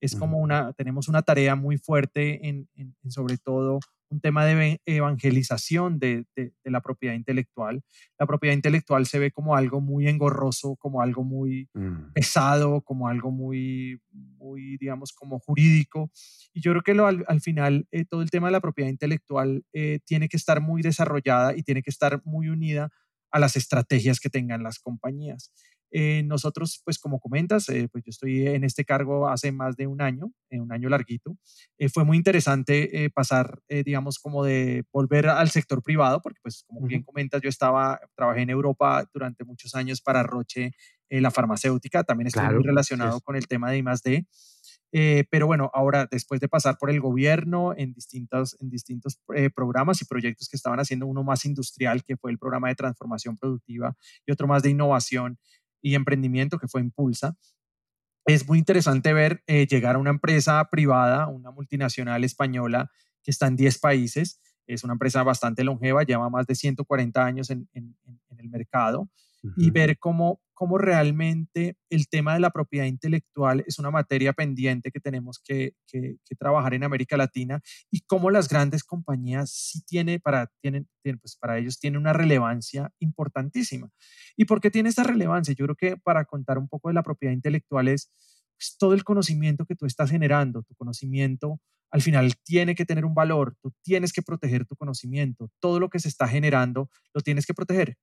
Es 0.00 0.16
como 0.16 0.38
una, 0.38 0.72
tenemos 0.72 1.06
una 1.08 1.22
tarea 1.22 1.54
muy 1.54 1.78
fuerte 1.78 2.48
en, 2.48 2.68
sobre 3.08 3.36
todo 3.36 3.78
un 4.08 4.20
tema 4.20 4.44
de 4.44 4.80
evangelización 4.86 5.98
de, 5.98 6.24
la 6.64 6.80
propiedad 6.80 7.14
intelectual. 7.14 7.82
La 8.18 8.26
propiedad 8.26 8.54
intelectual 8.54 9.04
se 9.06 9.18
ve 9.18 9.30
como 9.32 9.54
algo 9.54 9.80
muy 9.80 10.08
engorroso, 10.08 10.76
como 10.76 11.02
algo 11.02 11.24
muy 11.24 11.68
mm. 11.74 12.12
pesado, 12.14 12.80
como 12.80 13.08
algo 13.08 13.30
muy, 13.30 14.00
muy, 14.10 14.78
digamos, 14.78 15.12
como 15.12 15.38
jurídico. 15.40 16.10
Y 16.54 16.62
yo 16.62 16.72
creo 16.72 16.82
que 16.82 16.94
lo, 16.94 17.06
al, 17.06 17.40
final 17.42 17.86
eh, 17.90 18.04
todo 18.06 18.22
el 18.22 18.30
tema 18.30 18.48
de 18.48 18.52
la 18.52 18.60
propiedad 18.60 18.90
intelectual 18.90 19.64
eh, 19.72 19.98
tiene 20.06 20.28
que 20.28 20.38
estar 20.38 20.60
muy 20.60 20.82
desarrollada 20.82 21.54
y 21.54 21.62
tiene 21.62 21.82
que 21.82 21.90
estar 21.90 22.22
muy 22.24 22.48
unida 22.48 22.90
a 23.36 23.38
las 23.38 23.54
estrategias 23.54 24.18
que 24.18 24.30
tengan 24.30 24.62
las 24.62 24.78
compañías. 24.78 25.52
Eh, 25.90 26.22
nosotros, 26.24 26.80
pues 26.84 26.98
como 26.98 27.20
comentas, 27.20 27.68
eh, 27.68 27.88
pues 27.92 28.02
yo 28.04 28.10
estoy 28.10 28.46
en 28.46 28.64
este 28.64 28.84
cargo 28.84 29.28
hace 29.28 29.52
más 29.52 29.76
de 29.76 29.86
un 29.86 30.00
año, 30.00 30.32
eh, 30.50 30.58
un 30.58 30.72
año 30.72 30.88
larguito. 30.88 31.36
fue 31.92 32.04
muy 32.04 32.16
interesante 32.16 33.10
pasar, 33.14 33.60
digamos, 33.68 34.18
como 34.18 34.42
de 34.42 34.84
volver 34.90 35.28
al 35.28 35.50
sector 35.50 35.82
privado, 35.82 36.20
porque 36.22 36.40
pues 36.42 36.64
como 36.66 36.86
bien 36.86 37.02
comentas, 37.02 37.42
yo 37.42 37.50
estaba, 37.50 38.00
trabajé 38.14 38.40
en 38.40 38.50
Europa 38.50 39.08
durante 39.12 39.44
muchos 39.44 39.74
años 39.74 40.00
para 40.00 40.22
Roche, 40.22 40.72
la 41.10 41.30
farmacéutica, 41.30 42.04
también 42.04 42.28
estoy 42.28 42.46
muy 42.46 42.64
relacionado 42.64 43.20
con 43.20 43.36
el 43.36 43.46
tema 43.46 43.70
de 43.70 43.78
I+.D., 43.78 44.26
eh, 44.98 45.26
pero 45.30 45.46
bueno, 45.46 45.70
ahora 45.74 46.08
después 46.10 46.40
de 46.40 46.48
pasar 46.48 46.78
por 46.78 46.88
el 46.88 47.02
gobierno 47.02 47.74
en 47.76 47.92
distintos, 47.92 48.56
en 48.60 48.70
distintos 48.70 49.20
eh, 49.34 49.50
programas 49.50 50.00
y 50.00 50.06
proyectos 50.06 50.48
que 50.48 50.56
estaban 50.56 50.80
haciendo, 50.80 51.06
uno 51.06 51.22
más 51.22 51.44
industrial, 51.44 52.02
que 52.02 52.16
fue 52.16 52.30
el 52.30 52.38
programa 52.38 52.68
de 52.68 52.76
transformación 52.76 53.36
productiva, 53.36 53.94
y 54.24 54.32
otro 54.32 54.46
más 54.46 54.62
de 54.62 54.70
innovación 54.70 55.38
y 55.82 55.96
emprendimiento, 55.96 56.58
que 56.58 56.66
fue 56.66 56.80
Impulsa, 56.80 57.36
es 58.24 58.48
muy 58.48 58.56
interesante 58.56 59.12
ver 59.12 59.42
eh, 59.46 59.66
llegar 59.66 59.96
a 59.96 59.98
una 59.98 60.08
empresa 60.08 60.66
privada, 60.70 61.28
una 61.28 61.50
multinacional 61.50 62.24
española 62.24 62.90
que 63.22 63.32
está 63.32 63.48
en 63.48 63.56
10 63.56 63.78
países. 63.80 64.40
Es 64.66 64.82
una 64.82 64.94
empresa 64.94 65.22
bastante 65.22 65.62
longeva, 65.62 66.04
lleva 66.04 66.30
más 66.30 66.46
de 66.46 66.54
140 66.54 67.22
años 67.22 67.50
en, 67.50 67.68
en, 67.74 67.94
en 68.06 68.40
el 68.40 68.48
mercado 68.48 69.10
y 69.58 69.70
ver 69.70 69.98
cómo, 69.98 70.40
cómo 70.56 70.78
realmente 70.78 71.76
el 71.90 72.08
tema 72.08 72.32
de 72.32 72.40
la 72.40 72.50
propiedad 72.50 72.86
intelectual 72.86 73.62
es 73.66 73.78
una 73.78 73.90
materia 73.90 74.32
pendiente 74.32 74.90
que 74.90 75.00
tenemos 75.00 75.38
que, 75.38 75.74
trabajar 76.38 76.72
en 76.72 76.82
América 76.82 77.16
Latina 77.16 77.60
y 77.90 78.00
cómo 78.00 78.30
las 78.30 78.48
grandes 78.48 78.82
compañías 78.82 79.50
sí 79.50 79.82
tiene 79.84 80.18
para, 80.18 80.50
tienen, 80.62 80.88
pues 81.02 81.36
para 81.38 81.58
ellos 81.58 81.78
tiene 81.78 81.98
una 81.98 82.14
relevancia 82.14 82.90
importantísima. 83.00 83.90
¿Y 84.34 84.46
por 84.46 84.62
qué 84.62 84.70
tiene 84.70 84.88
esta 84.88 85.04
relevancia? 85.04 85.54
Yo 85.54 85.66
creo 85.66 85.76
que 85.76 85.96
para 85.98 86.24
contar 86.24 86.56
un 86.56 86.68
poco 86.68 86.88
de 86.88 86.94
la 86.94 87.02
propiedad 87.02 87.34
intelectual 87.34 87.88
es 87.88 88.10
pues, 88.56 88.76
todo 88.78 88.94
el 88.94 89.04
conocimiento 89.04 89.66
que 89.66 89.76
tú 89.76 89.84
estás 89.84 90.10
generando, 90.10 90.62
tu 90.62 90.74
conocimiento 90.74 91.60
al 91.90 92.00
final 92.00 92.34
tiene 92.44 92.74
que 92.74 92.86
tener 92.86 93.04
un 93.04 93.14
valor, 93.14 93.56
tú 93.62 93.72
tienes 93.82 94.12
que 94.12 94.22
proteger 94.22 94.64
tu 94.64 94.74
conocimiento, 94.74 95.50
todo 95.60 95.80
lo 95.80 95.90
que 95.90 95.98
se 95.98 96.08
está 96.08 96.26
generando 96.26 96.90
lo 97.12 97.20
tienes 97.20 97.44
que 97.44 97.54
proteger 97.54 97.98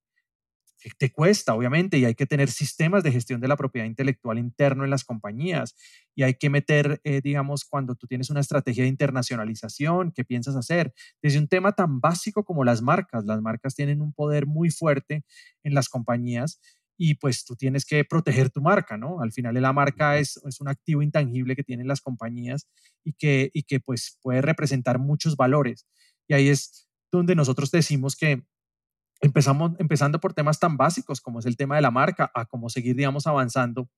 te 0.97 1.11
cuesta, 1.11 1.53
obviamente, 1.55 1.97
y 1.97 2.05
hay 2.05 2.15
que 2.15 2.25
tener 2.25 2.49
sistemas 2.49 3.03
de 3.03 3.11
gestión 3.11 3.41
de 3.41 3.47
la 3.47 3.55
propiedad 3.55 3.85
intelectual 3.87 4.37
interno 4.37 4.83
en 4.83 4.89
las 4.89 5.03
compañías 5.03 5.75
y 6.15 6.23
hay 6.23 6.35
que 6.35 6.49
meter, 6.49 6.99
eh, 7.03 7.21
digamos, 7.21 7.65
cuando 7.65 7.95
tú 7.95 8.07
tienes 8.07 8.29
una 8.29 8.39
estrategia 8.39 8.83
de 8.83 8.89
internacionalización, 8.89 10.11
¿qué 10.11 10.23
piensas 10.23 10.55
hacer? 10.55 10.93
Desde 11.21 11.39
un 11.39 11.47
tema 11.47 11.71
tan 11.73 11.99
básico 11.99 12.43
como 12.43 12.63
las 12.63 12.81
marcas. 12.81 13.25
Las 13.25 13.41
marcas 13.41 13.75
tienen 13.75 14.01
un 14.01 14.13
poder 14.13 14.45
muy 14.45 14.69
fuerte 14.69 15.23
en 15.63 15.73
las 15.73 15.89
compañías 15.89 16.59
y 16.97 17.15
pues 17.15 17.43
tú 17.45 17.55
tienes 17.55 17.85
que 17.85 18.05
proteger 18.05 18.49
tu 18.49 18.61
marca, 18.61 18.97
¿no? 18.97 19.21
Al 19.21 19.31
final 19.31 19.55
la 19.55 19.73
marca 19.73 20.17
es, 20.17 20.39
es 20.45 20.61
un 20.61 20.67
activo 20.67 21.01
intangible 21.01 21.55
que 21.55 21.63
tienen 21.63 21.87
las 21.87 22.01
compañías 22.01 22.67
y 23.03 23.13
que, 23.13 23.49
y 23.53 23.63
que 23.63 23.79
pues 23.79 24.17
puede 24.21 24.41
representar 24.41 24.99
muchos 24.99 25.35
valores. 25.35 25.87
Y 26.27 26.33
ahí 26.33 26.49
es 26.49 26.87
donde 27.11 27.35
nosotros 27.35 27.71
decimos 27.71 28.15
que 28.15 28.43
empezamos, 29.23 29.71
empezando 29.79 30.19
por 30.19 30.33
temas 30.33 30.59
tan 30.59 30.77
básicos 30.77 31.21
como 31.21 31.39
es 31.39 31.45
el 31.45 31.55
tema 31.55 31.77
de 31.77 31.81
la 31.81 31.91
marca, 31.91 32.29
a 32.33 32.45
cómo 32.45 32.69
seguir, 32.69 32.95
digamos, 32.95 33.25
avanzando 33.25 33.89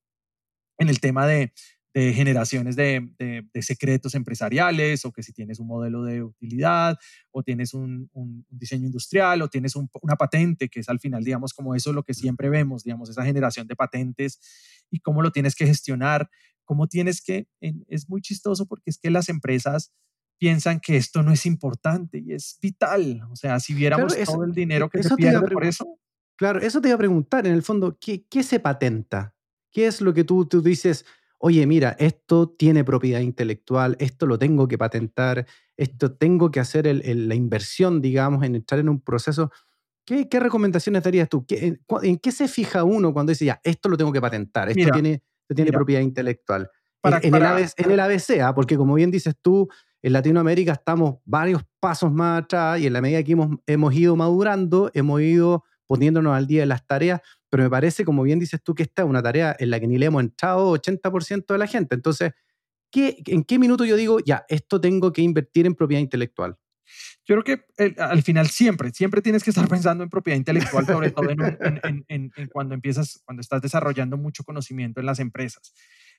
en 0.78 0.90
el 0.90 1.00
tema 1.00 1.26
de, 1.26 1.52
de 1.94 2.14
generaciones 2.14 2.76
de, 2.76 3.10
de, 3.18 3.62
secretos 3.64 4.14
empresariales 4.14 5.04
o 5.06 5.12
que 5.12 5.24
si 5.24 5.34
tienes 5.34 5.60
un 5.60 5.68
modelo 5.68 6.04
de 6.04 6.22
utilidad 6.22 6.98
o 7.32 7.42
tienes 7.42 7.74
un, 7.74 8.10
un, 8.14 8.46
diseño 8.50 8.86
industrial 8.86 9.42
o 9.42 9.48
tienes 9.48 9.76
una 9.76 10.16
patente, 10.16 10.70
que 10.70 10.82
es 10.82 10.90
al 10.90 11.00
final, 11.00 11.24
digamos, 11.24 11.54
como 11.54 11.74
eso 11.74 11.90
es 11.90 11.96
lo 11.96 12.04
que 12.04 12.14
siempre 12.14 12.50
vemos, 12.50 12.84
digamos, 12.84 13.10
esa 13.10 13.24
generación 13.24 13.66
de 13.68 13.76
patentes 13.76 14.40
y 14.92 15.00
cómo 15.00 15.22
lo 15.22 15.32
tienes 15.32 15.56
que 15.56 15.66
gestionar, 15.66 16.30
cómo 16.66 16.88
tienes 16.88 17.22
que, 17.22 17.48
es 17.62 18.10
muy 18.10 18.22
chistoso 18.22 18.68
porque 18.68 18.90
es 18.90 19.00
que 19.00 19.10
las 19.10 19.30
empresas 19.30 19.92
piensan 20.38 20.80
que 20.80 20.98
esto 20.98 21.24
no 21.24 21.32
es 21.32 21.46
importante 21.46 22.20
y 22.20 22.34
es 22.34 22.58
vital. 22.62 23.22
O 23.32 23.36
sea, 23.36 23.60
si 23.60 23.74
viéramos 23.74 24.16
todo 24.26 24.44
el 24.44 24.54
dinero 24.54 24.90
que 24.90 25.04
se 25.04 25.16
pierde 25.16 25.48
por 25.50 25.66
eso. 25.66 26.00
Claro, 26.38 26.60
eso 26.60 26.82
te 26.82 26.90
iba 26.90 26.96
a 26.96 27.00
preguntar, 27.00 27.48
en 27.48 27.54
el 27.54 27.64
fondo, 27.64 27.98
¿qué, 28.00 28.26
qué 28.30 28.44
se 28.44 28.60
patenta? 28.60 29.34
¿Qué 29.72 29.88
es 29.88 30.02
lo 30.02 30.14
que 30.14 30.24
tú, 30.24 30.46
tú 30.46 30.62
dices, 30.62 31.06
oye, 31.38 31.66
mira, 31.66 31.96
esto 32.00 32.50
tiene 32.50 32.84
propiedad 32.84 33.22
intelectual, 33.22 33.96
esto 34.00 34.26
lo 34.26 34.38
tengo 34.38 34.68
que 34.68 34.78
patentar, 34.78 35.46
esto 35.78 36.14
tengo 36.14 36.52
que 36.52 36.60
hacer 36.60 36.88
la 36.88 37.36
inversión, 37.36 38.02
digamos, 38.02 38.44
en 38.44 38.56
entrar 38.56 38.80
en 38.80 38.90
un 38.90 39.00
proceso? 39.00 39.52
¿Qué, 40.06 40.28
qué 40.28 40.40
recomendaciones 40.40 41.04
darías 41.04 41.30
tú? 41.30 41.46
en, 41.50 42.18
qué 42.18 42.32
se 42.32 42.48
fija 42.48 42.84
uno 42.84 43.14
cuando 43.14 43.32
dice, 43.32 43.46
ya, 43.46 43.62
esto 43.64 43.90
lo 43.90 43.98
tengo 43.98 44.12
que 44.12 44.22
patentar, 44.22 44.70
esto 44.70 44.92
tiene, 44.92 45.24
tiene 45.54 45.72
propiedad 45.72 46.02
intelectual? 46.02 46.70
en, 47.04 47.36
el 47.36 47.46
ABC, 47.46 47.74
en, 47.78 47.92
el 47.92 48.00
ABC, 48.00 48.42
¿ah? 48.42 48.56
porque 48.56 48.78
como 48.78 48.96
bien 48.96 49.12
dices 49.12 49.36
tú, 49.42 49.70
en 50.06 50.14
Latinoamérica 50.14 50.74
estamos 50.74 51.16
varios 51.26 51.64
pasos 51.80 52.12
más 52.12 52.44
atrás 52.44 52.80
y 52.80 52.86
en 52.86 52.94
la 52.94 53.02
medida 53.02 53.24
que 53.24 53.32
hemos, 53.32 53.58
hemos 53.66 53.92
ido 53.96 54.16
madurando, 54.16 54.92
hemos 54.94 55.20
ido 55.20 55.64
poniéndonos 55.88 56.38
al 56.38 56.46
día 56.46 56.62
de 56.62 56.68
las 56.68 56.86
tareas, 56.86 57.22
pero 57.50 57.64
me 57.64 57.72
parece, 57.72 58.06
como 58.06 58.22
bien 58.22 58.38
dices 58.38 58.62
tú, 58.62 58.76
que 58.76 58.84
esta 58.84 59.02
es 59.02 59.08
una 59.08 59.24
tarea 59.24 59.56
en 59.58 59.72
la 59.72 59.80
que 59.80 59.88
ni 59.88 59.98
le 59.98 60.06
hemos 60.06 60.22
entrado 60.22 60.72
80% 60.76 61.48
de 61.48 61.58
la 61.58 61.66
gente. 61.66 61.96
Entonces, 61.96 62.34
¿qué, 62.92 63.18
¿en 63.26 63.44
qué 63.44 63.58
minuto 63.58 63.84
yo 63.84 63.96
digo, 63.96 64.20
ya, 64.20 64.46
esto 64.48 64.80
tengo 64.80 65.12
que 65.12 65.24
invertir 65.24 65.66
en 65.66 65.74
propiedad 65.74 66.02
intelectual? 66.02 66.56
Yo 67.26 67.42
creo 67.42 67.44
que 67.44 67.94
al 67.98 68.22
final 68.22 68.48
siempre, 68.50 68.92
siempre 68.92 69.24
tienes 69.24 69.44
que 69.44 69.50
estar 69.50 69.68
pensando 69.68 70.04
en 70.04 70.12
propiedad 70.12 70.38
intelectual, 70.38 70.86
sobre 70.86 71.10
todo 71.10 71.30
en, 71.32 72.32
cuando 72.52 72.76
empiezas, 72.76 73.24
cuando 73.26 73.42
estás 73.42 73.60
desarrollando 73.60 74.18
mucho 74.18 74.44
conocimiento 74.44 75.00
en 75.00 75.08
las 75.08 75.18
empresas. 75.18 75.74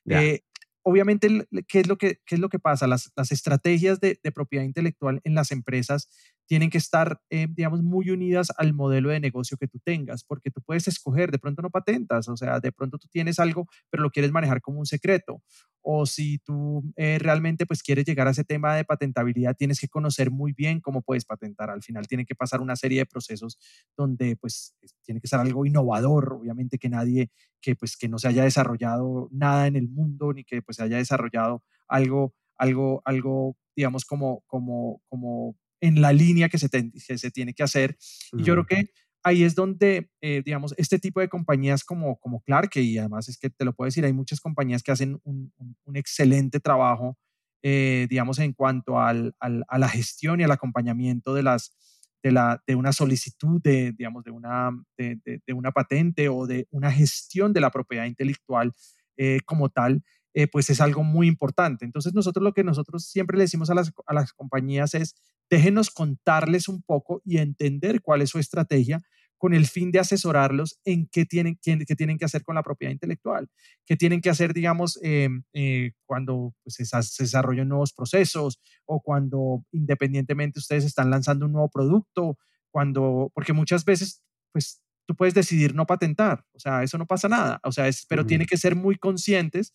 Eh, 0.09 0.41
obviamente, 0.87 1.27
¿qué 1.67 1.81
es 1.81 1.87
lo 1.87 1.97
que, 1.97 2.21
es 2.29 2.39
lo 2.39 2.47
que 2.47 2.59
pasa? 2.59 2.87
Las, 2.87 3.11
estrategias 3.29 3.99
de, 3.99 4.17
propiedad 4.33 4.63
intelectual 4.63 5.19
en 5.25 5.35
las 5.35 5.51
empresas 5.51 6.07
tienen 6.47 6.69
que 6.69 6.77
estar, 6.77 7.21
eh, 7.29 7.47
digamos, 7.49 7.83
muy 7.83 8.09
unidas 8.09 8.47
al 8.57 8.73
modelo 8.73 9.09
de 9.09 9.19
negocio 9.19 9.57
que 9.57 9.67
tú 9.67 9.79
tengas, 9.83 10.23
porque 10.23 10.49
tú 10.49 10.61
puedes 10.61 10.87
escoger, 10.87 11.29
de 11.29 11.39
pronto 11.39 11.61
no 11.61 11.69
patentas, 11.69 12.27
o 12.29 12.37
sea, 12.37 12.59
de 12.59 12.71
pronto 12.71 12.97
tú 12.97 13.07
tienes 13.11 13.37
algo, 13.39 13.67
pero 13.89 14.01
lo 14.01 14.09
quieres 14.09 14.31
manejar 14.31 14.61
como 14.61 14.79
un 14.79 14.85
secreto, 14.85 15.43
o 15.81 16.05
si 16.05 16.39
tú 16.39 16.83
eh, 16.95 17.17
realmente 17.19 17.65
pues 17.65 17.83
quieres 17.83 18.05
llegar 18.05 18.27
a 18.27 18.31
ese 18.31 18.43
tema 18.43 18.75
de 18.75 18.85
patentabilidad, 18.85 19.55
tienes 19.55 19.79
que 19.79 19.87
conocer 19.87 20.31
muy 20.31 20.53
bien 20.53 20.81
cómo 20.81 21.01
puedes 21.01 21.23
patentar. 21.25 21.69
Al 21.69 21.81
final 21.81 22.07
tiene 22.07 22.25
que 22.25 22.35
pasar 22.35 22.61
una 22.61 22.75
serie 22.75 22.99
de 22.99 23.05
procesos 23.05 23.57
donde 23.95 24.35
pues 24.35 24.75
tiene 25.03 25.21
que 25.21 25.27
ser 25.27 25.39
algo 25.39 25.65
innovador, 25.65 26.33
obviamente 26.33 26.77
que 26.77 26.89
nadie, 26.89 27.29
que 27.61 27.75
pues 27.75 27.95
que 27.95 28.09
no 28.09 28.17
se 28.19 28.27
haya 28.27 28.43
desarrollado 28.43 29.29
nada 29.31 29.67
en 29.67 29.75
el 29.77 29.87
mundo, 29.87 30.33
ni 30.33 30.43
que 30.43 30.61
pues 30.61 30.77
se 30.77 30.83
haya 30.83 30.97
desarrollado 30.97 31.63
algo, 31.87 32.33
algo, 32.57 33.01
algo, 33.05 33.55
digamos, 33.75 34.05
como, 34.05 34.43
como, 34.47 35.01
como 35.07 35.55
en 35.81 36.01
la 36.01 36.13
línea 36.13 36.49
que 36.49 36.57
se, 36.57 36.69
se 36.97 37.31
tiene 37.31 37.53
que 37.53 37.63
hacer. 37.63 37.97
Y 38.33 38.43
yo 38.43 38.53
creo 38.53 38.65
que 38.65 38.89
ahí 39.23 39.43
es 39.43 39.55
donde, 39.55 40.09
eh, 40.21 40.41
digamos, 40.45 40.73
este 40.77 40.99
tipo 40.99 41.19
de 41.19 41.29
compañías 41.29 41.83
como, 41.83 42.17
como 42.19 42.41
Clark, 42.41 42.71
y 42.75 42.97
además 42.97 43.29
es 43.29 43.37
que 43.37 43.49
te 43.49 43.65
lo 43.65 43.73
puedo 43.73 43.87
decir, 43.87 44.05
hay 44.05 44.13
muchas 44.13 44.39
compañías 44.39 44.83
que 44.83 44.91
hacen 44.91 45.19
un, 45.23 45.51
excelente 45.93 46.59
trabajo, 46.59 47.17
eh, 47.63 48.07
digamos, 48.09 48.39
en 48.39 48.53
cuanto 48.53 48.99
al, 48.99 49.35
a 49.39 49.77
la 49.77 49.89
gestión 49.89 50.39
y 50.39 50.43
al 50.43 50.51
acompañamiento 50.51 51.33
de 51.33 51.43
las, 51.43 51.75
de, 52.23 52.31
la, 52.31 52.63
de 52.65 52.75
una 52.75 52.91
solicitud 52.91 53.61
de, 53.61 53.93
digamos, 53.97 54.23
de 54.23 54.31
una, 54.31 54.71
de, 54.97 55.41
una 55.53 55.71
patente 55.71 56.29
o 56.29 56.47
de 56.47 56.67
una 56.71 56.91
gestión 56.91 57.53
de 57.53 57.61
la 57.61 57.71
propiedad 57.71 58.05
intelectual 58.05 58.73
eh, 59.17 59.39
como 59.45 59.69
tal, 59.69 60.03
eh, 60.37 60.45
pues 60.45 60.69
es 60.69 60.81
algo 60.81 61.03
muy 61.03 61.27
importante. 61.27 61.83
Entonces 61.83 62.13
nosotros 62.13 62.43
lo 62.43 62.53
que 62.53 62.63
nosotros 62.63 63.05
siempre 63.05 63.37
le 63.39 63.45
decimos 63.45 63.71
a 63.71 63.73
las, 63.73 63.91
a 64.05 64.13
las 64.13 64.33
compañías 64.33 64.93
es, 64.93 65.15
déjenos 65.49 65.89
contarles 65.89 66.67
un 66.67 66.83
poco 66.83 67.23
y 67.25 67.39
entender 67.39 68.01
cuál 68.03 68.21
es 68.21 68.29
su 68.29 68.37
estrategia 68.37 69.01
con 69.39 69.55
el 69.55 69.65
fin 69.65 69.89
de 69.89 69.97
asesorarlos 69.97 70.79
en 70.85 71.07
qué 71.11 71.25
tienen, 71.25 71.57
qué, 71.59 71.95
tienen 71.95 72.19
que 72.19 72.25
hacer 72.25 72.43
con 72.43 72.53
la 72.53 72.61
propiedad 72.61 72.93
intelectual, 72.93 73.49
qué 73.83 73.95
tienen 73.95 74.21
que 74.21 74.29
hacer, 74.29 74.53
digamos, 74.53 74.99
em, 75.01 75.41
eh, 75.53 75.93
cuando 76.05 76.53
pues, 76.63 76.87
se, 76.87 77.23
desarrollan 77.23 77.69
nuevos 77.69 77.91
procesos 77.91 78.59
o 78.85 79.01
cuando 79.01 79.63
independientemente 79.71 80.59
ustedes 80.59 80.85
están 80.85 81.09
lanzando 81.09 81.47
un 81.47 81.53
nuevo 81.53 81.71
producto, 81.71 82.37
cuando, 82.69 83.31
porque 83.33 83.53
muchas 83.53 83.85
veces, 83.85 84.21
pues 84.51 84.83
tú 85.07 85.15
puedes 85.15 85.33
decidir 85.33 85.73
no 85.73 85.87
patentar, 85.87 86.45
o 86.53 86.59
sea, 86.59 86.83
eso 86.83 86.99
no 86.99 87.07
pasa 87.07 87.27
nada, 87.27 87.59
o 87.63 87.71
sea, 87.71 87.87
es, 87.87 88.05
pero 88.07 88.23
tiene 88.23 88.45
que 88.45 88.57
ser 88.57 88.75
muy 88.75 88.97
conscientes 88.97 89.73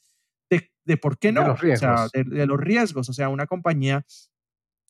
de, 0.52 0.70
de 0.84 0.96
por 0.96 1.18
qué 1.18 1.32
no, 1.32 1.40
de 1.40 1.48
los, 1.48 1.62
o 1.62 1.76
sea, 1.76 2.08
de, 2.12 2.46
los 2.46 2.60
riesgos, 2.60 3.08
o 3.08 3.12
sea, 3.12 3.28
una 3.28 3.46
compañía 3.46 4.04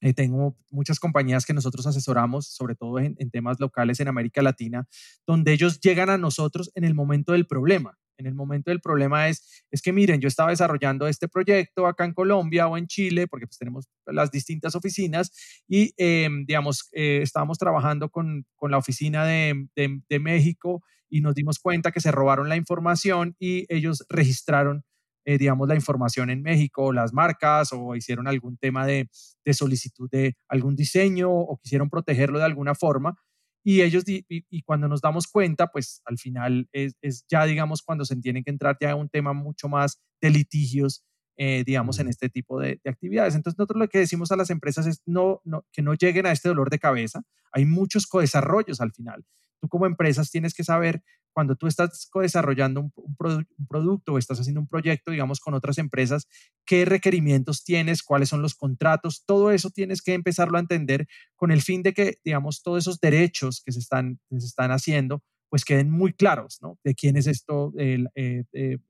eh, 0.00 0.14
tengo 0.14 0.56
muchas 0.70 0.98
compañías 0.98 1.46
que 1.46 1.54
nosotros 1.54 1.86
asesoramos, 1.86 2.48
sobre 2.48 2.74
todo 2.74 2.98
en, 2.98 3.14
temas 3.30 3.60
locales 3.60 4.00
en 4.00 4.08
América 4.08 4.42
Latina, 4.42 4.88
donde 5.28 5.52
ellos 5.52 5.80
llegan 5.80 6.10
a 6.10 6.18
nosotros 6.18 6.72
en 6.74 6.82
el 6.82 6.94
momento 6.94 7.32
del 7.32 7.46
problema. 7.46 7.96
En 8.18 8.26
el 8.26 8.34
momento 8.34 8.72
del 8.72 8.80
problema 8.80 9.28
es, 9.28 9.64
es 9.70 9.80
que 9.80 9.92
miren, 9.92 10.20
yo 10.20 10.26
estaba 10.26 10.50
desarrollando 10.50 11.06
este 11.06 11.28
proyecto 11.28 11.86
acá 11.86 12.04
en 12.04 12.14
Colombia 12.14 12.66
o 12.66 12.76
en 12.76 12.88
Chile, 12.88 13.28
porque 13.28 13.46
pues 13.46 13.58
tenemos 13.58 13.88
las 14.06 14.32
distintas 14.32 14.74
oficinas, 14.74 15.30
y 15.68 15.94
em, 15.96 16.44
digamos, 16.46 16.88
eh, 16.92 17.20
estábamos 17.22 17.58
trabajando 17.58 18.10
con, 18.10 18.44
con 18.56 18.72
la 18.72 18.78
oficina 18.78 19.24
de, 19.24 19.68
de, 19.76 20.00
de 20.08 20.18
México 20.18 20.82
y 21.08 21.20
nos 21.20 21.36
dimos 21.36 21.60
cuenta 21.60 21.92
que 21.92 22.00
se 22.00 22.10
robaron 22.10 22.48
la 22.48 22.56
información 22.56 23.36
y 23.38 23.66
ellos 23.72 24.04
registraron 24.08 24.84
eh, 25.24 25.38
digamos, 25.38 25.68
la 25.68 25.74
información 25.74 26.30
en 26.30 26.42
México, 26.42 26.92
las 26.92 27.12
marcas, 27.12 27.72
o 27.72 27.94
hicieron 27.94 28.26
algún 28.28 28.56
tema 28.56 28.86
de, 28.86 29.08
de, 29.44 29.54
solicitud 29.54 30.08
de 30.10 30.36
algún 30.48 30.76
diseño, 30.76 31.30
o 31.30 31.58
quisieron 31.62 31.88
protegerlo 31.90 32.38
de 32.38 32.44
alguna 32.44 32.74
forma. 32.74 33.16
Y 33.64 33.82
ellos, 33.82 34.04
y, 34.06 34.62
cuando 34.62 34.88
nos 34.88 35.00
damos 35.00 35.28
cuenta, 35.28 35.68
pues 35.68 36.02
al 36.04 36.18
final 36.18 36.68
es, 36.72 36.94
es, 37.00 37.24
ya, 37.30 37.44
digamos, 37.44 37.82
cuando 37.82 38.04
se 38.04 38.16
tiene 38.16 38.42
que 38.42 38.50
entrar 38.50 38.76
ya 38.80 38.92
a 38.92 38.96
un 38.96 39.08
tema 39.08 39.32
mucho 39.32 39.68
más 39.68 40.00
de 40.20 40.30
litigios, 40.30 41.04
eh, 41.36 41.62
digamos, 41.64 42.00
en 42.00 42.08
este 42.08 42.28
tipo 42.28 42.58
de, 42.58 42.80
de, 42.82 42.90
actividades. 42.90 43.36
Entonces, 43.36 43.56
nosotros 43.58 43.78
lo 43.78 43.88
que 43.88 44.00
decimos 44.00 44.32
a 44.32 44.36
las 44.36 44.50
empresas 44.50 44.86
es 44.86 45.02
no, 45.06 45.40
no, 45.44 45.64
que 45.72 45.82
no 45.82 45.94
lleguen 45.94 46.26
a 46.26 46.32
este 46.32 46.48
dolor 46.48 46.70
de 46.70 46.80
cabeza. 46.80 47.22
Hay 47.52 47.64
muchos 47.64 48.08
co-desarrollos 48.08 48.80
al 48.80 48.92
final. 48.92 49.24
Tú 49.60 49.68
como 49.68 49.86
empresas 49.86 50.32
tienes 50.32 50.54
que 50.54 50.64
saber 50.64 51.04
cuando 51.32 51.56
tú 51.56 51.66
estás 51.66 52.08
desarrollando 52.14 52.80
un, 52.80 52.92
un, 52.94 53.66
producto 53.68 54.12
o 54.12 54.18
estás 54.18 54.40
haciendo 54.40 54.60
un 54.60 54.68
proyecto, 54.68 55.10
digamos, 55.10 55.40
con 55.40 55.54
otras 55.54 55.78
empresas, 55.78 56.28
qué 56.64 56.84
requerimientos 56.84 57.64
tienes, 57.64 58.02
cuáles 58.02 58.28
son 58.28 58.42
los 58.42 58.54
contratos, 58.54 59.24
todo 59.26 59.50
eso 59.50 59.70
tienes 59.70 60.02
que 60.02 60.14
empezarlo 60.14 60.56
a 60.56 60.60
entender 60.60 61.06
con 61.36 61.50
el 61.50 61.62
fin 61.62 61.82
de 61.82 61.92
que, 61.92 62.18
digamos, 62.24 62.62
todos 62.62 62.84
esos 62.84 63.00
derechos 63.00 63.62
que 63.64 63.72
se 63.72 63.78
están, 63.78 64.20
se 64.30 64.46
están 64.46 64.70
haciendo, 64.70 65.22
pues 65.48 65.64
queden 65.64 65.90
muy 65.90 66.12
claros, 66.12 66.58
¿no? 66.62 66.78
De 66.82 66.94
quién 66.94 67.16
es 67.16 67.26
esto, 67.26 67.72
eh, 67.76 68.04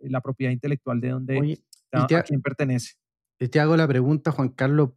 la 0.01 0.21
propiedad 0.21 0.53
intelectual, 0.53 1.01
de 1.01 1.09
dónde, 1.09 1.59
a, 1.93 2.07
quién 2.23 2.41
pertenece. 2.41 2.93
Te 3.39 3.59
hago 3.59 3.77
la 3.77 3.89
pregunta, 3.89 4.31
Juan 4.31 4.51
Carlos, 4.51 4.91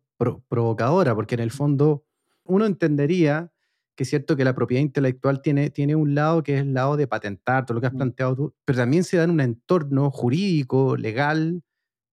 provocadora, 0.48 1.16
porque 1.16 1.36
en 1.36 1.41
el 1.41 1.52
fondo 1.52 2.06
uno 2.43 2.66
entendería 2.66 3.52
que 3.96 4.04
es 4.04 4.10
cierto 4.10 4.36
que 4.36 4.43
la 4.43 4.54
propiedad 4.54 4.82
intelectual 4.82 5.41
tiene, 5.41 5.70
tiene 5.70 5.96
un 5.96 6.16
lado 6.16 6.43
que 6.43 6.56
es 6.56 6.62
el 6.62 6.74
lado 6.74 6.98
de 6.98 7.08
patentar, 7.08 7.66
todo 7.66 7.76
lo 7.76 7.82
que 7.82 7.88
has 7.88 7.93
planteado 7.93 8.36
tú, 8.36 8.56
pero 8.66 8.78
también 8.78 9.04
se 9.04 9.18
da 9.18 9.24
en 9.24 9.32
un 9.32 9.39
entorno 9.39 10.12
jurídico, 10.12 10.98
legal 10.98 11.64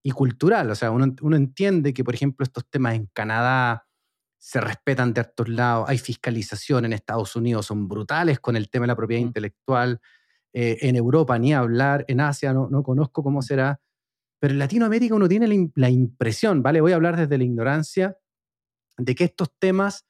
y 0.03 0.11
cultural. 0.13 0.71
O 0.71 0.75
sea, 0.75 0.91
uno, 0.91 1.15
uno 1.23 1.37
entiende 1.37 1.93
que, 1.93 2.05
por 2.05 2.15
ejemplo, 2.15 2.45
estos 2.45 2.69
temas 2.69 2.95
en 2.95 3.07
Canadá 3.13 3.87
se 4.39 4.61
respetan 4.61 5.15
de 5.15 5.21
estos 5.21 5.49
lados, 5.49 5.89
hay 5.89 5.99
fiscalización 5.99 6.85
en 6.85 6.93
Estados 6.93 7.37
Unidos, 7.37 7.67
son 7.67 7.87
brutales 7.87 8.41
con 8.41 8.57
el 8.57 8.71
tema 8.71 8.85
de 8.85 8.89
la 8.89 8.97
propiedad 8.97 9.23
intelectual, 9.23 10.01
eh, 10.53 10.79
en 10.83 10.97
Europa 10.97 11.39
ni 11.39 11.55
hablar, 11.55 12.05
en 12.09 12.21
Asia 12.21 12.53
no, 12.53 12.69
no 12.69 12.83
conozco 12.83 13.23
cómo 13.23 13.41
será, 13.41 13.81
pero 14.41 14.53
en 14.53 14.59
Latinoamérica 14.59 15.15
uno 15.15 15.29
tiene 15.29 15.47
la, 15.47 15.55
la 15.77 15.91
impresión, 15.91 16.61
¿vale? 16.61 16.81
Voy 16.81 16.91
a 16.91 16.97
hablar 16.97 17.17
desde 17.17 17.39
la 17.39 17.45
ignorancia, 17.45 18.19
de 18.99 19.15
que 19.15 19.25
estos 19.25 19.53
temas 19.59 20.07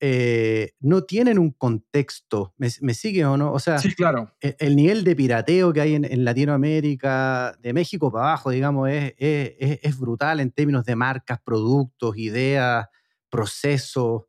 eh, 0.00 0.72
no 0.80 1.02
tienen 1.04 1.38
un 1.38 1.50
contexto. 1.50 2.54
¿Me, 2.56 2.94
sigue 2.94 3.24
o 3.24 3.36
no? 3.36 3.52
O 3.52 3.58
sea, 3.58 3.78
sí, 3.78 3.94
claro. 3.94 4.34
E, 4.40 4.56
el, 4.58 4.76
nivel 4.76 5.04
de 5.04 5.16
pirateo 5.16 5.72
que 5.72 5.80
hay 5.80 5.94
en, 5.94 6.24
Latinoamérica, 6.24 7.56
de 7.60 7.72
México 7.72 8.10
para 8.10 8.26
abajo, 8.26 8.50
digamos, 8.50 8.88
es, 8.90 9.14
es, 9.18 9.98
brutal 9.98 10.40
en 10.40 10.50
términos 10.50 10.84
de 10.84 10.96
marcas, 10.96 11.40
productos, 11.42 12.16
ideas, 12.18 12.86
procesos. 13.30 14.24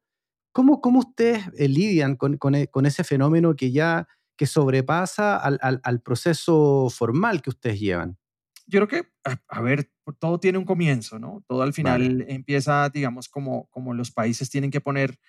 ¿Cómo, 0.52 0.80
cómo 0.82 1.00
ustedes 1.00 1.44
eh, 1.58 1.68
lidian 1.68 2.16
con, 2.16 2.38
e, 2.56 2.68
con, 2.68 2.86
ese 2.86 3.04
fenómeno 3.04 3.56
que 3.56 3.72
ya 3.72 4.08
que 4.38 4.46
sobrepasa 4.46 5.38
al, 5.38 5.60
al, 5.62 6.02
proceso 6.02 6.88
formal 6.90 7.42
que 7.42 7.50
ustedes 7.50 7.80
llevan? 7.80 8.18
Yo 8.68 8.86
creo 8.86 9.04
que, 9.04 9.10
a, 9.48 9.62
ver, 9.62 9.92
todo 10.20 10.40
tiene 10.40 10.58
un 10.58 10.66
comienzo, 10.66 11.20
¿no? 11.20 11.44
Todo 11.48 11.62
al 11.62 11.74
final 11.74 12.26
empieza, 12.28 12.90
digamos, 12.90 13.30
como, 13.30 13.68
como 13.70 13.94
los 13.94 14.12
países 14.12 14.50
tienen 14.50 14.72
que 14.72 14.82
poner 14.82 15.20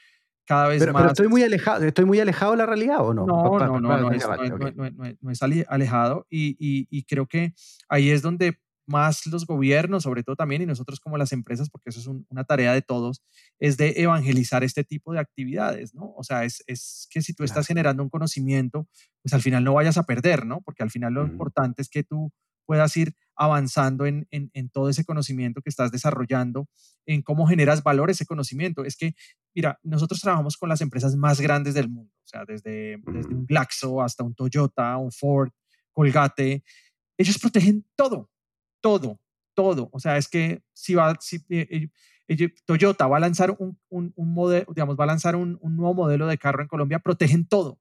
cada 0.46 0.68
vez 0.68 0.78
pero, 0.78 0.92
más. 0.92 1.02
Pero 1.02 1.12
estoy 1.12 1.28
muy 1.28 1.42
alejado, 1.42 1.84
estoy 1.84 2.04
muy 2.04 2.20
alejado 2.20 2.52
de 2.52 2.58
la 2.58 2.66
realidad 2.66 3.00
o 3.00 3.12
no? 3.12 3.26
No, 3.26 3.58
no, 3.58 3.80
no, 3.80 3.98
no, 3.98 4.10
es, 4.12 5.42
alejado 5.68 6.26
y, 6.30 6.56
y, 6.58 6.86
y, 6.90 7.04
creo 7.04 7.26
que 7.26 7.52
ahí 7.88 8.10
es 8.10 8.22
donde 8.22 8.58
más 8.86 9.26
los 9.26 9.46
gobiernos, 9.46 10.04
sobre 10.04 10.22
todo 10.22 10.36
también, 10.36 10.62
y 10.62 10.66
nosotros 10.66 11.00
como 11.00 11.18
las 11.18 11.32
empresas, 11.32 11.68
porque 11.70 11.90
eso 11.90 12.00
es 12.00 12.06
una 12.06 12.44
tarea 12.44 12.72
de 12.72 12.82
todos, 12.82 13.22
es 13.58 13.76
de 13.76 13.94
evangelizar 13.96 14.64
este 14.64 14.84
tipo 14.84 15.12
de 15.12 15.18
actividades, 15.18 15.94
¿no? 15.94 16.12
O 16.16 16.22
sea, 16.22 16.44
es, 16.44 16.62
es 16.66 17.08
que 17.10 17.20
si 17.20 17.34
tú 17.34 17.44
estás 17.44 17.66
generando 17.66 18.02
un 18.02 18.10
conocimiento, 18.10 18.88
pues 19.22 19.34
al 19.34 19.42
final 19.42 19.64
no 19.64 19.74
vayas 19.74 19.98
a 19.98 20.04
perder, 20.04 20.46
¿no? 20.46 20.60
Porque 20.60 20.82
al 20.82 20.90
final 20.90 21.14
lo 21.14 21.26
importante 21.26 21.82
es 21.82 21.88
que 21.88 22.04
tú 22.04 22.32
puedas 22.66 22.96
ir 22.96 23.14
avanzando 23.36 24.06
en, 24.06 24.26
en, 24.30 24.70
todo 24.70 24.88
ese 24.88 25.04
conocimiento 25.04 25.60
que 25.60 25.68
estás 25.68 25.92
desarrollando, 25.92 26.68
en 27.04 27.22
cómo 27.22 27.46
generas 27.46 27.82
valor 27.82 28.10
ese 28.10 28.24
conocimiento. 28.24 28.84
Es 28.84 28.96
que, 28.96 29.14
mira, 29.54 29.78
nosotros 29.82 30.20
trabajamos 30.20 30.56
con 30.56 30.68
las 30.68 30.80
empresas 30.80 31.16
más 31.16 31.40
grandes 31.40 31.74
del 31.74 31.88
mundo, 31.88 32.12
o 32.24 32.26
sea, 32.26 32.44
desde, 32.46 32.98
desde 33.06 33.34
un 33.34 33.46
Glaxo 33.46 34.02
hasta 34.02 34.24
un 34.24 34.34
Toyota, 34.34 34.96
un 34.96 35.12
Ford, 35.12 35.50
Colgate. 35.92 36.64
Ellos 37.18 37.38
protegen 37.38 37.86
todo, 37.94 38.30
todo, 38.80 39.20
todo. 39.54 39.88
O 39.92 40.00
sea, 40.00 40.16
es 40.16 40.28
que 40.28 40.62
si 40.72 40.94
va, 40.94 41.16
si, 41.20 41.36
eh, 41.50 41.88
eh, 42.28 42.54
Toyota 42.64 43.06
va 43.06 43.18
a 43.18 43.20
lanzar 43.20 43.54
un, 43.58 43.78
un, 43.88 44.12
un, 44.16 44.34
modelo, 44.34 44.66
digamos, 44.68 44.96
va 44.98 45.04
a 45.04 45.08
lanzar 45.08 45.36
un, 45.36 45.58
un, 45.60 45.76
nuevo 45.76 45.94
modelo 45.94 46.26
de 46.26 46.38
carro 46.38 46.62
en 46.62 46.68
Colombia, 46.68 46.98
protegen 46.98 47.46
todo, 47.46 47.78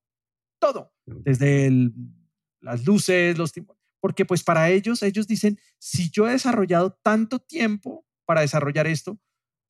todo, 0.59 0.93
desde 1.05 1.67
el, 1.67 1.93
las 2.61 2.85
luces, 2.85 3.37
los 3.37 3.51
porque 4.05 4.23
pues 4.23 4.43
para 4.43 4.69
ellos, 4.69 5.01
ellos 5.01 5.25
dicen, 5.25 5.57
si 5.79 6.11
yo 6.11 6.27
he 6.27 6.33
desarrollado 6.33 6.95
tanto 7.01 7.39
tiempo 7.39 8.05
para 8.23 8.41
desarrollar 8.41 8.85
esto, 8.85 9.17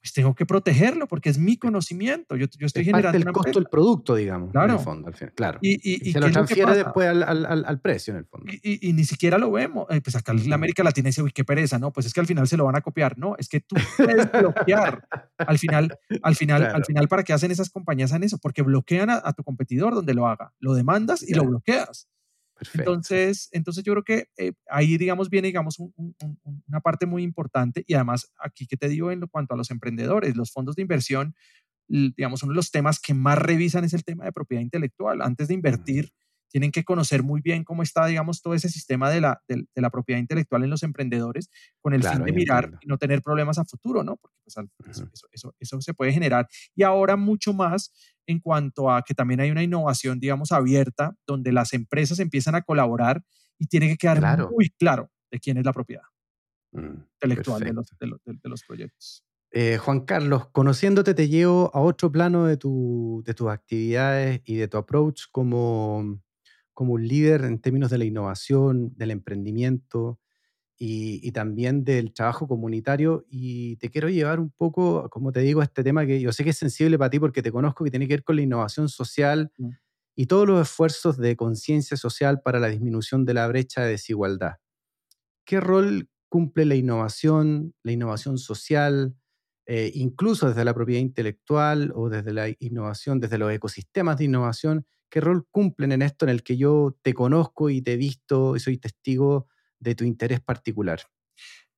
pues 0.01 0.11
tengo 0.11 0.35
que 0.35 0.45
protegerlo 0.45 1.07
porque 1.07 1.29
es 1.29 1.37
mi 1.37 1.55
conocimiento. 1.55 2.35
Yo, 2.35 2.47
yo 2.59 2.67
estoy 2.67 2.81
es 2.81 2.87
generando. 2.87 3.13
Parte 3.13 3.23
del 3.23 3.33
costo 3.33 3.59
del 3.59 3.69
producto, 3.71 4.13
digamos, 4.13 4.51
claro. 4.51 4.73
en 4.73 4.77
el 4.77 4.83
fondo, 4.83 5.07
al 5.07 5.13
final. 5.13 5.33
Claro. 5.35 5.59
Y, 5.61 6.11
se 6.11 6.19
lo 6.19 6.29
transfiere 6.29 6.75
después 6.75 7.07
al, 7.07 7.23
al, 7.23 7.63
al, 7.65 7.79
precio, 7.79 8.11
en 8.11 8.17
el 8.17 8.25
fondo. 8.25 8.51
Y, 8.61 8.91
ni 8.91 9.05
siquiera 9.05 9.37
lo 9.37 9.49
vemos. 9.51 9.87
Eh, 9.89 10.01
pues 10.01 10.17
acá 10.17 10.33
en 10.33 10.51
América 10.51 10.83
Latina 10.83 11.07
dice, 11.07 11.21
uy, 11.21 11.31
qué 11.31 11.45
pereza, 11.45 11.79
¿no? 11.79 11.93
Pues 11.93 12.05
es 12.07 12.13
que 12.13 12.19
al 12.19 12.27
final 12.27 12.45
se 12.45 12.57
lo 12.57 12.65
van 12.65 12.75
a 12.75 12.81
copiar. 12.81 13.17
No, 13.17 13.37
es 13.37 13.47
que 13.47 13.61
tú 13.61 13.75
puedes 13.95 14.29
bloquear. 14.33 15.07
al 15.37 15.57
final, 15.57 15.97
al 16.21 16.35
final, 16.35 16.65
al 16.65 16.83
final, 16.83 17.07
¿para 17.07 17.23
qué 17.23 17.31
hacen 17.31 17.51
esas 17.51 17.69
compañías 17.69 18.11
en 18.11 18.23
eso? 18.23 18.37
Porque 18.37 18.63
bloquean 18.63 19.09
a, 19.09 19.31
tu 19.31 19.45
competidor 19.45 19.95
donde 19.95 20.13
lo 20.13 20.27
haga. 20.27 20.53
Lo 20.59 20.73
demandas 20.73 21.23
y 21.23 21.33
lo 21.35 21.45
bloqueas. 21.45 22.09
Entonces, 22.73 23.49
entonces 23.51 23.83
yo 23.83 23.93
creo 23.93 24.03
que 24.03 24.29
eh, 24.37 24.53
ahí, 24.69 24.97
digamos, 24.97 25.29
viene, 25.29 25.47
digamos, 25.47 25.77
una 25.79 26.79
parte 26.81 27.05
muy 27.05 27.23
importante 27.23 27.83
y 27.87 27.93
además 27.93 28.31
aquí 28.39 28.67
que 28.67 28.77
te 28.77 28.87
digo 28.87 29.11
en 29.11 29.21
cuanto 29.27 29.53
a 29.53 29.57
los 29.57 29.71
emprendedores, 29.71 30.35
los 30.35 30.51
fondos 30.51 30.75
de 30.75 30.81
inversión, 30.81 31.35
digamos, 31.87 32.43
uno 32.43 32.53
de 32.53 32.57
los 32.57 32.71
temas 32.71 32.99
que 32.99 33.13
más 33.13 33.37
revisan 33.37 33.83
es 33.83 33.93
el 33.93 34.03
tema 34.03 34.25
de 34.25 34.31
propiedad 34.31 34.61
intelectual. 34.61 35.21
Antes 35.21 35.47
de 35.47 35.53
invertir, 35.53 36.11
tienen 36.49 36.71
que 36.71 36.83
conocer 36.83 37.21
muy 37.21 37.41
bien 37.41 37.63
cómo 37.63 37.83
está, 37.83 38.05
digamos, 38.05 38.41
todo 38.41 38.53
ese 38.53 38.69
sistema 38.69 39.09
de 39.09 39.21
la, 39.21 39.41
de, 39.47 39.65
la 39.75 39.89
propiedad 39.89 40.19
intelectual 40.19 40.63
en 40.63 40.69
los 40.69 40.83
emprendedores 40.83 41.49
con 41.81 41.93
el 41.93 42.01
fin 42.01 42.23
de 42.23 42.31
mirar 42.31 42.79
y 42.81 42.87
no 42.87 42.97
tener 42.97 43.21
problemas 43.21 43.57
a 43.57 43.65
futuro, 43.65 44.03
¿no? 44.03 44.15
Porque 44.15 44.37
pues, 44.43 44.57
eso, 44.97 45.27
eso, 45.31 45.53
eso, 45.59 45.81
se 45.81 45.93
puede 45.93 46.13
generar. 46.13 46.47
Y 46.73 46.83
ahora 46.83 47.17
mucho 47.17 47.53
más 47.53 47.91
en 48.27 48.39
cuanto 48.39 48.91
a 48.91 49.03
que 49.03 49.13
también 49.13 49.39
hay 49.39 49.51
una 49.51 49.63
innovación, 49.63 50.19
digamos, 50.19 50.51
abierta, 50.51 51.15
donde 51.25 51.51
las 51.51 51.73
empresas 51.73 52.19
empiezan 52.19 52.55
a 52.55 52.61
colaborar 52.61 53.23
y 53.57 53.67
tiene 53.67 53.87
que 53.87 53.97
quedar 53.97 54.49
muy 54.49 54.69
claro 54.71 55.09
de 55.31 55.39
quién 55.39 55.57
es 55.57 55.65
la 55.65 55.73
propiedad 55.73 56.03
mm, 56.71 57.03
intelectual 57.13 57.61
de 57.61 57.73
los, 57.73 57.87
de, 58.25 58.49
los, 58.49 58.63
proyectos. 58.63 59.23
Eh, 59.51 59.77
Juan 59.77 60.01
Carlos, 60.01 60.47
conociéndote 60.51 61.13
te 61.13 61.29
llevo 61.29 61.71
a 61.73 61.79
otro 61.79 62.11
plano 62.11 62.45
de, 62.45 62.57
tu, 62.57 63.23
de 63.25 63.33
tus 63.33 63.49
actividades 63.49 64.41
y 64.45 64.55
de 64.55 64.67
tu 64.67 64.77
approach 64.77 65.23
como, 65.31 66.21
como 66.73 66.93
un 66.93 67.07
líder 67.07 67.45
en 67.45 67.59
términos 67.59 67.89
de 67.89 67.97
la 67.97 68.05
innovación, 68.05 68.93
del 68.97 69.11
emprendimiento 69.11 70.19
y, 70.77 71.25
y, 71.25 71.31
también 71.31 71.83
del 71.83 72.13
trabajo 72.13 72.47
comunitario. 72.47 73.25
Y 73.29 73.77
te 73.77 73.89
quiero 73.89 74.09
llevar 74.09 74.39
un 74.39 74.51
poco, 74.51 75.09
como 75.09 75.31
te 75.31 75.39
digo, 75.41 75.61
a 75.61 75.65
este 75.65 75.83
tema 75.83 76.05
que 76.05 76.19
yo 76.19 76.31
sé 76.31 76.43
que 76.43 76.49
es 76.49 76.57
sensible 76.57 76.97
para 76.97 77.09
ti 77.09 77.19
porque 77.19 77.41
te 77.41 77.51
conozco, 77.51 77.83
que 77.83 77.91
tiene 77.91 78.07
que 78.07 78.15
ver 78.15 78.23
con 78.23 78.35
la 78.35 78.41
innovación 78.41 78.89
social 78.89 79.51
mm. 79.57 79.69
y 80.15 80.25
todos 80.25 80.47
los 80.47 80.61
esfuerzos 80.61 81.17
de 81.17 81.35
conciencia 81.35 81.97
social 81.97 82.41
para 82.41 82.59
la 82.59 82.67
disminución 82.67 83.25
de 83.25 83.33
la 83.33 83.47
brecha 83.47 83.81
de 83.81 83.91
desigualdad. 83.91 84.55
¿Qué 85.45 85.59
rol 85.59 86.09
cumple 86.27 86.65
la 86.65 86.75
innovación, 86.75 87.73
la 87.83 87.91
innovación 87.91 88.37
social, 88.37 89.15
eh, 89.67 89.91
incluso 89.93 90.49
desde 90.49 90.65
la 90.65 90.73
propiedad 90.73 91.01
intelectual 91.01 91.91
o 91.95 92.09
desde 92.09 92.33
la 92.33 92.49
innovación, 92.59 93.19
desde 93.19 93.37
los 93.37 93.51
ecosistemas 93.51 94.17
de 94.17 94.25
innovación? 94.25 94.85
¿Qué 95.09 95.21
rol 95.21 95.47
cumplen 95.49 95.91
en 95.93 96.01
esto 96.01 96.25
en 96.25 96.31
el 96.31 96.43
que 96.43 96.57
yo 96.57 96.97
te 97.01 97.13
conozco 97.13 97.69
y 97.69 97.81
te 97.81 97.93
he 97.93 97.97
visto 97.97 98.55
y 98.55 98.59
soy 98.59 98.77
testigo 98.77 99.47
de 99.85 99.95
tu 99.95 100.03
interés 100.03 100.41
particular? 100.41 100.99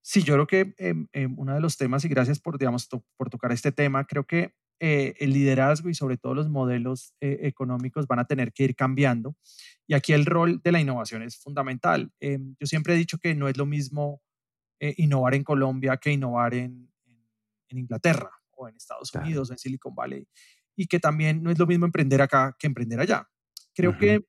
Sí, 0.01 0.24
yo 0.24 0.34
creo 0.36 0.47
que 0.47 0.74
em, 0.78 1.36
uno 1.38 1.53
de 1.53 1.60
los 1.60 1.78
temas, 1.78 2.05
y 2.05 2.08
gracias 2.08 2.39
por, 2.39 2.58
digamos, 2.58 2.88
por 3.18 3.30
tocar 3.30 3.51
este 3.51 3.74
tema, 3.74 4.05
creo 4.05 4.26
que 4.26 4.53
eh, 4.80 5.16
el 5.20 5.34
liderazgo 5.34 5.89
y 5.89 5.95
sobre 5.95 6.18
todo 6.18 6.36
los 6.36 6.49
modelos 6.49 7.14
eh, 7.20 7.39
económicos 7.41 8.08
van 8.08 8.20
a 8.20 8.26
tener 8.26 8.53
que 8.53 8.64
ir 8.64 8.76
cambiando. 8.76 9.36
Y 9.86 9.95
aquí 9.95 10.14
el 10.14 10.26
rol 10.26 10.62
de 10.64 10.72
la 10.72 10.80
innovación 10.80 11.24
es 11.24 11.38
fundamental. 11.38 12.12
Em, 12.22 12.55
yo 12.60 12.68
siempre 12.68 12.93
he 12.93 12.97
dicho 12.97 13.18
que 13.18 13.36
no 13.36 13.49
es 13.49 13.58
lo 13.58 13.66
mismo 13.66 14.22
eh, 14.80 14.93
innovar 14.97 15.36
en 15.36 15.43
Colombia 15.43 15.97
que 15.97 16.12
innovar 16.12 16.53
en, 16.53 16.89
en, 17.68 17.78
Inglaterra 17.78 18.32
o 18.51 18.70
en 18.70 18.76
Estados 18.76 19.14
Unidos 19.14 19.49
o 19.49 19.53
en 19.53 19.60
Silicon 19.60 19.93
Valley. 19.93 20.26
Y 20.76 20.88
que 20.88 20.99
también 20.99 21.43
no 21.43 21.51
es 21.51 21.60
lo 21.60 21.68
mismo 21.68 21.86
emprender 21.86 22.22
acá 22.22 22.55
que 22.58 22.68
emprender 22.68 22.99
allá. 22.99 23.28
Creo 23.78 23.98
que 23.98 24.26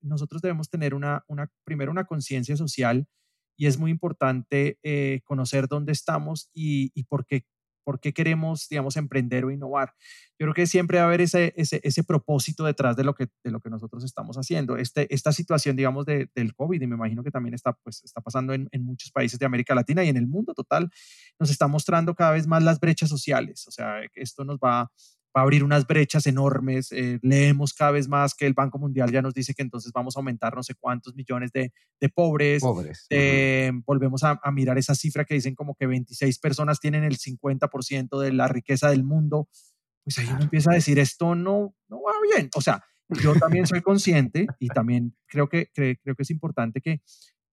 nosotros 0.00 0.42
debemos 0.42 0.70
tener 0.70 0.94
una, 0.94 1.22
una 1.28 1.50
primero 1.64 1.92
una 1.92 2.04
conciencia 2.04 2.56
social 2.56 3.06
y 3.56 3.66
es 3.66 3.78
muy 3.78 3.90
importante 3.90 4.78
conocer 5.24 5.68
dónde 5.68 5.92
estamos 5.92 6.50
y, 6.52 6.90
y 6.94 7.04
por 7.04 7.26
qué 7.26 7.44
por 7.86 8.00
qué 8.00 8.12
queremos, 8.12 8.68
digamos, 8.68 8.96
emprender 8.96 9.44
o 9.44 9.52
innovar. 9.52 9.94
Yo 10.40 10.46
creo 10.46 10.54
que 10.54 10.66
siempre 10.66 10.98
va 10.98 11.04
a 11.04 11.06
haber 11.06 11.20
ese, 11.20 11.54
ese, 11.56 11.80
ese 11.84 12.02
propósito 12.02 12.64
detrás 12.64 12.96
de 12.96 13.04
lo, 13.04 13.14
que, 13.14 13.28
de 13.44 13.52
lo 13.52 13.60
que 13.60 13.70
nosotros 13.70 14.02
estamos 14.02 14.36
haciendo. 14.36 14.76
Este, 14.76 15.06
esta 15.14 15.30
situación, 15.30 15.76
digamos, 15.76 16.04
de, 16.04 16.28
del 16.34 16.52
COVID, 16.52 16.82
y 16.82 16.86
me 16.88 16.96
imagino 16.96 17.22
que 17.22 17.30
también 17.30 17.54
está, 17.54 17.74
pues, 17.84 18.02
está 18.02 18.20
pasando 18.20 18.54
en, 18.54 18.68
en, 18.72 18.84
muchos 18.84 19.12
países 19.12 19.38
de 19.38 19.46
América 19.46 19.72
Latina 19.72 20.02
y 20.02 20.08
en 20.08 20.16
el 20.16 20.26
mundo 20.26 20.52
total, 20.52 20.90
nos 21.38 21.48
está 21.48 21.68
mostrando 21.68 22.16
cada 22.16 22.32
vez 22.32 22.48
más 22.48 22.64
las 22.64 22.80
brechas 22.80 23.08
sociales. 23.08 23.68
O 23.68 23.70
sea, 23.70 24.00
esto 24.16 24.44
nos 24.44 24.58
va 24.58 24.90
va 25.36 25.40
a 25.40 25.42
abrir 25.42 25.62
unas 25.62 25.86
brechas 25.86 26.26
enormes. 26.26 26.90
Eh, 26.92 27.18
leemos 27.22 27.74
cada 27.74 27.90
vez 27.90 28.08
más 28.08 28.34
que 28.34 28.46
el 28.46 28.54
Banco 28.54 28.78
Mundial 28.78 29.12
ya 29.12 29.20
nos 29.20 29.34
dice 29.34 29.52
que 29.52 29.62
entonces 29.62 29.92
vamos 29.92 30.16
a 30.16 30.20
aumentar 30.20 30.54
no 30.54 30.62
sé 30.62 30.74
cuántos 30.74 31.14
millones 31.14 31.52
de, 31.52 31.72
de 32.00 32.08
pobres. 32.08 32.62
pobres. 32.62 33.06
Eh, 33.10 33.70
volvemos 33.84 34.24
a, 34.24 34.40
a, 34.42 34.50
mirar 34.50 34.78
esa 34.78 34.94
cifra 34.94 35.24
que 35.24 35.34
dicen 35.34 35.54
como 35.54 35.74
que 35.74 35.86
26 35.86 36.38
personas 36.38 36.80
tienen 36.80 37.04
el 37.04 37.18
50% 37.18 38.18
de 38.18 38.32
la 38.32 38.48
riqueza 38.48 38.88
del 38.88 39.04
mundo. 39.04 39.48
Pues 40.04 40.18
ahí 40.18 40.28
uno 40.30 40.42
empieza 40.42 40.70
a 40.70 40.74
decir, 40.74 40.98
esto 40.98 41.34
no, 41.34 41.74
no 41.88 42.00
va 42.00 42.12
bien. 42.34 42.48
O 42.54 42.62
sea, 42.62 42.82
yo 43.22 43.34
también 43.34 43.66
soy 43.66 43.82
consciente 43.82 44.46
y 44.58 44.68
también 44.68 45.14
creo 45.26 45.48
que, 45.48 45.70
creo 45.74 46.14
que 46.14 46.22
es 46.22 46.30
importante 46.30 46.80
que 46.80 47.02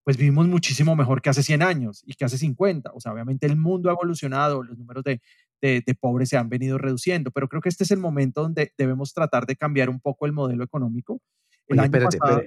pues 0.03 0.17
vivimos 0.17 0.47
muchísimo 0.47 0.95
mejor 0.95 1.21
que 1.21 1.29
hace 1.29 1.43
100 1.43 1.61
años 1.61 2.03
y 2.05 2.13
que 2.13 2.25
hace 2.25 2.38
50. 2.38 2.91
O 2.93 2.99
sea, 2.99 3.13
obviamente 3.13 3.45
el 3.45 3.55
mundo 3.55 3.89
ha 3.89 3.93
evolucionado, 3.93 4.61
los 4.61 4.77
números 4.77 5.03
de, 5.03 5.21
de, 5.64 5.95
pobres 5.99 6.30
se 6.30 6.38
han 6.38 6.49
venido 6.49 6.78
reduciendo, 6.78 7.32
pero 7.32 7.47
creo 7.47 7.61
que 7.61 7.70
este 7.70 7.84
es 7.86 7.91
el 7.91 7.99
momento 7.99 8.41
donde 8.41 8.74
debemos 8.78 9.14
tratar 9.14 9.45
de 9.45 9.55
cambiar 9.55 9.89
un 9.89 9.99
poco 9.99 10.26
el 10.26 10.34
modelo 10.34 10.64
económico. 10.64 11.22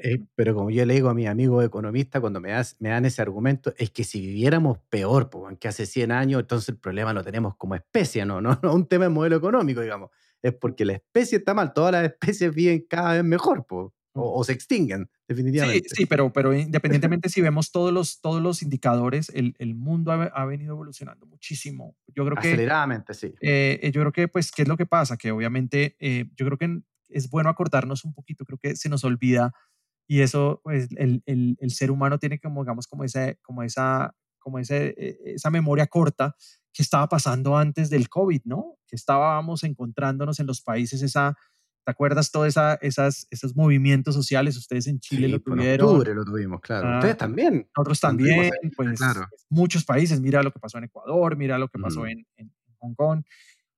Eh, 0.02 0.18
pero, 0.34 0.54
como 0.54 0.70
yo 0.70 0.84
le 0.84 0.92
digo 0.92 1.08
a 1.08 1.14
mi 1.14 1.26
amigo 1.26 1.62
economista 1.62 2.20
cuando 2.20 2.38
me, 2.38 2.52
me 2.78 2.90
dan 2.90 3.06
ese 3.06 3.22
argumento, 3.22 3.72
es 3.78 3.90
que 3.90 4.04
si 4.04 4.20
viviéramos 4.20 4.78
peor, 4.90 5.30
que 5.58 5.68
hace 5.68 5.86
100 5.86 6.12
años, 6.12 6.40
entonces 6.42 6.68
el 6.68 6.78
problema 6.78 7.14
lo 7.14 7.24
tenemos 7.24 7.56
como 7.56 7.74
especie, 7.74 8.26
¿no? 8.26 8.42
No, 8.42 8.50
no 8.62 8.74
un 8.74 8.86
tema 8.86 9.04
de 9.04 9.10
modelo 9.10 9.36
económico, 9.36 9.80
digamos. 9.80 10.10
Es 10.42 10.52
porque 10.54 10.84
la 10.84 10.92
especie 10.92 11.38
está 11.38 11.54
mal, 11.54 11.72
todas 11.72 11.92
las 11.92 12.04
especies 12.04 12.54
viven 12.54 12.84
cada 12.88 13.14
vez 13.14 13.24
mejor, 13.24 13.64
pues 13.66 13.90
o, 14.16 14.44
se 14.44 14.52
extinguen, 14.52 15.10
definitivamente. 15.28 15.88
Sí, 15.88 15.94
sí, 15.96 16.06
pero, 16.06 16.32
pero 16.32 16.54
independientemente 16.54 17.28
si 17.28 17.40
vemos 17.40 17.70
todos 17.70 17.92
los, 17.92 18.20
todos 18.20 18.42
los 18.42 18.62
indicadores, 18.62 19.30
el, 19.34 19.54
el 19.58 19.74
mundo 19.74 20.12
ha, 20.12 20.24
ha, 20.24 20.44
venido 20.44 20.74
evolucionando 20.74 21.26
muchísimo. 21.26 21.96
Yo 22.08 22.24
creo 22.24 22.36
que... 22.36 22.48
Aceleradamente, 22.48 23.14
sí. 23.14 23.34
Eh, 23.40 23.90
yo 23.92 24.00
creo 24.00 24.12
que, 24.12 24.28
pues, 24.28 24.50
¿qué 24.50 24.62
es 24.62 24.68
lo 24.68 24.76
que 24.76 24.86
pasa? 24.86 25.16
Que 25.16 25.30
obviamente 25.30 25.96
eh, 26.00 26.26
yo 26.36 26.46
creo 26.46 26.58
que 26.58 26.80
es 27.08 27.30
bueno 27.30 27.50
acordarnos 27.50 28.04
un 28.04 28.14
poquito, 28.14 28.44
creo 28.44 28.58
que 28.58 28.76
se 28.76 28.88
nos 28.88 29.04
olvida 29.04 29.52
y 30.08 30.20
eso, 30.20 30.60
pues, 30.62 30.88
el, 30.96 31.22
el, 31.26 31.56
el 31.60 31.70
ser 31.70 31.90
humano 31.90 32.18
tiene 32.18 32.38
como, 32.38 32.62
digamos, 32.62 32.86
como 32.86 33.04
esa, 33.04 33.34
como 33.42 33.62
esa, 33.62 34.14
como 34.38 34.58
ese, 34.58 34.94
e, 34.96 35.32
esa 35.34 35.50
memoria 35.50 35.86
corta 35.86 36.36
que 36.72 36.82
estaba 36.82 37.08
pasando 37.08 37.56
antes 37.56 37.90
del 37.90 38.08
COVID, 38.08 38.42
¿no? 38.44 38.76
Que 38.86 38.96
estábamos 38.96 39.64
encontrándonos 39.64 40.38
en 40.38 40.46
los 40.46 40.60
países 40.60 41.02
esa 41.02 41.34
¿Te 41.86 41.92
acuerdas 41.92 42.32
todos 42.32 42.48
esa, 42.48 42.74
esas, 42.82 43.28
esos 43.30 43.54
movimientos 43.54 44.12
sociales? 44.12 44.56
Ustedes 44.56 44.88
en 44.88 44.98
Chile 44.98 45.28
lo 45.28 45.38
tuvieron. 45.38 45.88
En 45.88 45.94
octubre 45.94 46.14
lo 46.16 46.24
tuvimos, 46.24 46.60
claro. 46.60 46.88
Ah, 46.88 46.96
Ustedes 46.96 47.16
también. 47.16 47.70
Nosotros 47.76 48.00
también, 48.00 48.50
pues, 48.76 48.98
pues, 48.98 49.00
muchos 49.48 49.84
países. 49.84 50.20
Mira 50.20 50.42
lo 50.42 50.50
que 50.50 50.58
pasó 50.58 50.78
en 50.78 50.84
Ecuador, 50.84 51.36
mira 51.36 51.58
lo 51.58 51.68
que 51.68 51.78
pasó 51.78 52.00
mm. 52.00 52.08
en, 52.08 52.26
en, 52.38 52.52
Hong 52.78 52.94
Kong. 52.96 53.22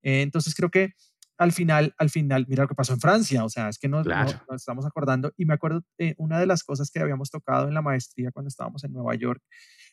Eh, 0.00 0.22
entonces 0.22 0.54
creo 0.54 0.70
que 0.70 0.94
al 1.36 1.52
final, 1.52 1.94
al 1.98 2.08
final, 2.08 2.46
mira 2.48 2.62
lo 2.62 2.68
que 2.68 2.74
pasó 2.74 2.94
en 2.94 3.00
Francia. 3.00 3.44
O 3.44 3.50
sea, 3.50 3.68
es 3.68 3.78
que 3.78 3.88
nos, 3.88 4.06
nos, 4.06 4.36
estamos 4.56 4.86
acordando. 4.86 5.34
Y 5.36 5.44
me 5.44 5.52
acuerdo, 5.52 5.82
eh, 5.98 6.14
una 6.16 6.40
de 6.40 6.46
las 6.46 6.64
cosas 6.64 6.90
que 6.90 7.00
habíamos 7.00 7.30
tocado 7.30 7.68
en 7.68 7.74
la 7.74 7.82
maestría 7.82 8.32
cuando 8.32 8.48
estábamos 8.48 8.84
en 8.84 8.94
Nueva 8.94 9.16
York 9.16 9.42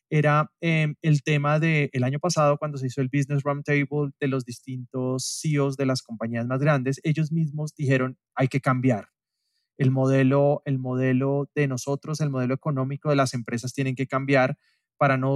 era 0.09 0.51
em, 0.61 0.95
el 1.01 1.23
tema 1.23 1.59
del 1.59 1.89
el 1.93 2.03
año 2.03 2.19
pasado 2.19 2.57
cuando 2.57 2.77
se 2.77 2.87
hizo 2.87 3.01
el 3.01 3.09
Business 3.11 3.43
Roundtable 3.43 4.11
de 4.19 4.27
los 4.27 4.45
distintos 4.45 5.39
CEOs 5.41 5.77
de 5.77 5.85
las 5.85 6.01
compañías 6.01 6.45
más 6.47 6.59
grandes, 6.59 6.99
ellos 7.03 7.31
mismos 7.31 7.73
dijeron 7.75 8.17
hay 8.35 8.47
que 8.47 8.61
cambiar. 8.61 9.09
El 9.77 9.91
modelo, 9.91 10.61
el 10.65 10.79
modelo 10.79 11.49
de 11.53 11.67
nosotros, 11.67 12.21
el 12.21 12.29
modelo 12.29 12.53
económico 12.53 13.09
de 13.09 13.17
las 13.17 13.33
empresas 13.33 13.73
tienen 13.73 13.95
que 13.95 14.07
cambiar 14.07 14.57
para 14.97 15.17
no 15.17 15.35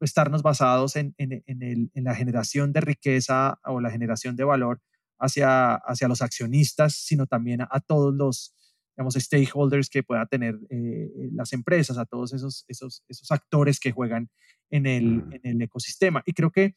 estarnos 0.00 0.42
basados 0.42 0.96
en, 0.96 1.14
en, 1.18 1.42
en, 1.46 1.90
en 1.92 2.04
la 2.04 2.14
generación 2.14 2.72
de 2.72 2.80
riqueza 2.80 3.58
o 3.64 3.80
la 3.80 3.90
generación 3.90 4.36
de 4.36 4.44
valor 4.44 4.80
hacia, 5.18 5.74
hacia 5.74 6.08
los 6.08 6.22
accionistas, 6.22 6.94
sino 6.94 7.26
también 7.26 7.60
a 7.62 7.80
todos 7.80 8.14
los, 8.14 8.54
digamos, 8.96 9.14
stakeholders 9.14 9.88
que 9.88 10.02
pueda 10.02 10.26
tener 10.26 10.58
eh, 10.68 11.08
las 11.32 11.52
empresas, 11.52 11.98
a 11.98 12.04
todos 12.04 12.32
esos, 12.32 12.64
esos, 12.68 13.02
esos 13.08 13.30
actores 13.30 13.80
que 13.80 13.92
juegan 13.92 14.30
en 14.70 14.86
el, 14.86 15.04
mm. 15.04 15.32
en 15.32 15.40
el 15.44 15.62
ecosistema. 15.62 16.22
Y 16.26 16.32
creo 16.32 16.50
que 16.50 16.74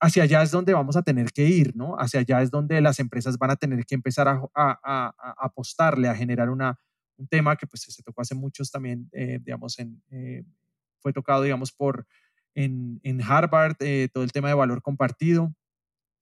hacia 0.00 0.24
allá 0.24 0.42
es 0.42 0.50
donde 0.50 0.74
vamos 0.74 0.96
a 0.96 1.02
tener 1.02 1.32
que 1.32 1.44
ir, 1.44 1.74
¿no? 1.74 1.96
Hacia 1.98 2.20
allá 2.20 2.42
es 2.42 2.50
donde 2.50 2.80
las 2.80 3.00
empresas 3.00 3.38
van 3.38 3.50
a 3.50 3.56
tener 3.56 3.84
que 3.86 3.94
empezar 3.94 4.28
a, 4.28 4.42
a, 4.54 4.78
a, 4.82 5.34
apostarle, 5.38 6.08
a 6.08 6.14
generar 6.14 6.50
una, 6.50 6.78
un 7.16 7.26
tema 7.26 7.56
que 7.56 7.66
pues 7.66 7.82
se 7.82 8.02
tocó 8.02 8.20
hace 8.20 8.34
muchos 8.34 8.70
también, 8.70 9.08
eh, 9.12 9.38
digamos, 9.42 9.78
en, 9.78 10.02
eh, 10.10 10.44
fue 11.00 11.12
tocado, 11.12 11.42
digamos, 11.42 11.72
por 11.72 12.06
en, 12.54 13.00
en 13.02 13.20
Harvard, 13.22 13.76
todo 14.12 14.22
el 14.22 14.32
tema 14.32 14.48
de 14.48 14.54
valor 14.54 14.80
compartido, 14.80 15.54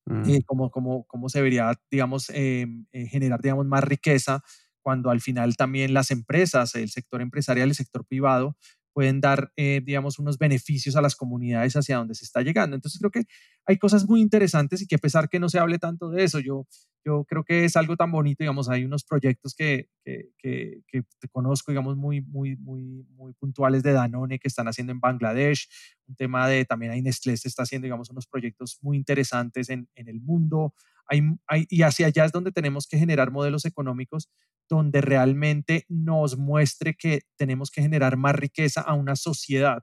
mm. 0.06 0.38
cómo, 0.46 0.70
cómo, 0.70 1.04
cómo, 1.06 1.28
se 1.28 1.38
debería, 1.38 1.74
digamos, 1.90 2.28
generar, 2.28 3.42
digamos, 3.42 3.66
más 3.66 3.84
riqueza 3.84 4.42
cuando 4.82 5.10
al 5.10 5.20
final 5.20 5.56
también 5.56 5.94
las 5.94 6.10
empresas, 6.10 6.74
el 6.74 6.90
sector 6.90 7.22
empresarial, 7.22 7.68
el 7.68 7.74
sector 7.74 8.04
privado, 8.04 8.56
pueden 8.92 9.20
dar, 9.20 9.52
eh, 9.56 9.80
digamos, 9.84 10.18
unos 10.18 10.38
beneficios 10.38 10.96
a 10.96 11.02
las 11.02 11.16
comunidades 11.16 11.74
hacia 11.74 11.96
donde 11.96 12.14
se 12.14 12.24
está 12.24 12.42
llegando. 12.42 12.76
Entonces 12.76 12.98
creo 12.98 13.10
que 13.10 13.24
hay 13.66 13.78
cosas 13.78 14.06
muy 14.08 14.20
interesantes 14.20 14.82
y 14.82 14.86
que 14.86 14.96
a 14.96 14.98
pesar 14.98 15.28
que 15.28 15.40
no 15.40 15.48
se 15.48 15.58
hable 15.58 15.78
tanto 15.78 16.10
de 16.10 16.24
eso, 16.24 16.40
yo, 16.40 16.66
yo 17.04 17.24
creo 17.24 17.44
que 17.44 17.64
es 17.64 17.76
algo 17.76 17.96
tan 17.96 18.12
bonito, 18.12 18.38
digamos, 18.40 18.68
hay 18.68 18.84
unos 18.84 19.04
proyectos 19.04 19.54
que, 19.54 19.88
que, 20.04 20.30
que, 20.38 20.82
que 20.86 21.28
conozco, 21.30 21.72
digamos, 21.72 21.96
muy, 21.96 22.20
muy, 22.20 22.56
muy, 22.56 23.06
muy 23.14 23.32
puntuales 23.34 23.82
de 23.82 23.92
Danone 23.92 24.38
que 24.38 24.48
están 24.48 24.68
haciendo 24.68 24.92
en 24.92 25.00
Bangladesh, 25.00 25.68
un 26.06 26.14
tema 26.14 26.48
de, 26.48 26.64
también 26.64 26.92
hay 26.92 27.02
Nestlé 27.02 27.36
se 27.36 27.48
está 27.48 27.62
haciendo, 27.62 27.86
digamos, 27.86 28.10
unos 28.10 28.26
proyectos 28.26 28.78
muy 28.82 28.96
interesantes 28.96 29.70
en, 29.70 29.88
en 29.94 30.08
el 30.08 30.20
mundo, 30.20 30.74
hay, 31.06 31.22
hay, 31.46 31.66
y 31.68 31.82
hacia 31.82 32.06
allá 32.06 32.24
es 32.24 32.32
donde 32.32 32.52
tenemos 32.52 32.86
que 32.86 32.98
generar 32.98 33.30
modelos 33.30 33.64
económicos 33.64 34.28
donde 34.68 35.00
realmente 35.00 35.84
nos 35.88 36.38
muestre 36.38 36.94
que 36.94 37.22
tenemos 37.36 37.70
que 37.70 37.82
generar 37.82 38.16
más 38.16 38.34
riqueza 38.34 38.80
a 38.80 38.94
una 38.94 39.16
sociedad, 39.16 39.82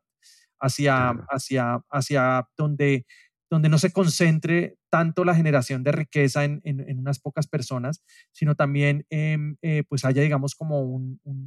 hacia, 0.59 1.09
hacia, 1.29 1.79
hacia 1.89 2.47
donde, 2.57 3.05
donde 3.49 3.69
no 3.69 3.77
se 3.77 3.91
concentre 3.91 4.77
tanto 4.89 5.23
la 5.23 5.35
generación 5.35 5.83
de 5.83 5.91
riqueza 5.91 6.43
en, 6.43 6.61
en, 6.63 6.99
unas 6.99 7.19
pocas 7.19 7.47
personas, 7.47 8.03
sino 8.31 8.55
también 8.55 9.05
em, 9.09 9.55
eh, 9.61 9.83
pues 9.87 10.05
haya, 10.05 10.21
digamos, 10.21 10.55
como 10.55 10.81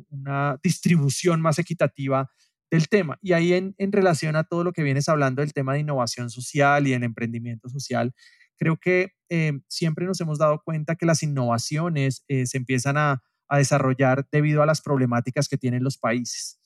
una 0.09 0.59
distribución 0.63 1.41
más 1.41 1.59
equitativa 1.59 2.31
del 2.71 2.89
tema. 2.89 3.19
Y 3.21 3.33
ahí 3.33 3.53
en, 3.53 3.75
en 3.79 3.93
relación 3.93 4.37
a 4.37 4.45
todo 4.45 4.65
lo 4.65 4.73
que 4.73 4.83
vienes 4.83 5.09
hablando 5.09 5.43
del 5.43 5.53
tema 5.53 5.75
de 5.75 5.81
innovación 5.81 6.31
social 6.31 6.87
y 6.87 6.95
el 6.95 7.03
emprendimiento 7.03 7.69
social, 7.69 8.13
creo 8.57 8.79
que 8.79 9.11
eh, 9.35 9.59
siempre 9.67 10.05
nos 10.05 10.21
hemos 10.21 10.39
dado 10.39 10.61
cuenta 10.63 10.95
que 10.95 11.07
las 11.07 11.23
innovaciones 11.23 12.23
eh, 12.29 12.45
se 12.45 12.59
empiezan 12.59 12.99
a, 12.99 13.23
a, 13.49 13.57
desarrollar 13.57 14.27
debido 14.31 14.63
a 14.63 14.67
las 14.67 14.83
problemáticas 14.83 15.49
que 15.49 15.57
tienen 15.57 15.83
los 15.83 15.97
países. 15.97 16.61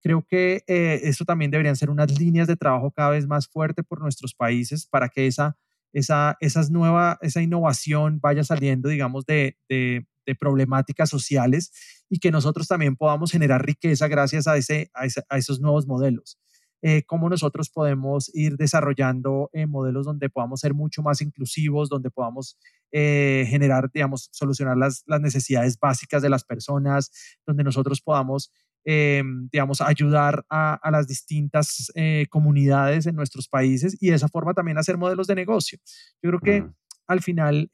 Creo 0.00 0.24
que 0.24 0.62
eh, 0.68 1.00
eso 1.02 1.24
también 1.24 1.50
deberían 1.50 1.74
ser 1.74 1.90
unas 1.90 2.16
líneas 2.20 2.46
de 2.46 2.54
trabajo 2.54 2.92
cada 2.92 3.10
vez 3.10 3.26
más 3.26 3.48
fuerte 3.48 3.82
por 3.82 4.00
nuestros 4.00 4.34
países 4.36 4.86
para 4.86 5.08
que 5.08 5.26
esa, 5.26 5.56
esa, 5.92 6.36
esas 6.38 6.70
nueva, 6.70 7.18
esa 7.22 7.42
innovación 7.42 8.20
vaya 8.20 8.44
saliendo, 8.44 8.88
digamos, 8.88 9.26
de, 9.26 9.58
de, 9.68 10.06
de 10.24 10.34
problemáticas 10.36 11.10
sociales 11.10 11.72
y 12.08 12.20
que 12.20 12.30
nosotros 12.30 12.68
también 12.68 12.94
podamos 12.94 13.32
generar 13.32 13.66
riqueza 13.66 14.06
gracias 14.06 14.46
a, 14.46 14.56
ese, 14.56 14.92
a, 14.94 15.06
ese, 15.06 15.24
a 15.28 15.38
esos 15.38 15.58
nuevos 15.58 15.88
modelos. 15.88 16.38
Eh, 16.84 17.04
cómo 17.06 17.28
nosotros 17.28 17.70
podemos 17.70 18.28
ir 18.34 18.56
desarrollando 18.56 19.50
eh, 19.52 19.66
modelos 19.66 20.04
donde 20.04 20.28
podamos 20.28 20.58
ser 20.60 20.74
mucho 20.74 21.00
más 21.00 21.20
inclusivos, 21.20 21.88
donde 21.88 22.10
podamos 22.10 22.58
eh, 22.90 23.46
generar, 23.48 23.88
digamos, 23.94 24.28
solucionar 24.32 24.76
las, 24.76 25.04
las, 25.06 25.20
necesidades 25.20 25.78
básicas 25.78 26.22
de 26.22 26.28
las 26.28 26.42
personas, 26.42 27.12
donde 27.46 27.62
nosotros 27.62 28.00
podamos, 28.00 28.52
digamos, 28.84 29.80
ayudar 29.80 30.44
a, 30.50 30.74
a 30.74 30.90
las 30.90 31.06
distintas 31.06 31.92
comunidades 32.30 33.06
en 33.06 33.14
nuestros 33.14 33.46
países 33.46 33.96
y 34.00 34.08
de 34.08 34.16
esa 34.16 34.26
forma 34.26 34.54
también 34.54 34.76
hacer 34.76 34.98
modelos 34.98 35.28
de 35.28 35.36
negocio. 35.36 35.78
Yo 36.20 36.30
creo 36.30 36.40
que 36.40 36.62
mm. 36.62 36.74
al 37.06 37.20
final 37.20 37.70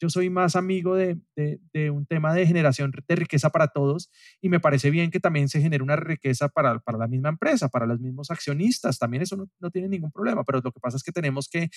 yo 0.00 0.08
soy 0.10 0.30
más 0.30 0.56
amigo 0.56 0.94
de, 0.94 1.18
de, 1.36 1.90
un 1.90 2.06
tema 2.06 2.32
de 2.34 2.46
generación 2.46 2.92
de 3.06 3.16
riqueza 3.16 3.50
para 3.50 3.68
todos 3.68 4.10
y 4.40 4.48
me 4.48 4.60
parece 4.60 4.90
bien 4.90 5.10
que 5.10 5.20
también 5.20 5.48
se 5.48 5.60
genere 5.60 5.82
una 5.82 5.96
riqueza 5.96 6.48
para, 6.48 6.78
para 6.78 6.98
la 6.98 7.08
misma 7.08 7.28
empresa, 7.28 7.68
para 7.68 7.86
los 7.86 8.00
mismos 8.00 8.30
accionistas, 8.30 8.98
también 8.98 9.22
eso 9.22 9.36
no, 9.36 9.48
no, 9.58 9.70
tiene 9.70 9.88
ningún 9.88 10.12
problema, 10.12 10.44
pero 10.44 10.60
lo 10.62 10.72
que 10.72 10.80
pasa 10.80 10.96
es 10.96 11.02
que 11.02 11.12
tenemos 11.12 11.48
que, 11.48 11.70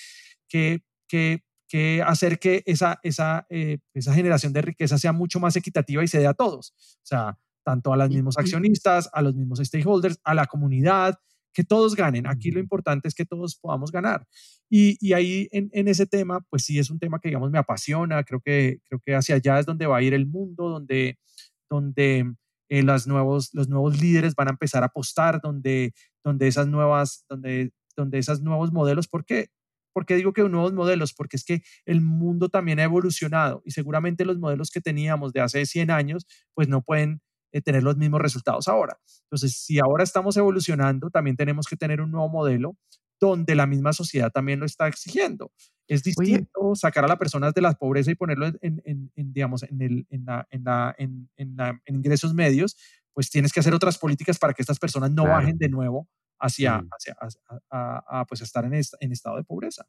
que, 0.48 0.82
que, 1.08 1.42
que 1.68 2.02
hacer 2.04 2.38
que 2.38 2.62
esa, 2.66 3.00
esa, 3.02 3.46
eh, 3.50 3.78
esa 3.94 4.14
generación 4.14 4.52
de 4.52 4.62
riqueza 4.62 4.98
sea 4.98 5.12
mucho 5.12 5.40
más 5.40 5.56
equitativa 5.56 6.04
y 6.04 6.08
se 6.08 6.18
dé 6.18 6.26
a 6.26 6.34
todos, 6.34 6.74
o 6.78 7.06
sea, 7.06 7.38
tanto 7.64 7.92
a 7.92 7.96
los 7.96 8.08
mismos 8.08 8.38
accionistas, 8.38 9.08
a 9.12 9.22
los 9.22 9.34
mismos 9.34 9.60
stakeholders, 9.60 10.18
a 10.24 10.34
la 10.34 10.46
comunidad, 10.46 11.18
que 11.52 11.64
todos 11.64 11.94
ganen. 11.94 12.26
Aquí 12.26 12.50
lo 12.50 12.60
importante 12.60 13.08
es 13.08 13.14
que 13.14 13.24
todos 13.24 13.56
podamos 13.56 13.92
ganar. 13.92 14.26
Y, 14.70 14.96
y 15.00 15.12
ahí 15.12 15.48
en, 15.52 15.70
en, 15.72 15.88
ese 15.88 16.06
tema, 16.06 16.40
pues 16.50 16.64
sí 16.64 16.78
es 16.78 16.90
un 16.90 16.98
tema 16.98 17.18
que, 17.20 17.28
digamos, 17.28 17.50
me 17.50 17.58
apasiona. 17.58 18.22
Creo 18.24 18.40
que, 18.40 18.78
creo 18.88 19.00
que 19.04 19.14
hacia 19.14 19.36
allá 19.36 19.58
es 19.58 19.66
donde 19.66 19.86
va 19.86 19.98
a 19.98 20.02
ir 20.02 20.14
el 20.14 20.26
mundo, 20.26 20.68
donde, 20.68 21.18
donde 21.68 22.34
eh, 22.68 22.82
los, 22.82 23.06
nuevos, 23.06 23.50
los 23.52 23.68
nuevos 23.68 24.00
líderes 24.00 24.34
van 24.34 24.48
a 24.48 24.52
empezar 24.52 24.82
a 24.82 24.86
apostar, 24.86 25.40
donde, 25.42 25.92
donde 26.24 26.48
esas 26.48 26.68
nuevas, 26.68 27.24
donde, 27.28 27.72
donde 27.96 28.18
esos 28.18 28.40
nuevos 28.40 28.72
modelos, 28.72 29.08
¿por 29.08 29.24
qué? 29.24 29.48
¿Por 29.92 30.06
qué 30.06 30.16
digo 30.16 30.32
que 30.32 30.42
nuevos 30.48 30.72
modelos? 30.72 31.12
Porque 31.12 31.36
es 31.36 31.44
que 31.44 31.62
el 31.84 32.00
mundo 32.00 32.48
también 32.48 32.80
ha 32.80 32.84
evolucionado 32.84 33.62
y 33.66 33.72
seguramente 33.72 34.24
los 34.24 34.38
modelos 34.38 34.70
que 34.70 34.80
teníamos 34.80 35.34
de 35.34 35.42
hace 35.42 35.66
100 35.66 35.90
años, 35.90 36.26
pues 36.54 36.68
no 36.68 36.80
pueden 36.80 37.20
eh, 37.52 37.60
tener 37.60 37.82
los 37.82 37.96
mismos 37.96 38.20
resultados 38.20 38.68
ahora. 38.68 38.98
Entonces, 39.24 39.56
si 39.56 39.78
ahora 39.78 40.04
estamos 40.04 40.36
evolucionando, 40.36 41.10
también 41.10 41.36
tenemos 41.36 41.66
que 41.66 41.76
tener 41.76 42.00
un 42.00 42.10
nuevo 42.10 42.28
modelo 42.28 42.76
donde 43.20 43.54
la 43.54 43.66
misma 43.66 43.92
sociedad 43.92 44.32
también 44.32 44.58
lo 44.58 44.66
está 44.66 44.88
exigiendo. 44.88 45.52
Es 45.86 46.02
distinto 46.02 46.74
sacar 46.74 47.04
a 47.04 47.08
las 47.08 47.18
personas 47.18 47.54
de 47.54 47.60
la 47.60 47.72
pobreza 47.74 48.10
y 48.10 48.14
ponerlo 48.16 48.46
en, 48.46 48.82
en, 48.84 49.12
en 49.14 49.32
digamos, 49.32 49.62
en, 49.62 49.80
el, 49.80 50.06
en, 50.10 50.24
la, 50.24 50.46
en, 50.50 50.64
la, 50.64 50.94
en, 50.98 51.56
la, 51.56 51.80
ingresos 51.86 52.34
medios, 52.34 52.76
pues 53.12 53.30
tienes 53.30 53.52
que 53.52 53.60
hacer 53.60 53.74
otras 53.74 53.98
políticas 53.98 54.38
para 54.38 54.54
que 54.54 54.62
estas 54.62 54.78
personas 54.78 55.12
no 55.12 55.22
claro. 55.24 55.38
bajen 55.38 55.58
de 55.58 55.68
nuevo 55.68 56.08
hacia, 56.40 56.78
mm. 56.78 56.88
hacia 56.90 57.16
a, 57.20 57.28
a, 57.70 58.20
a, 58.20 58.24
pues 58.26 58.40
estar 58.40 58.64
en, 58.64 58.74
esta, 58.74 58.96
en 59.00 59.12
estado 59.12 59.36
de 59.36 59.44
pobreza. 59.44 59.86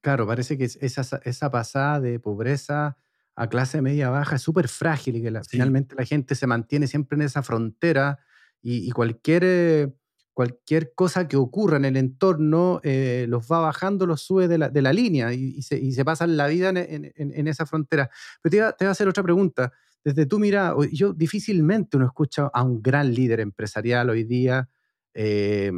Claro, 0.00 0.26
parece 0.26 0.56
que 0.56 0.64
esa, 0.64 1.20
esa 1.24 1.50
pasada 1.50 2.00
de 2.00 2.18
pobreza 2.18 2.96
a 3.40 3.48
clase 3.48 3.80
media 3.80 4.10
baja 4.10 4.36
es 4.36 4.42
súper 4.42 4.68
frágil 4.68 5.16
y 5.16 5.22
que 5.22 5.30
la, 5.30 5.42
sí. 5.42 5.52
finalmente 5.52 5.94
la 5.96 6.04
gente 6.04 6.34
se 6.34 6.46
mantiene 6.46 6.86
siempre 6.86 7.16
en 7.16 7.22
esa 7.22 7.42
frontera 7.42 8.18
y, 8.60 8.86
y 8.86 8.90
cualquier, 8.90 9.42
eh, 9.46 9.88
cualquier 10.34 10.92
cosa 10.94 11.26
que 11.26 11.38
ocurra 11.38 11.78
en 11.78 11.86
el 11.86 11.96
entorno 11.96 12.82
eh, 12.82 13.24
los 13.30 13.50
va 13.50 13.60
bajando, 13.60 14.04
los 14.04 14.20
sube 14.20 14.46
de 14.46 14.58
la, 14.58 14.68
de 14.68 14.82
la 14.82 14.92
línea 14.92 15.32
y, 15.32 15.54
y, 15.56 15.62
se, 15.62 15.78
y, 15.78 15.92
se, 15.92 16.04
pasan 16.04 16.36
la 16.36 16.48
vida 16.48 16.68
en, 16.68 16.76
en, 16.76 17.12
en 17.16 17.48
esa 17.48 17.64
frontera. 17.64 18.10
Pero 18.42 18.50
te 18.50 18.56
iba, 18.58 18.72
te 18.72 18.84
iba, 18.84 18.90
a 18.90 18.92
hacer 18.92 19.08
otra 19.08 19.22
pregunta. 19.22 19.72
Desde 20.04 20.26
tú, 20.26 20.38
mira, 20.38 20.74
yo 20.92 21.14
difícilmente 21.14 21.96
uno 21.96 22.04
escucha 22.04 22.50
a 22.52 22.62
un 22.62 22.82
gran 22.82 23.14
líder 23.14 23.40
empresarial 23.40 24.10
hoy 24.10 24.24
día. 24.24 24.68
Eh, 25.14 25.72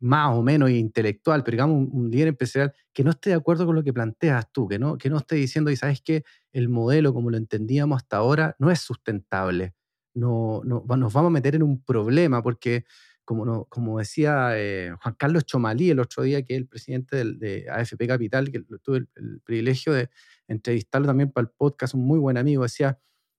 más 0.00 0.36
o 0.36 0.42
menos 0.42 0.70
intelectual, 0.70 1.42
pero 1.42 1.56
digamos 1.56 1.76
un, 1.76 1.90
un, 1.92 2.10
líder 2.10 2.28
empresarial 2.28 2.72
que 2.92 3.02
no 3.02 3.10
esté 3.10 3.30
de 3.30 3.36
acuerdo 3.36 3.66
con 3.66 3.74
lo 3.74 3.82
que 3.82 3.92
planteas 3.92 4.50
tú, 4.52 4.68
que 4.68 4.78
no, 4.78 4.96
que 4.96 5.10
no 5.10 5.18
esté 5.18 5.36
diciendo, 5.36 5.70
y 5.70 5.76
sabes 5.76 6.00
que 6.00 6.24
el 6.58 6.68
modelo 6.68 7.14
como 7.14 7.30
lo 7.30 7.36
entendíamos 7.36 7.96
hasta 7.98 8.16
ahora 8.18 8.56
no 8.58 8.70
es 8.70 8.80
sustentable, 8.80 9.74
no, 10.14 10.62
no, 10.64 10.84
nos 10.96 11.12
vamos 11.12 11.28
a 11.28 11.30
meter 11.30 11.54
en 11.54 11.62
un 11.62 11.82
problema 11.82 12.42
porque, 12.42 12.84
como, 13.24 13.44
no, 13.44 13.66
como 13.66 13.98
decía 13.98 14.50
eh, 14.54 14.92
Juan 15.02 15.14
Carlos 15.18 15.44
Chomalí 15.46 15.90
el 15.90 16.00
otro 16.00 16.22
día, 16.22 16.42
que 16.42 16.54
es 16.54 16.58
el 16.58 16.66
presidente 16.66 17.16
del, 17.16 17.38
de 17.38 17.66
AFP 17.70 18.06
Capital, 18.06 18.50
que 18.50 18.60
tuve 18.82 18.98
el, 18.98 19.08
el 19.16 19.40
privilegio 19.40 19.92
de 19.92 20.10
entrevistarlo 20.48 21.06
también 21.06 21.30
para 21.30 21.46
el 21.46 21.50
podcast, 21.56 21.94
un 21.94 22.06
muy 22.06 22.18
buen 22.18 22.36
amigo, 22.36 22.62
decía, 22.62 22.98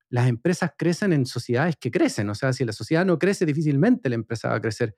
las 0.10 0.28
empresas 0.28 0.72
crecen 0.78 1.14
en 1.14 1.26
sociedades 1.26 1.76
que 1.76 1.92
crecen, 1.92 2.30
o 2.30 2.36
sea, 2.36 2.54
si 2.54 2.66
la 2.66 2.74
sociedad 2.74 3.06
no 3.06 3.20
crece, 3.20 3.46
difícilmente 3.46 4.10
la 4.10 4.16
empresa 4.16 4.50
va 4.50 4.56
a 4.56 4.62
crecer 4.62 4.96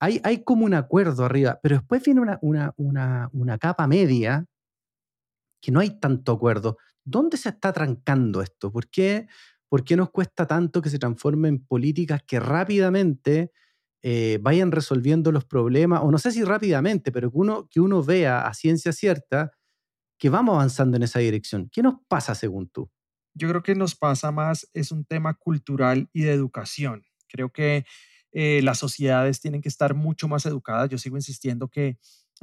hay, 0.00 0.20
hay 0.22 0.44
como 0.44 0.64
un 0.64 0.74
acuerdo 0.74 1.24
arriba, 1.24 1.58
pero 1.62 1.76
después 1.76 2.02
viene 2.02 2.20
una, 2.20 2.38
una, 2.40 2.72
una, 2.76 3.30
una 3.32 3.58
capa 3.58 3.86
media 3.86 4.46
que 5.60 5.72
no 5.72 5.80
hay 5.80 5.98
tanto 5.98 6.32
acuerdo. 6.32 6.78
¿Dónde 7.04 7.36
se 7.36 7.48
está 7.48 7.72
trancando 7.72 8.42
esto? 8.42 8.70
¿Por 8.70 8.88
qué, 8.88 9.28
¿Por 9.68 9.84
qué 9.84 9.96
nos 9.96 10.10
cuesta 10.10 10.46
tanto 10.46 10.82
que 10.82 10.90
se 10.90 10.98
transformen 10.98 11.54
en 11.54 11.64
políticas 11.64 12.22
que 12.26 12.40
rápidamente 12.40 13.52
eh, 14.02 14.38
vayan 14.40 14.72
resolviendo 14.72 15.32
los 15.32 15.44
problemas? 15.44 16.00
O 16.02 16.10
no 16.10 16.18
sé 16.18 16.32
si 16.32 16.44
rápidamente, 16.44 17.12
pero 17.12 17.30
que 17.30 17.38
uno, 17.38 17.68
que 17.70 17.80
uno 17.80 18.02
vea 18.02 18.46
a 18.46 18.54
ciencia 18.54 18.92
cierta 18.92 19.52
que 20.18 20.30
vamos 20.30 20.54
avanzando 20.54 20.96
en 20.96 21.04
esa 21.04 21.20
dirección. 21.20 21.68
¿Qué 21.72 21.82
nos 21.82 21.94
pasa 22.08 22.34
según 22.34 22.68
tú? 22.68 22.90
Yo 23.34 23.48
creo 23.48 23.62
que 23.62 23.74
nos 23.74 23.94
pasa 23.94 24.32
más, 24.32 24.68
es 24.74 24.90
un 24.90 25.04
tema 25.04 25.34
cultural 25.34 26.08
y 26.12 26.22
de 26.22 26.32
educación. 26.32 27.04
Creo 27.28 27.50
que 27.50 27.84
eh, 28.32 28.60
las 28.62 28.78
sociedades 28.78 29.40
tienen 29.40 29.62
que 29.62 29.68
estar 29.68 29.94
mucho 29.94 30.28
más 30.28 30.44
educadas. 30.44 30.88
Yo 30.88 30.98
sigo 30.98 31.16
insistiendo 31.16 31.68
que 31.68 31.98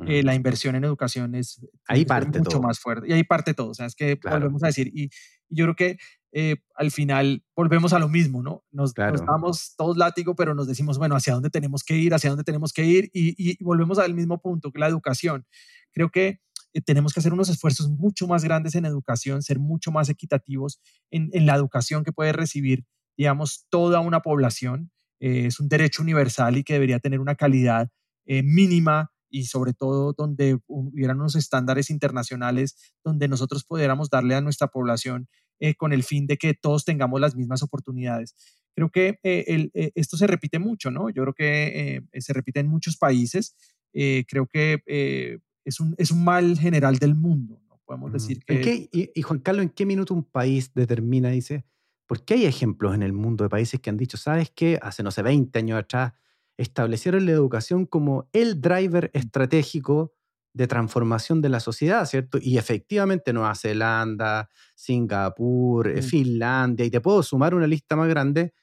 eh, 0.07 0.23
la 0.23 0.35
inversión 0.35 0.75
en 0.75 0.83
educación 0.83 1.35
es 1.35 1.65
ahí 1.87 2.05
parte 2.05 2.39
mucho 2.39 2.51
todo. 2.51 2.61
más 2.61 2.79
fuerte. 2.79 3.07
Y 3.07 3.13
ahí 3.13 3.23
parte 3.23 3.53
todo. 3.53 3.69
O 3.69 3.73
sea, 3.73 3.85
es 3.85 3.95
que 3.95 4.19
claro. 4.19 4.39
volvemos 4.39 4.63
a 4.63 4.67
decir, 4.67 4.91
y, 4.93 5.05
y 5.05 5.09
yo 5.57 5.65
creo 5.65 5.75
que 5.75 5.97
eh, 6.31 6.57
al 6.75 6.91
final 6.91 7.43
volvemos 7.55 7.93
a 7.93 7.99
lo 7.99 8.09
mismo, 8.09 8.43
¿no? 8.43 8.63
Nos, 8.71 8.93
claro. 8.93 9.13
nos, 9.13 9.25
damos 9.25 9.75
todos 9.77 9.97
látigo, 9.97 10.35
pero 10.35 10.53
nos 10.53 10.67
decimos, 10.67 10.97
bueno, 10.97 11.15
¿hacia 11.15 11.33
dónde 11.33 11.49
tenemos 11.49 11.83
que 11.83 11.95
ir? 11.95 12.13
¿Hacia 12.13 12.29
dónde 12.29 12.43
tenemos 12.43 12.73
que 12.73 12.83
ir? 12.83 13.09
Y, 13.13 13.35
y 13.37 13.63
volvemos 13.63 13.99
al 13.99 14.13
mismo 14.13 14.41
punto, 14.41 14.71
que 14.71 14.79
la 14.79 14.87
educación. 14.87 15.45
Creo 15.93 16.09
que 16.09 16.41
eh, 16.73 16.81
tenemos 16.81 17.13
que 17.13 17.21
hacer 17.21 17.31
unos 17.31 17.49
esfuerzos 17.49 17.89
mucho 17.89 18.27
más 18.27 18.43
grandes 18.43 18.75
en 18.75 18.85
educación, 18.85 19.41
ser 19.41 19.59
mucho 19.59 19.91
más 19.91 20.09
equitativos 20.09 20.81
en, 21.09 21.29
en 21.31 21.45
la 21.45 21.55
educación 21.55 22.03
que 22.03 22.11
puede 22.11 22.33
recibir, 22.33 22.85
digamos, 23.17 23.65
toda 23.69 24.01
una 24.01 24.21
población 24.21 24.91
eh, 25.19 25.45
es 25.47 25.59
un 25.59 25.69
derecho 25.69 26.01
universal 26.01 26.57
y 26.57 26.63
que 26.63 26.73
debería 26.73 26.99
tener 26.99 27.19
una 27.19 27.35
calidad 27.35 27.89
eh, 28.25 28.43
mínima 28.43 29.11
y 29.36 29.43
sobre 29.43 29.73
todo 29.73 30.13
donde 30.13 30.57
hubieran 30.67 31.19
unos 31.19 31.36
estándares 31.36 31.89
internacionales 31.89 32.93
donde 33.03 33.27
nosotros 33.27 33.65
pudiéramos 33.65 34.09
darle 34.09 34.36
a 34.36 34.39
nuestra 34.39 34.67
población 34.67 35.27
eh, 35.59 35.75
con 35.75 35.91
el 35.91 36.03
fin 36.03 36.25
de 36.25 36.38
que 36.38 36.53
todos 36.53 36.86
tengamos 36.86 37.19
las 37.19 37.36
mismas 37.36 37.61
oportunidades. 37.61 38.33
Creo 38.73 38.89
que 38.89 39.19
eh, 39.23 39.43
el, 39.47 39.71
eh, 39.73 39.91
esto 39.95 40.15
se 40.15 40.25
repite 40.25 40.57
mucho, 40.57 40.89
¿no? 40.89 41.09
Yo 41.09 41.23
creo 41.23 41.33
que 41.33 42.01
se 42.17 42.31
repite 42.31 42.61
en 42.61 42.67
muchos 42.67 42.95
países. 42.95 43.57
creo 43.91 44.47
que 44.47 45.41
es 45.65 45.79
un, 45.81 45.95
es 45.97 46.11
un 46.11 46.23
mal 46.23 46.57
general 46.57 46.97
del 46.97 47.15
mundo, 47.15 47.61
¿no? 47.67 47.81
Podemos 47.86 48.13
decir 48.13 48.39
que... 48.45 48.61
Qué, 48.61 48.89
y, 48.91 49.11
y 49.13 49.21
Juan 49.21 49.39
Carlos, 49.39 49.63
¿en 49.63 49.69
qué 49.69 49.86
minuto 49.86 50.13
un 50.13 50.23
país 50.23 50.73
determina, 50.73 51.29
dice, 51.29 51.65
porque 52.07 52.36
hay 52.36 52.45
ejemplos 52.45 52.95
en 52.95 53.03
el 53.03 53.11
mundo 53.11 53.43
de 53.43 53.49
países 53.49 53.81
que 53.81 53.89
han 53.89 53.97
dicho, 53.97 54.15
¿sabes 54.15 54.49
qué? 54.55 54.79
Hace, 54.81 55.03
no 55.03 55.11
sé, 55.11 55.21
20 55.23 55.59
años 55.59 55.77
atrás, 55.77 56.13
establecieron 56.58 57.26
la 57.26 57.32
educación 57.32 57.86
como 57.86 58.30
el 58.34 58.62
driver 58.62 59.12
estratégico 59.14 60.14
de 60.53 60.68
transformación 60.68 61.41
de 61.41 61.49
la 61.49 61.60
sociedad, 61.60 62.06
¿cierto? 62.06 62.38
Y 62.41 62.58
efectivamente 62.58 63.34
Nueva 63.34 63.56
Zelanda, 63.56 64.49
Singapur, 64.76 65.97
mm. 65.97 66.01
Finlandia, 66.01 66.86
y 66.86 66.89
te 66.89 67.01
puedo 67.01 67.22
sumar 67.24 67.53
una 67.53 67.68
lista 67.68 67.95
más 67.95 68.08
grande, 68.08 68.53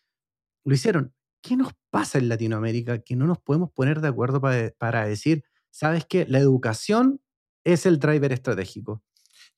lo 0.64 0.74
hicieron. 0.74 1.14
¿Qué 1.42 1.56
nos 1.56 1.72
pasa 1.90 2.18
en 2.18 2.28
Latinoamérica 2.28 3.00
que 3.00 3.16
no 3.16 3.26
nos 3.26 3.38
podemos 3.40 3.70
poner 3.72 4.00
de 4.00 4.08
acuerdo 4.08 4.40
para, 4.40 4.70
para 4.78 5.06
decir, 5.06 5.44
¿sabes 5.70 6.06
qué? 6.06 6.24
La 6.26 6.38
educación 6.38 7.20
es 7.64 7.84
el 7.84 7.98
driver 7.98 8.32
estratégico. 8.32 9.02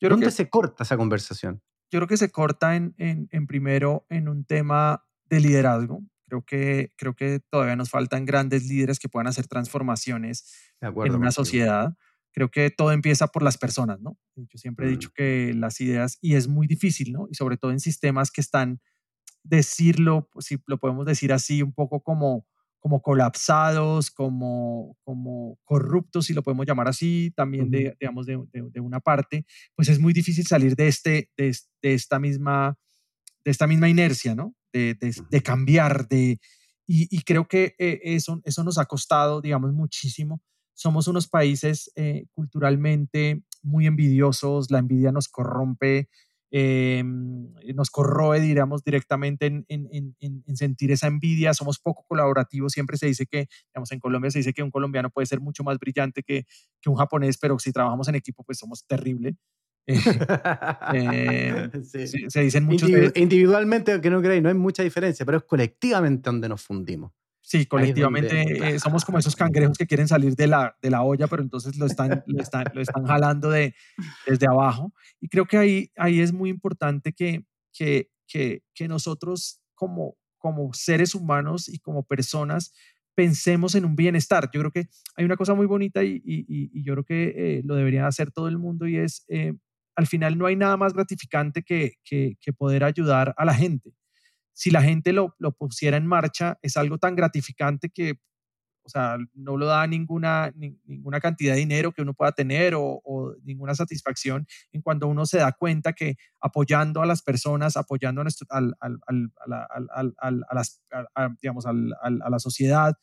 Yo 0.00 0.08
¿Dónde 0.08 0.26
que... 0.26 0.32
se 0.32 0.48
corta 0.48 0.82
esa 0.82 0.96
conversación? 0.96 1.62
yo 1.94 2.00
creo 2.00 2.08
que 2.08 2.16
se 2.16 2.32
corta 2.32 2.74
en, 2.74 2.92
en, 2.98 3.28
en, 3.30 3.46
primero 3.46 4.04
en 4.08 4.28
un 4.28 4.44
tema 4.44 5.06
de 5.26 5.38
liderazgo. 5.38 6.02
Creo 6.26 6.42
que, 6.42 6.92
creo 6.96 7.14
que 7.14 7.40
todavía 7.50 7.76
nos 7.76 7.90
faltan 7.90 8.24
grandes 8.24 8.66
líderes 8.66 8.98
que 8.98 9.08
puedan 9.08 9.26
hacer 9.26 9.46
transformaciones 9.46 10.72
acuerdo, 10.80 11.14
en 11.14 11.20
una 11.20 11.30
sociedad. 11.30 11.94
creo 12.32 12.50
que 12.50 12.70
todo 12.70 12.92
empieza 12.92 13.28
por 13.28 13.42
las 13.42 13.58
personas, 13.58 14.00
¿no? 14.00 14.18
Yo 14.34 14.58
siempre 14.58 14.86
he 14.86 14.90
dicho 14.90 15.10
mm. 15.10 15.12
que 15.14 15.52
las 15.54 15.80
ideas, 15.80 16.18
y 16.20 16.34
es 16.34 16.48
muy 16.48 16.66
difícil, 16.66 17.12
¿no? 17.12 17.28
Y 17.30 17.34
sobre 17.34 17.56
todo 17.56 17.70
en 17.70 17.80
sistemas 17.80 18.30
que 18.30 18.40
están, 18.40 18.80
decirlo, 19.44 20.28
si 20.40 20.56
lo 20.66 20.78
podemos 20.78 21.06
decir 21.06 21.32
así, 21.32 21.62
un 21.62 21.72
poco 21.72 22.02
como, 22.02 22.46
como 22.84 23.00
colapsados, 23.00 24.10
como, 24.10 24.98
como 25.04 25.58
corruptos, 25.64 26.26
si 26.26 26.34
lo 26.34 26.42
podemos 26.42 26.66
llamar 26.66 26.88
así, 26.88 27.32
también 27.34 27.70
de, 27.70 27.96
digamos, 27.98 28.26
de, 28.26 28.38
de, 28.52 28.80
una 28.80 29.00
parte, 29.00 29.46
pues 29.74 29.88
es 29.88 29.98
muy 29.98 30.12
difícil 30.12 30.46
salir 30.46 30.76
de, 30.76 30.88
este, 30.88 31.30
de, 31.36 31.54
esta, 31.80 32.18
misma, 32.18 32.76
de 33.42 33.50
esta 33.50 33.66
misma 33.66 33.88
inercia, 33.88 34.34
¿no? 34.34 34.54
De, 34.74 35.42
cambiar, 35.42 36.08
de... 36.08 36.40
Y, 36.86 37.22
creo 37.22 37.46
que 37.46 37.76
eh, 37.78 38.00
eso, 38.02 38.40
eso 38.44 38.64
nos 38.64 38.76
ha 38.76 38.86
costado, 38.86 39.40
digamos, 39.40 39.72
muchísimo. 39.72 40.42
Somos 40.74 41.06
unos 41.06 41.28
países 41.28 41.92
eh, 41.94 42.26
culturalmente 42.34 43.44
muy 43.62 43.86
envidiosos, 43.86 44.70
la 44.72 44.80
envidia 44.80 45.12
nos 45.12 45.28
corrompe, 45.28 46.08
eh, 46.50 47.02
nos 47.04 47.90
corroe, 47.90 48.40
diríamos, 48.40 48.84
directamente 48.84 49.46
en, 49.46 49.64
en, 49.68 50.16
en, 50.20 50.56
sentir 50.56 50.92
esa 50.92 51.06
envidia, 51.06 51.54
somos 51.54 51.78
poco 51.78 52.04
colaborativos, 52.06 52.72
siempre 52.72 52.96
se 52.96 53.06
dice 53.06 53.26
que, 53.26 53.48
digamos, 53.72 53.90
en 53.92 54.00
Colombia 54.00 54.30
se 54.30 54.38
dice 54.38 54.52
que 54.52 54.62
un 54.62 54.70
colombiano 54.70 55.10
puede 55.10 55.26
ser 55.26 55.40
mucho 55.40 55.64
más 55.64 55.78
brillante 55.78 56.22
que, 56.22 56.46
que 56.80 56.90
un 56.90 56.96
japonés, 56.96 57.38
pero 57.38 57.58
si 57.58 57.72
trabajamos 57.72 58.08
en 58.08 58.16
equipo, 58.16 58.44
pues 58.44 58.58
somos 58.58 58.86
terrible. 58.86 59.36
Eh, 60.94 61.70
se, 62.28 62.40
dicen 62.42 62.64
muchos... 62.64 62.88
individualmente, 63.14 63.92
aunque 63.92 64.10
no 64.10 64.22
creáis, 64.22 64.42
no 64.42 64.48
hay 64.48 64.54
mucha 64.54 64.82
diferencia, 64.82 65.26
pero 65.26 65.38
es 65.38 65.44
colectivamente 65.44 66.30
donde 66.30 66.48
nos 66.48 66.62
fundimos. 66.62 67.12
Sí, 67.42 67.66
colectivamente 67.66 68.74
eh, 68.74 68.78
somos 68.78 69.04
como 69.04 69.18
esos 69.18 69.36
cangrejos 69.36 69.76
que 69.76 69.86
quieren 69.86 70.08
salir 70.08 70.34
de 70.34 70.46
la, 70.46 70.78
de 70.80 70.88
la 70.88 71.02
olla, 71.02 71.26
pero 71.26 71.42
entonces 71.42 71.76
lo 71.76 71.84
están, 71.84 72.24
lo 72.26 72.42
están, 72.42 72.64
lo 72.72 72.80
están 72.80 73.04
jalando 73.04 73.50
de, 73.50 73.74
desde 74.26 74.46
abajo. 74.46 74.94
Y 75.20 75.28
creo 75.28 75.44
que 75.44 75.58
ahí, 75.58 75.90
ahí 75.96 76.20
es 76.20 76.32
muy 76.32 76.48
importante 76.48 77.12
que, 77.12 77.44
que, 77.74 78.08
que, 78.26 78.62
que 78.74 78.88
nosotros 78.88 79.60
como, 79.74 80.16
como 80.38 80.72
seres 80.72 81.14
humanos 81.14 81.68
y 81.68 81.78
como 81.80 82.04
personas 82.04 82.72
pensemos 83.14 83.74
en 83.74 83.84
un 83.84 83.94
bienestar. 83.94 84.50
Yo 84.52 84.60
creo 84.60 84.72
que 84.72 84.88
hay 85.16 85.24
una 85.24 85.36
cosa 85.36 85.54
muy 85.54 85.66
bonita 85.66 86.02
y, 86.02 86.22
y, 86.24 86.46
y 86.48 86.82
yo 86.82 86.94
creo 86.94 87.04
que 87.04 87.34
eh, 87.36 87.62
lo 87.64 87.74
debería 87.74 88.06
hacer 88.06 88.32
todo 88.32 88.48
el 88.48 88.58
mundo 88.58 88.86
y 88.88 88.96
es, 88.96 89.24
eh, 89.28 89.54
al 89.96 90.06
final 90.06 90.38
no 90.38 90.46
hay 90.46 90.56
nada 90.56 90.76
más 90.76 90.92
gratificante 90.92 91.62
que, 91.62 91.94
que, 92.04 92.36
poder 92.56 92.84
ayudar 92.84 93.34
a 93.36 93.44
la 93.44 93.54
gente. 93.54 93.94
Si 94.52 94.70
la 94.70 94.82
gente 94.82 95.12
lo, 95.12 95.34
pusiera 95.58 95.96
en 95.96 96.06
marcha, 96.06 96.58
es 96.62 96.76
algo 96.76 96.98
tan 96.98 97.16
gratificante 97.16 97.90
que, 97.90 98.20
o 98.82 98.88
sea, 98.88 99.16
no 99.32 99.56
lo 99.56 99.66
da 99.66 99.86
ninguna, 99.86 100.52
ninguna 100.84 101.20
cantidad 101.20 101.54
de 101.54 101.60
dinero 101.60 101.92
que 101.92 102.02
uno 102.02 102.14
pueda 102.14 102.32
tener 102.32 102.74
o, 102.76 103.34
ninguna 103.42 103.74
satisfacción 103.74 104.46
en 104.72 104.82
cuando 104.82 105.08
uno 105.08 105.26
se 105.26 105.38
da 105.38 105.52
cuenta 105.52 105.92
que 105.92 106.16
apoyando 106.40 107.02
a 107.02 107.06
las 107.06 107.22
personas, 107.22 107.76
apoyando 107.76 108.22
a, 108.22 108.26
a 108.50 108.60
la 112.30 112.38
sociedad, 112.38 112.96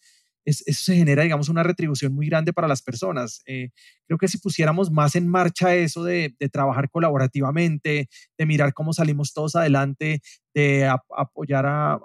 eso 0.46 0.64
se 0.66 0.96
genera, 0.96 1.24
digamos, 1.24 1.50
una 1.50 1.64
retribución 1.64 2.14
muy 2.14 2.28
grande 2.28 2.54
para 2.54 2.68
las 2.68 2.82
personas. 2.82 3.42
Eh, 3.46 3.70
creo 4.08 4.18
que 4.18 4.28
si 4.28 4.38
pusiéramos 4.38 4.92
más 4.92 5.16
en 5.16 5.28
marcha 5.28 5.76
eso 5.76 6.04
de, 6.04 6.36
trabajar 6.52 6.90
colaborativamente, 6.90 8.10
de 8.38 8.46
mirar 8.46 8.74
cómo 8.74 8.94
salimos 8.94 9.34
todos 9.34 9.56
adelante, 9.56 10.22
de 10.54 10.88
apoyar 11.16 11.66
a, 11.68 12.00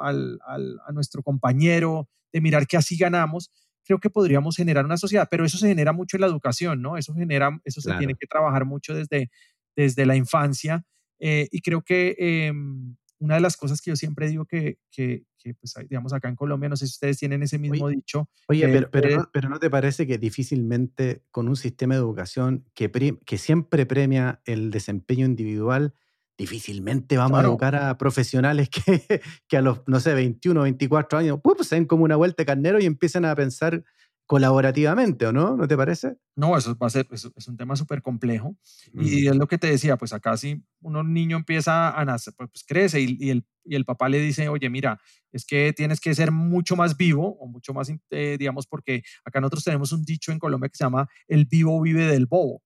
nuestro 0.92 1.22
compañero, 1.22 2.08
de 2.32 2.40
mirar 2.40 2.66
que 2.66 2.76
así 2.76 2.96
ganamos, 2.96 3.50
creo 3.84 3.98
que 3.98 4.10
podríamos 4.10 4.56
generar 4.56 4.84
una 4.84 4.96
sociedad, 4.96 5.28
pero 5.30 5.44
eso 5.44 5.58
se 5.58 5.68
genera 5.68 5.92
mucho 5.92 6.16
en 6.16 6.22
la 6.22 6.26
educación, 6.26 6.82
¿no? 6.82 6.96
Eso 6.96 7.14
genera, 7.14 7.58
eso 7.64 7.80
se 7.80 7.94
tiene 7.94 8.14
que 8.14 8.26
trabajar 8.26 8.64
mucho 8.64 8.94
desde, 8.94 9.30
desde 9.76 10.04
la 10.06 10.16
infancia 10.16 10.84
eh, 11.18 11.48
y 11.50 11.60
creo 11.60 11.82
que 11.82 12.16
em, 12.18 12.96
una 13.18 13.36
de 13.36 13.40
las 13.40 13.56
cosas 13.56 13.80
que 13.80 13.90
yo 13.90 13.96
siempre 13.96 14.28
digo 14.28 14.44
que, 14.44 14.78
que, 14.90 15.24
pues, 15.60 15.74
digamos, 15.88 16.12
acá 16.12 16.28
en 16.28 16.36
Colombia, 16.36 16.68
no 16.68 16.76
sé 16.76 16.86
si 16.86 16.92
ustedes 16.92 17.18
tienen 17.18 17.42
ese 17.42 17.58
mismo 17.58 17.88
dicho. 17.88 18.28
Oye, 18.48 18.66
pero, 18.68 18.90
pero, 18.90 19.16
no, 19.16 19.30
pero, 19.32 19.48
no, 19.48 19.58
te 19.58 19.70
parece 19.70 20.06
que 20.06 20.18
difícilmente 20.18 21.22
con 21.30 21.48
un 21.48 21.56
sistema 21.56 21.94
de 21.94 22.00
educación 22.00 22.64
que, 22.74 22.90
que 23.24 23.38
siempre 23.38 23.86
premia 23.86 24.40
el 24.44 24.70
desempeño 24.70 25.24
individual, 25.24 25.94
difícilmente 26.36 27.16
vamos 27.16 27.38
a 27.38 27.42
educar 27.42 27.76
a 27.76 27.96
profesionales 27.96 28.68
que, 28.68 29.20
que, 29.48 29.56
a 29.56 29.62
los, 29.62 29.82
no 29.86 30.00
sé, 30.00 30.14
21, 30.14 30.62
24 30.62 31.18
años, 31.18 31.40
pues, 31.42 31.66
se 31.66 31.76
ven 31.76 31.86
como 31.86 32.04
una 32.04 32.16
vuelta 32.16 32.42
de 32.42 32.46
carnero 32.46 32.80
y 32.80 32.86
empiezan 32.86 33.24
a 33.24 33.34
pensar 33.34 33.84
colaborativamente, 34.26 35.26
¿o 35.26 35.32
no? 35.32 35.56
¿No 35.56 35.68
te 35.68 35.76
parece? 35.76 36.16
No, 36.34 36.56
eso 36.56 36.76
va 36.76 36.88
a 36.88 36.90
ser, 36.90 37.06
es, 37.12 37.48
un 37.48 37.56
tema 37.56 37.76
súper 37.76 38.02
complejo. 38.02 38.56
Y 38.92 39.28
es 39.28 39.36
lo 39.36 39.46
que 39.46 39.56
te 39.56 39.68
decía, 39.68 39.96
pues 39.96 40.12
acá 40.12 40.36
si 40.36 40.64
un 40.80 41.14
niño 41.14 41.36
empieza 41.36 41.90
a 41.90 42.04
nacer, 42.04 42.34
pues, 42.36 42.50
pues 42.50 42.64
crece 42.66 43.00
y, 43.00 43.30
el, 43.30 43.46
y, 43.64 43.74
el, 43.76 43.84
papá 43.84 44.08
le 44.08 44.18
dice, 44.18 44.48
oye, 44.48 44.68
mira, 44.68 45.00
es 45.30 45.46
que 45.46 45.72
tienes 45.72 46.00
que 46.00 46.14
ser 46.14 46.32
mucho 46.32 46.74
más 46.74 46.96
vivo 46.96 47.36
o 47.38 47.46
mucho 47.46 47.72
más, 47.72 47.90
eh, 48.10 48.36
digamos, 48.38 48.66
porque 48.66 49.02
acá 49.24 49.40
nosotros 49.40 49.64
tenemos 49.64 49.92
un 49.92 50.04
dicho 50.04 50.32
en 50.32 50.40
Colombia 50.40 50.68
que 50.68 50.76
se 50.76 50.84
llama, 50.84 51.08
el 51.28 51.46
vivo 51.46 51.80
vive 51.80 52.06
del 52.06 52.26
bobo. 52.26 52.62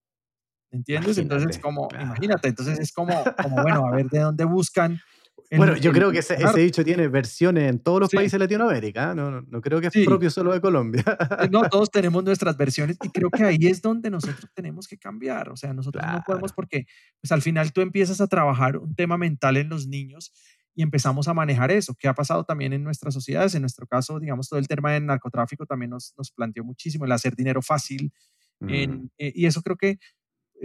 ¿Entiendes? 0.71 1.17
entonces, 1.17 1.59
como, 1.59 1.89
imagínate, 1.93 2.47
entonces 2.47 2.79
es 2.79 2.93
como, 2.93 3.13
como, 3.41 3.61
bueno, 3.61 3.85
a 3.87 3.91
ver 3.91 4.07
de 4.07 4.19
dónde 4.19 4.45
buscan 4.45 5.01
bueno, 5.57 5.75
yo 5.75 5.91
creo 5.91 6.11
que 6.11 6.19
ese, 6.19 6.35
dicho 6.55 6.83
tiene 6.83 7.07
versiones 7.07 7.69
en 7.69 7.79
todos 7.79 7.99
los 7.99 8.09
países 8.09 8.33
de 8.33 8.39
Latinoamérica. 8.39 9.11
¿eh? 9.11 9.15
No, 9.15 9.41
no, 9.41 9.61
creo 9.61 9.81
que 9.81 9.87
es 9.87 10.05
propio 10.05 10.29
solo 10.29 10.53
de 10.53 10.61
Colombia. 10.61 11.03
Eh, 11.39 11.49
no, 11.51 11.67
todos 11.69 11.91
tenemos 11.91 12.23
nuestras 12.23 12.55
versiones 12.55 12.97
y 13.03 13.09
creo 13.09 13.29
que 13.29 13.43
ahí 13.43 13.67
es 13.67 13.81
donde 13.81 14.09
nosotros 14.09 14.49
tenemos 14.53 14.87
que 14.87 14.97
cambiar. 14.97 15.49
O 15.49 15.57
sea, 15.57 15.73
nosotros 15.73 16.03
no 16.05 16.23
podemos 16.25 16.53
porque 16.53 16.85
pues, 17.21 17.31
al 17.31 17.41
final 17.41 17.73
tú 17.73 17.81
empiezas 17.81 18.21
a 18.21 18.27
trabajar 18.27 18.77
un 18.77 18.95
tema 18.95 19.17
mental 19.17 19.57
en 19.57 19.69
los 19.69 19.87
niños 19.87 20.33
y 20.73 20.83
empezamos 20.83 21.27
a 21.27 21.33
manejar 21.33 21.71
eso, 21.71 21.95
que 21.99 22.07
ha 22.07 22.13
pasado 22.13 22.45
también 22.45 22.71
en 22.73 22.83
nuestras 22.83 23.13
sociedades. 23.13 23.53
En 23.55 23.61
nuestro 23.61 23.85
caso, 23.87 24.19
digamos, 24.19 24.47
todo 24.47 24.59
el 24.59 24.67
tema 24.67 24.93
del 24.93 25.05
narcotráfico 25.05 25.65
también 25.65 25.89
nos, 25.89 26.13
nos 26.17 26.31
planteó 26.31 26.63
muchísimo, 26.63 27.05
el 27.05 27.11
hacer 27.11 27.35
dinero 27.35 27.61
fácil. 27.61 28.11
En, 28.67 29.11
eh, 29.17 29.31
y 29.33 29.47
eso 29.47 29.63
creo 29.63 29.75
que 29.75 29.97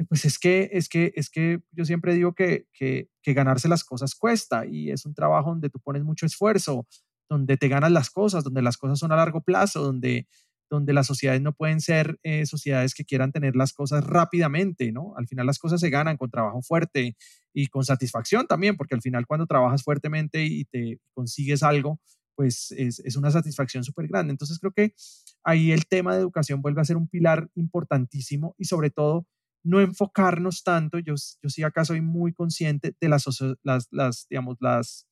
pues 0.05 0.25
es 0.25 0.39
que, 0.39 0.71
es 0.73 0.89
que, 0.89 1.13
es 1.17 1.31
que 1.31 1.61
yo 1.73 1.85
siempre 1.85 2.15
digo 2.15 2.35
que, 2.35 2.67
que, 2.73 3.09
ganarse 3.27 3.69
las 3.69 3.83
cosas 3.83 4.15
cuesta 4.15 4.67
y 4.67 4.91
es 4.91 5.05
un 5.05 5.13
trabajo 5.13 5.51
donde 5.51 5.69
tú 5.69 5.81
pones 5.81 6.05
mucho 6.05 6.27
esfuerzo, 6.27 6.87
donde 7.29 7.57
te 7.57 7.69
ganas 7.69 7.91
las 7.91 8.09
cosas, 8.09 8.45
donde 8.45 8.63
las 8.63 8.77
cosas 8.77 8.99
son 9.01 9.11
a 9.11 9.17
largo 9.17 9.41
plazo, 9.41 9.83
donde, 9.83 10.29
donde 10.71 10.93
las 10.93 11.09
sociedades 11.09 11.43
no 11.43 11.53
pueden 11.53 11.81
ser 11.81 12.19
eh, 12.23 12.47
sociedades 12.47 12.95
que 12.95 13.05
quieran 13.05 13.33
tener 13.33 13.57
las 13.57 13.73
cosas 13.73 14.05
rápidamente, 14.05 14.93
¿no? 14.93 15.15
Al 15.17 15.27
final 15.27 15.47
las 15.47 15.59
cosas 15.59 15.81
se 15.81 15.91
ganan 15.91 16.17
con 16.17 16.31
trabajo 16.31 16.63
fuerte 16.63 17.17
y 17.53 17.67
con 17.67 17.85
satisfacción 17.85 18.47
también, 18.47 18.77
porque 18.77 18.95
al 18.95 19.03
final 19.03 19.27
cuando 19.27 19.47
trabajas 19.47 19.83
fuertemente 19.83 20.45
y 20.45 20.65
te 20.67 21.01
consigues 21.13 21.63
algo, 21.65 22.01
pues 22.37 22.71
es, 22.73 23.01
es 23.01 23.17
una 23.17 23.31
satisfacción 23.33 23.83
súper 23.83 24.07
grande. 24.07 24.31
Entonces 24.31 24.59
creo 24.61 24.73
que 24.73 24.95
ahí 25.43 25.73
el 25.73 25.87
tema 25.87 26.15
de 26.15 26.21
educación 26.21 26.63
vuelve 26.63 26.81
a 26.81 26.85
ser 26.85 26.97
un 26.97 27.09
pilar 27.09 27.51
importantísimo 27.55 28.55
y 28.57 28.67
sobre 28.67 28.91
todo 28.91 29.27
no 29.67 29.81
enfocarnos 29.81 30.63
tanto, 30.63 30.99
yo, 30.99 31.15
yo 31.43 31.49
sí 31.49 31.63
acá 31.63 31.85
soy 31.85 32.01
muy 32.01 32.33
consciente 32.33 32.95
de 33.01 33.09
las, 33.09 33.27
las, 33.63 33.89
las 33.91 34.27
digamos, 34.31 34.57
las, 34.61 35.07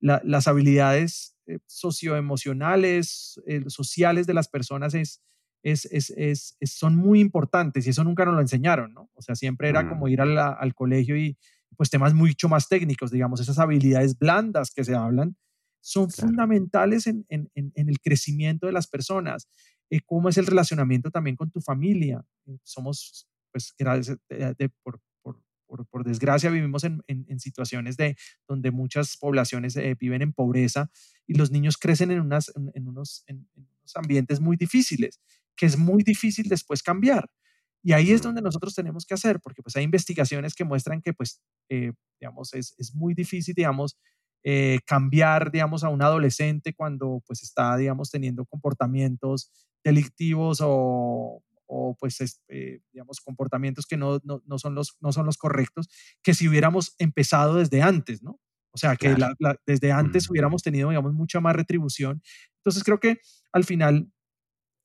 las 0.00 0.48
habilidades 0.48 1.36
eh, 1.46 1.60
socioemocionales, 1.66 3.40
eh, 3.46 3.62
sociales 3.68 4.26
de 4.26 4.34
las 4.34 4.48
personas 4.48 4.94
es, 4.94 5.22
es, 5.62 5.86
es, 5.86 6.56
son 6.64 6.96
muy 6.96 7.20
importantes 7.20 7.86
y 7.86 7.90
eso 7.90 8.02
nunca 8.02 8.24
nos 8.24 8.34
lo 8.34 8.40
enseñaron, 8.40 8.92
¿no? 8.92 9.10
O 9.14 9.22
sea, 9.22 9.36
siempre 9.36 9.68
era 9.68 9.88
como 9.88 10.08
ir 10.08 10.20
al 10.20 10.74
colegio 10.74 11.16
y 11.16 11.38
pues 11.76 11.88
temas 11.88 12.14
mucho 12.14 12.48
más 12.48 12.68
técnicos, 12.68 13.12
digamos, 13.12 13.40
esas 13.40 13.58
habilidades 13.60 14.18
blandas 14.18 14.72
que 14.72 14.84
se 14.84 14.94
hablan 14.94 15.36
son 15.80 16.10
fundamentales 16.10 17.06
en, 17.06 17.24
en, 17.28 17.50
en, 17.54 17.88
el 17.88 18.00
crecimiento 18.00 18.66
de 18.66 18.72
las 18.72 18.86
personas. 18.86 19.48
Eh, 19.90 20.00
cómo 20.06 20.28
es 20.28 20.38
el 20.38 20.46
relacionamiento 20.46 21.10
también 21.10 21.36
con 21.36 21.50
tu 21.50 21.60
familia. 21.60 22.24
somos 22.62 23.28
pues 23.52 23.74
gracias, 23.78 24.18
de, 24.28 24.70
por, 24.82 25.00
por, 25.72 25.86
por, 25.86 26.04
desgracia 26.04 26.50
vivimos 26.50 26.84
en, 26.84 27.02
en, 27.06 27.40
situaciones 27.40 27.96
de 27.96 28.16
donde 28.46 28.70
muchas 28.70 29.16
poblaciones 29.16 29.74
eh, 29.76 29.96
viven 29.98 30.20
en 30.20 30.32
pobreza 30.32 30.90
y 31.26 31.34
los 31.34 31.50
niños 31.50 31.78
crecen 31.78 32.10
en, 32.10 32.20
unas, 32.20 32.52
en, 32.74 32.88
unos, 32.88 33.24
en, 33.26 33.48
unos 33.54 33.96
ambientes 33.96 34.40
muy 34.40 34.56
difíciles, 34.56 35.20
que 35.56 35.66
es 35.66 35.78
muy 35.78 36.02
difícil 36.02 36.48
después 36.48 36.82
cambiar. 36.82 37.30
Y 37.82 37.92
ahí 37.92 38.12
es 38.12 38.22
donde 38.22 38.42
nosotros 38.42 38.74
tenemos 38.74 39.06
que 39.06 39.14
hacer, 39.14 39.40
porque 39.40 39.62
pues 39.62 39.74
hay 39.76 39.84
investigaciones 39.84 40.54
que 40.54 40.64
muestran 40.64 41.00
que 41.00 41.14
pues, 41.14 41.40
eh, 41.68 41.92
digamos, 42.20 42.52
es, 42.54 42.74
es, 42.78 42.94
muy 42.94 43.14
difícil, 43.14 43.54
digamos, 43.54 43.96
eh, 44.44 44.78
cambiar, 44.86 45.50
digamos, 45.50 45.82
a 45.84 45.88
un 45.88 46.02
adolescente 46.02 46.74
cuando 46.74 47.22
pues 47.26 47.42
está, 47.42 47.76
digamos, 47.76 48.10
teniendo 48.10 48.44
comportamientos 48.44 49.50
delictivos 49.82 50.58
o 50.62 51.42
o 51.74 51.96
pues, 51.98 52.20
este, 52.20 52.82
digamos, 52.92 53.20
comportamientos 53.20 53.86
que 53.86 53.96
no, 53.96 54.20
no, 54.24 54.42
no, 54.44 54.58
son 54.58 54.74
los, 54.74 54.96
no 55.00 55.10
son 55.12 55.24
los 55.24 55.38
correctos, 55.38 55.88
que 56.22 56.34
si 56.34 56.46
hubiéramos 56.46 56.94
empezado 56.98 57.56
desde 57.56 57.80
antes, 57.80 58.22
¿no? 58.22 58.38
O 58.74 58.78
sea, 58.78 58.96
que 58.96 59.14
desde 59.66 59.92
antes 59.92 60.30
hubiéramos 60.30 60.62
tenido, 60.62 60.90
digamos, 60.90 61.12
mucha 61.12 61.40
más 61.40 61.54
retribución. 61.54 62.22
Entonces, 62.56 62.84
creo 62.84 63.00
que 63.00 63.20
al 63.52 63.64
final, 63.64 64.10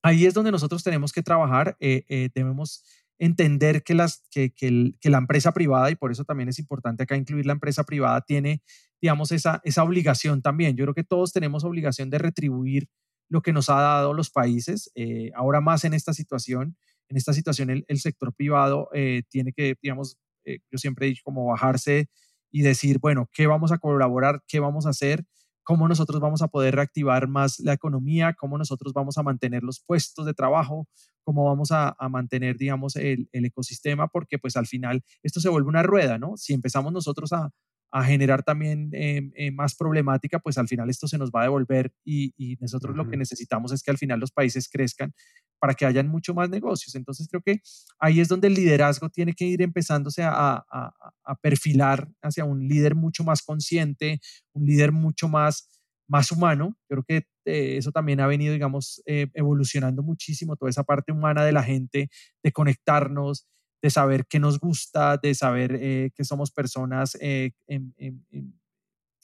ahí 0.03 0.25
es 0.25 0.33
donde 0.33 0.51
nosotros 0.51 0.83
tenemos 0.83 1.13
que 1.13 1.23
trabajar. 1.23 1.77
Eh, 1.79 2.03
eh, 2.09 2.29
debemos 2.35 2.83
entender 3.17 3.83
que, 3.83 3.93
las, 3.93 4.23
que, 4.29 4.51
que, 4.51 5.09
la 5.09 5.17
empresa 5.17 5.53
privada, 5.53 5.89
y 5.89 5.95
por 5.95 6.11
eso 6.11 6.25
también 6.25 6.49
es 6.49 6.59
importante 6.59 7.03
acá 7.03 7.15
incluir 7.15 7.45
la 7.45 7.53
empresa 7.53 7.83
privada, 7.83 8.21
tiene, 8.21 8.61
digamos, 9.01 9.31
esa, 9.31 9.61
esa 9.63 9.83
obligación 9.83 10.41
también. 10.41 10.75
Yo 10.75 10.83
creo 10.85 10.93
que 10.93 11.05
todos 11.05 11.31
tenemos 11.31 11.63
obligación 11.63 12.09
de 12.09 12.17
retribuir 12.17 12.89
lo 13.30 13.41
que 13.41 13.53
nos 13.53 13.69
ha 13.69 13.75
dado 13.82 14.13
los 14.13 14.30
países, 14.30 14.91
eh, 14.95 15.32
ahora 15.36 15.61
más 15.61 15.84
en 15.84 15.93
esta 15.93 16.13
situación. 16.13 16.78
En 17.09 17.17
esta 17.17 17.34
situación 17.34 17.69
el, 17.69 17.99
sector 17.99 18.34
privado 18.34 18.89
eh, 18.93 19.23
tiene 19.30 19.53
que, 19.53 19.75
digamos, 19.82 20.17
eh, 20.45 20.59
yo 20.71 20.78
siempre 20.78 21.05
he 21.05 21.09
dicho, 21.09 21.21
como 21.23 21.45
bajarse 21.45 22.09
y 22.51 22.61
decir, 22.61 22.99
bueno, 22.99 23.30
¿qué 23.34 23.47
vamos 23.47 23.71
a 23.71 23.78
colaborar? 23.78 24.43
¿Qué 24.47 24.59
vamos 24.59 24.86
a 24.86 24.89
hacer? 24.89 25.25
¿Cómo 25.63 25.88
nosotros 25.88 26.21
vamos 26.21 26.41
a 26.41 26.47
poder 26.47 26.75
reactivar 26.75 27.28
más 27.28 27.59
la 27.59 27.73
economía? 27.73 28.34
¿Cómo 28.34 28.57
nosotros 28.57 28.93
vamos 28.93 29.17
a 29.17 29.23
mantener 29.23 29.63
los 29.63 29.82
puestos 29.82 30.25
de 30.25 30.34
trabajo? 30.34 30.88
¿Cómo 31.23 31.45
vamos 31.45 31.71
a, 31.71 31.95
a 31.99 32.09
mantener, 32.09 32.57
digamos, 32.57 32.95
el, 32.95 33.30
el, 33.34 33.45
ecosistema? 33.45 34.07
Porque 34.07 34.39
pues 34.39 34.55
al 34.55 34.65
final 34.65 35.03
esto 35.23 35.41
se 35.41 35.49
vuelve 35.49 35.67
una 35.67 35.84
rueda, 35.84 36.17
¿no? 36.17 36.38
Si 36.38 36.53
empezamos 36.53 36.93
nosotros 36.93 37.34
a, 37.34 37.51
a 37.91 38.03
generar 38.03 38.43
también 38.43 38.89
eh, 38.93 39.31
eh, 39.35 39.51
más 39.51 39.75
problemática, 39.75 40.39
pues 40.39 40.57
al 40.57 40.67
final 40.67 40.89
esto 40.89 41.07
se 41.07 41.17
nos 41.17 41.31
va 41.31 41.41
a 41.41 41.43
devolver 41.43 41.93
y, 42.03 42.33
y 42.38 42.57
nosotros 42.59 42.95
lo 42.95 43.07
que 43.09 43.17
necesitamos 43.17 43.71
es 43.71 43.81
que 43.81 43.91
al 43.91 43.97
final 43.97 44.19
los 44.19 44.31
países 44.31 44.69
crezcan 44.69 45.13
para 45.59 45.73
que 45.73 45.85
hayan 45.85 46.07
mucho 46.07 46.33
más 46.33 46.49
negocios. 46.49 46.95
Entonces 46.95 47.27
creo 47.29 47.41
que 47.41 47.61
ahí 47.99 48.19
es 48.19 48.27
donde 48.27 48.47
el 48.47 48.53
liderazgo 48.53 49.09
tiene 49.09 49.33
que 49.33 49.45
ir 49.45 49.61
empezándose 49.61 50.23
a, 50.23 50.31
a, 50.33 50.93
a 51.23 51.35
perfilar 51.35 52.09
hacia 52.21 52.45
un 52.45 52.67
líder 52.67 52.93
mucho 52.93 53.23
más 53.23 53.41
consciente, 53.41 54.19
un 54.53 54.65
líder 54.65 54.91
mucho 54.91 55.27
más, 55.29 55.69
más 56.07 56.31
humano. 56.31 56.77
Creo 56.89 57.03
que 57.03 57.25
eh, 57.45 57.77
eso 57.77 57.91
también 57.91 58.19
ha 58.19 58.27
venido, 58.27 58.53
digamos, 58.53 59.01
evolucionando 59.05 60.03
muchísimo, 60.03 60.57
toda 60.57 60.69
esa 60.69 60.83
parte 60.83 61.11
humana 61.13 61.45
de 61.45 61.53
la 61.53 61.63
gente, 61.63 62.09
de 62.43 62.51
conectarnos, 62.51 63.47
de 63.88 63.91
saber 63.91 64.25
qué 64.27 64.38
nos 64.38 64.59
gusta, 64.59 65.15
de 65.15 65.33
saber 65.33 65.77
eh, 65.79 66.11
que 66.13 66.25
somos 66.25 66.51
personas 66.51 67.17
eh, 67.21 67.51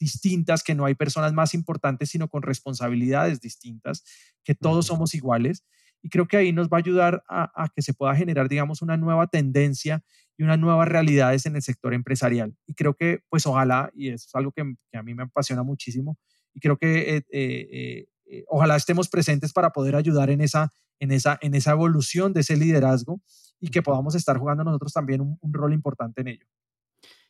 distintas, 0.00 0.62
que 0.62 0.74
no 0.74 0.86
hay 0.86 0.94
personas 0.94 1.34
más 1.34 1.52
importantes, 1.52 2.08
sino 2.08 2.28
con 2.28 2.40
responsabilidades 2.40 3.40
distintas, 3.40 4.02
que 4.42 4.54
todos 4.54 4.86
somos 4.86 5.14
iguales. 5.14 5.64
Y 6.00 6.08
creo 6.08 6.26
que 6.26 6.38
ahí 6.38 6.52
nos 6.52 6.68
va 6.68 6.78
a 6.78 6.80
ayudar 6.80 7.22
a, 7.28 7.68
que 7.74 7.82
se 7.82 7.92
pueda 7.92 8.16
generar, 8.16 8.48
digamos, 8.48 8.80
una 8.80 8.96
nueva 8.96 9.26
tendencia 9.26 10.02
y 10.38 10.44
unas 10.44 10.58
nuevas 10.58 10.88
realidades 10.88 11.44
en 11.44 11.56
el 11.56 11.62
sector 11.62 11.92
empresarial. 11.92 12.56
Y 12.66 12.72
creo 12.72 12.94
que, 12.94 13.20
pues 13.28 13.46
ojalá, 13.46 13.90
y 13.94 14.08
eso 14.08 14.26
es 14.26 14.34
algo 14.34 14.50
que, 14.52 14.62
a 14.94 15.02
mí 15.02 15.14
me 15.14 15.24
apasiona 15.24 15.62
muchísimo, 15.62 16.18
y 16.54 16.60
creo 16.60 16.78
que 16.78 17.22
eh, 17.30 18.06
ojalá 18.48 18.76
estemos 18.76 19.10
presentes 19.10 19.52
para 19.52 19.70
poder 19.70 19.94
ayudar 19.94 20.30
en 20.30 20.40
esa, 20.40 20.72
en, 21.00 21.10
esa, 21.10 21.38
en 21.42 21.54
esa 21.54 21.72
evolución 21.72 22.32
de 22.32 22.40
ese 22.40 22.56
liderazgo 22.56 23.20
y 23.60 23.70
que 23.70 23.82
podamos 23.82 24.14
estar 24.14 24.36
jugando 24.38 24.64
nosotros 24.64 24.92
también 24.92 25.20
un, 25.20 25.52
rol 25.52 25.72
importante 25.72 26.20
en 26.20 26.28
ello. 26.28 26.46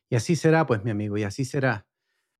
Y 0.08 0.16
así 0.16 0.36
será, 0.36 0.66
pues, 0.66 0.84
mi 0.84 0.90
amigo, 0.90 1.16
y 1.16 1.22
así 1.22 1.44
será. 1.44 1.86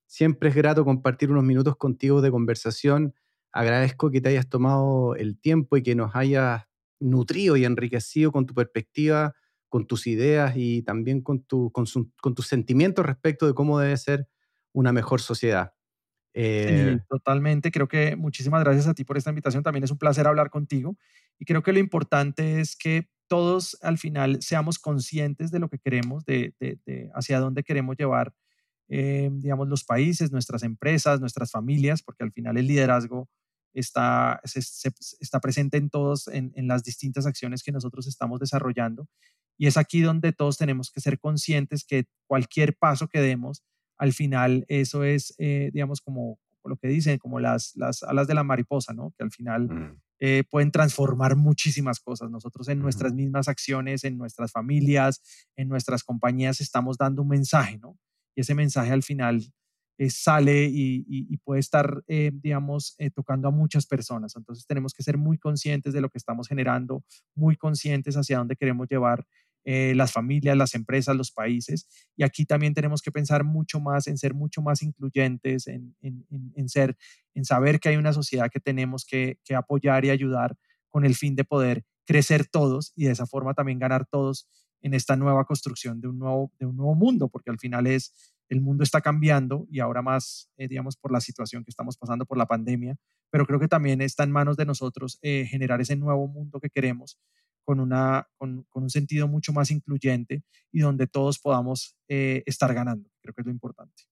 Siempre 0.06 0.50
es 0.50 0.54
grato 0.54 0.84
compartir 0.84 1.30
unos 1.30 1.44
minutos 1.44 1.76
contigo 1.76 2.20
de 2.20 2.30
conversación. 2.30 3.14
Agradezco 3.52 4.10
que 4.10 4.20
te 4.20 4.30
hayas 4.30 4.48
tomado 4.48 5.14
el 5.16 5.38
tiempo 5.38 5.76
y 5.76 5.82
que 5.82 5.94
nos 5.94 6.14
hayas 6.14 6.64
nutrido 7.00 7.56
y 7.56 7.64
enriquecido 7.64 8.32
con 8.32 8.46
tu 8.46 8.54
perspectiva, 8.54 9.34
con 9.68 9.86
tus 9.86 10.06
ideas 10.06 10.54
y 10.56 10.82
también 10.82 11.20
con, 11.20 11.42
tu, 11.42 11.70
con, 11.72 11.86
con 12.20 12.34
tus 12.34 12.46
sentimientos 12.46 13.04
respecto 13.04 13.46
de 13.46 13.54
cómo 13.54 13.78
debe 13.78 13.96
ser 13.96 14.28
una 14.72 14.92
mejor 14.92 15.20
sociedad. 15.20 15.72
Eh, 16.34 16.98
totalmente. 17.08 17.70
Creo 17.70 17.86
que 17.86 18.16
muchísimas 18.16 18.62
gracias 18.62 18.88
a 18.88 18.94
ti 18.94 19.04
por 19.04 19.16
esta 19.16 19.30
invitación. 19.30 19.62
También 19.62 19.84
es 19.84 19.90
un 19.90 19.98
placer 19.98 20.26
hablar 20.26 20.50
contigo. 20.50 20.96
Y 21.38 21.44
creo 21.44 21.62
que 21.62 21.72
lo 21.72 21.78
importante 21.78 22.60
es 22.60 22.76
que 22.76 23.08
todos 23.34 23.76
al 23.82 23.98
final 23.98 24.40
seamos 24.42 24.78
conscientes 24.78 25.50
de 25.50 25.58
lo 25.58 25.68
que 25.68 25.80
queremos, 25.80 26.24
de, 26.24 26.54
hacia 27.16 27.40
dónde 27.40 27.64
queremos 27.64 27.96
llevar, 27.96 28.32
eh, 28.88 29.28
digamos, 29.32 29.66
los 29.66 29.82
países, 29.82 30.30
nuestras 30.30 30.62
empresas, 30.62 31.18
nuestras 31.18 31.50
familias, 31.50 32.00
porque 32.00 32.22
al 32.22 32.30
final 32.30 32.56
el 32.58 32.68
liderazgo 32.68 33.28
está, 33.72 34.40
está 34.44 35.40
presente 35.40 35.78
en 35.78 35.90
todos, 35.90 36.28
en, 36.28 36.52
las 36.68 36.84
distintas 36.84 37.26
acciones 37.26 37.64
que 37.64 37.72
nosotros 37.72 38.06
estamos 38.06 38.38
desarrollando. 38.38 39.08
Y 39.58 39.66
es 39.66 39.76
aquí 39.76 40.00
donde 40.00 40.32
todos 40.32 40.56
tenemos 40.56 40.92
que 40.92 41.00
ser 41.00 41.18
conscientes 41.18 41.84
que 41.84 42.04
cualquier 42.28 42.76
paso 42.76 43.08
que 43.08 43.20
demos, 43.20 43.64
al 43.98 44.12
final 44.12 44.64
eso 44.68 45.02
es, 45.02 45.34
eh, 45.38 45.70
digamos, 45.72 46.00
como, 46.00 46.38
lo 46.64 46.76
que 46.76 46.86
dicen, 46.86 47.18
como 47.18 47.40
las, 47.40 47.74
las 47.74 48.04
alas 48.04 48.28
de 48.28 48.34
la 48.34 48.44
mariposa, 48.44 48.92
¿no? 48.92 49.12
Que 49.18 49.24
al 49.24 49.32
final 49.32 49.68
mm. 49.68 50.00
Eh, 50.26 50.42
pueden 50.48 50.70
transformar 50.70 51.36
muchísimas 51.36 52.00
cosas. 52.00 52.30
Nosotros 52.30 52.66
en 52.68 52.78
nuestras 52.78 53.12
mismas 53.12 53.46
acciones, 53.46 54.04
en 54.04 54.16
nuestras 54.16 54.52
familias, 54.52 55.20
en 55.54 55.68
nuestras 55.68 56.02
compañías, 56.02 56.62
estamos 56.62 56.96
dando 56.96 57.20
un 57.20 57.28
mensaje, 57.28 57.76
¿no? 57.76 57.98
Y 58.34 58.40
ese 58.40 58.54
mensaje 58.54 58.90
al 58.90 59.02
final 59.02 59.52
eh, 59.98 60.08
sale 60.08 60.66
y, 60.72 61.36
puede 61.44 61.60
estar, 61.60 62.02
digamos, 62.08 62.96
tocando 63.14 63.48
a 63.48 63.50
muchas 63.50 63.84
personas. 63.84 64.34
Entonces 64.34 64.66
tenemos 64.66 64.94
que 64.94 65.02
ser 65.02 65.18
muy 65.18 65.36
conscientes 65.36 65.92
de 65.92 66.00
lo 66.00 66.08
que 66.08 66.16
estamos 66.16 66.48
generando, 66.48 67.04
muy 67.34 67.56
conscientes 67.56 68.16
hacia 68.16 68.38
dónde 68.38 68.56
queremos 68.56 68.88
llevar 68.88 69.26
eh, 69.64 69.94
las 69.94 70.12
familias, 70.12 70.56
las 70.56 70.74
empresas, 70.74 71.16
los 71.16 71.32
países. 71.32 71.88
Y 72.16 72.22
aquí 72.22 72.44
también 72.44 72.74
tenemos 72.74 73.00
que 73.02 73.10
pensar 73.10 73.44
mucho 73.44 73.80
más 73.80 74.06
en 74.06 74.18
ser 74.18 74.34
mucho 74.34 74.60
más 74.62 74.82
incluyentes, 74.82 75.66
en, 75.66 75.96
en, 76.02 76.68
ser, 76.68 76.96
en 77.34 77.44
saber 77.44 77.80
que 77.80 77.88
hay 77.88 77.96
una 77.96 78.12
sociedad 78.12 78.50
que 78.50 78.60
tenemos 78.60 79.04
que, 79.04 79.38
que, 79.44 79.54
apoyar 79.54 80.04
y 80.04 80.10
ayudar 80.10 80.56
con 80.90 81.04
el 81.04 81.14
fin 81.14 81.34
de 81.34 81.44
poder 81.44 81.84
crecer 82.06 82.46
todos 82.46 82.92
y 82.94 83.04
de 83.04 83.12
esa 83.12 83.26
forma 83.26 83.54
también 83.54 83.78
ganar 83.78 84.06
todos 84.06 84.48
en 84.82 84.92
esta 84.92 85.16
nueva 85.16 85.46
construcción 85.46 86.00
de 86.00 86.08
un 86.08 86.18
nuevo, 86.18 86.52
de 86.58 86.66
un 86.66 86.76
nuevo 86.76 86.94
mundo, 86.94 87.28
porque 87.28 87.50
al 87.50 87.58
final 87.58 87.86
es, 87.86 88.34
el 88.50 88.60
mundo 88.60 88.84
está 88.84 89.00
cambiando 89.00 89.66
y 89.70 89.80
ahora 89.80 90.02
más, 90.02 90.50
eh, 90.58 90.68
digamos, 90.68 90.96
por 90.96 91.10
la 91.10 91.22
situación 91.22 91.64
que 91.64 91.70
estamos 91.70 91.96
pasando 91.96 92.26
por 92.26 92.36
la 92.36 92.46
pandemia, 92.46 92.96
pero 93.30 93.46
creo 93.46 93.58
que 93.58 93.68
también 93.68 94.02
está 94.02 94.24
en 94.24 94.30
manos 94.30 94.58
de 94.58 94.66
nosotros 94.66 95.18
eh, 95.22 95.46
generar 95.46 95.80
ese 95.80 95.96
nuevo 95.96 96.28
mundo 96.28 96.60
que 96.60 96.68
queremos 96.68 97.18
con, 97.64 97.80
una, 97.80 98.28
con, 98.36 98.66
un 98.72 98.90
sentido 98.90 99.26
mucho 99.26 99.52
más 99.52 99.70
incluyente 99.70 100.44
y 100.70 100.80
donde 100.80 101.06
todos 101.06 101.38
podamos 101.38 101.96
eh, 102.08 102.42
estar 102.46 102.72
ganando. 102.74 103.08
Creo 103.20 103.34
que 103.34 103.40
es 103.42 103.46
lo 103.46 103.52
importante. 103.52 104.04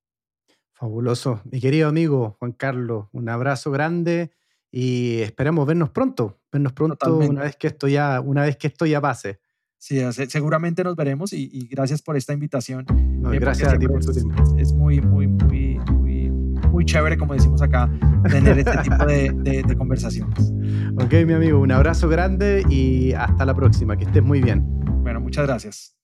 Fabuloso. 0.73 1.41
Mi 1.45 1.61
querido 1.61 1.89
amigo 1.89 2.37
Juan 2.39 2.53
Carlos, 2.53 3.07
un 3.13 3.29
abrazo 3.29 3.71
grande 3.71 4.33
y 4.71 5.19
esperamos 5.21 5.67
vernos 5.67 5.91
pronto, 5.91 6.41
vernos 6.51 6.73
pronto 6.73 7.19
una 7.19 7.43
vez 7.43 7.57
que 7.57 7.69
esto 7.69 7.87
ya, 7.87 8.21
una 8.21 8.43
vez 8.43 8.57
que 8.57 8.69
esto 8.69 8.87
ya 8.87 9.01
pase. 9.01 9.39
Sí, 9.83 10.01
seguramente 10.29 10.85
nos 10.85 10.95
veremos 10.95 11.33
y, 11.33 11.67
gracias 11.69 12.01
por 12.03 12.17
esta 12.17 12.33
invitación. 12.33 12.87
Eh, 13.33 13.39
gracias 13.41 13.73
a 13.73 13.77
ti 13.77 13.89
por 13.89 14.05
tu 14.05 14.13
tiempo. 14.13 14.57
Es, 14.57 14.73
muy, 14.73 15.01
muy, 15.01 15.27
muy, 15.27 15.52
muy 16.83 16.87
chévere, 16.87 17.17
como 17.17 17.35
decimos 17.35 17.63
acá, 17.63 17.89
tener 18.29 18.59
este 18.59 18.77
tipo 18.79 19.07
de, 19.07 19.63
de 19.67 19.77
conversaciones. 19.77 20.53
Ok, 20.97 21.13
mi 21.27 21.33
amigo, 21.33 21.61
un 21.61 21.71
abrazo 21.71 22.09
grande 22.09 22.65
y 22.69 23.13
hasta 23.13 23.45
la 23.45 23.55
próxima. 23.55 23.97
Que 23.97 24.05
estés 24.05 24.23
muy 24.23 24.43
bien. 24.43 24.65
Bueno, 25.03 25.21
muchas 25.21 25.47
gracias. 25.47 26.02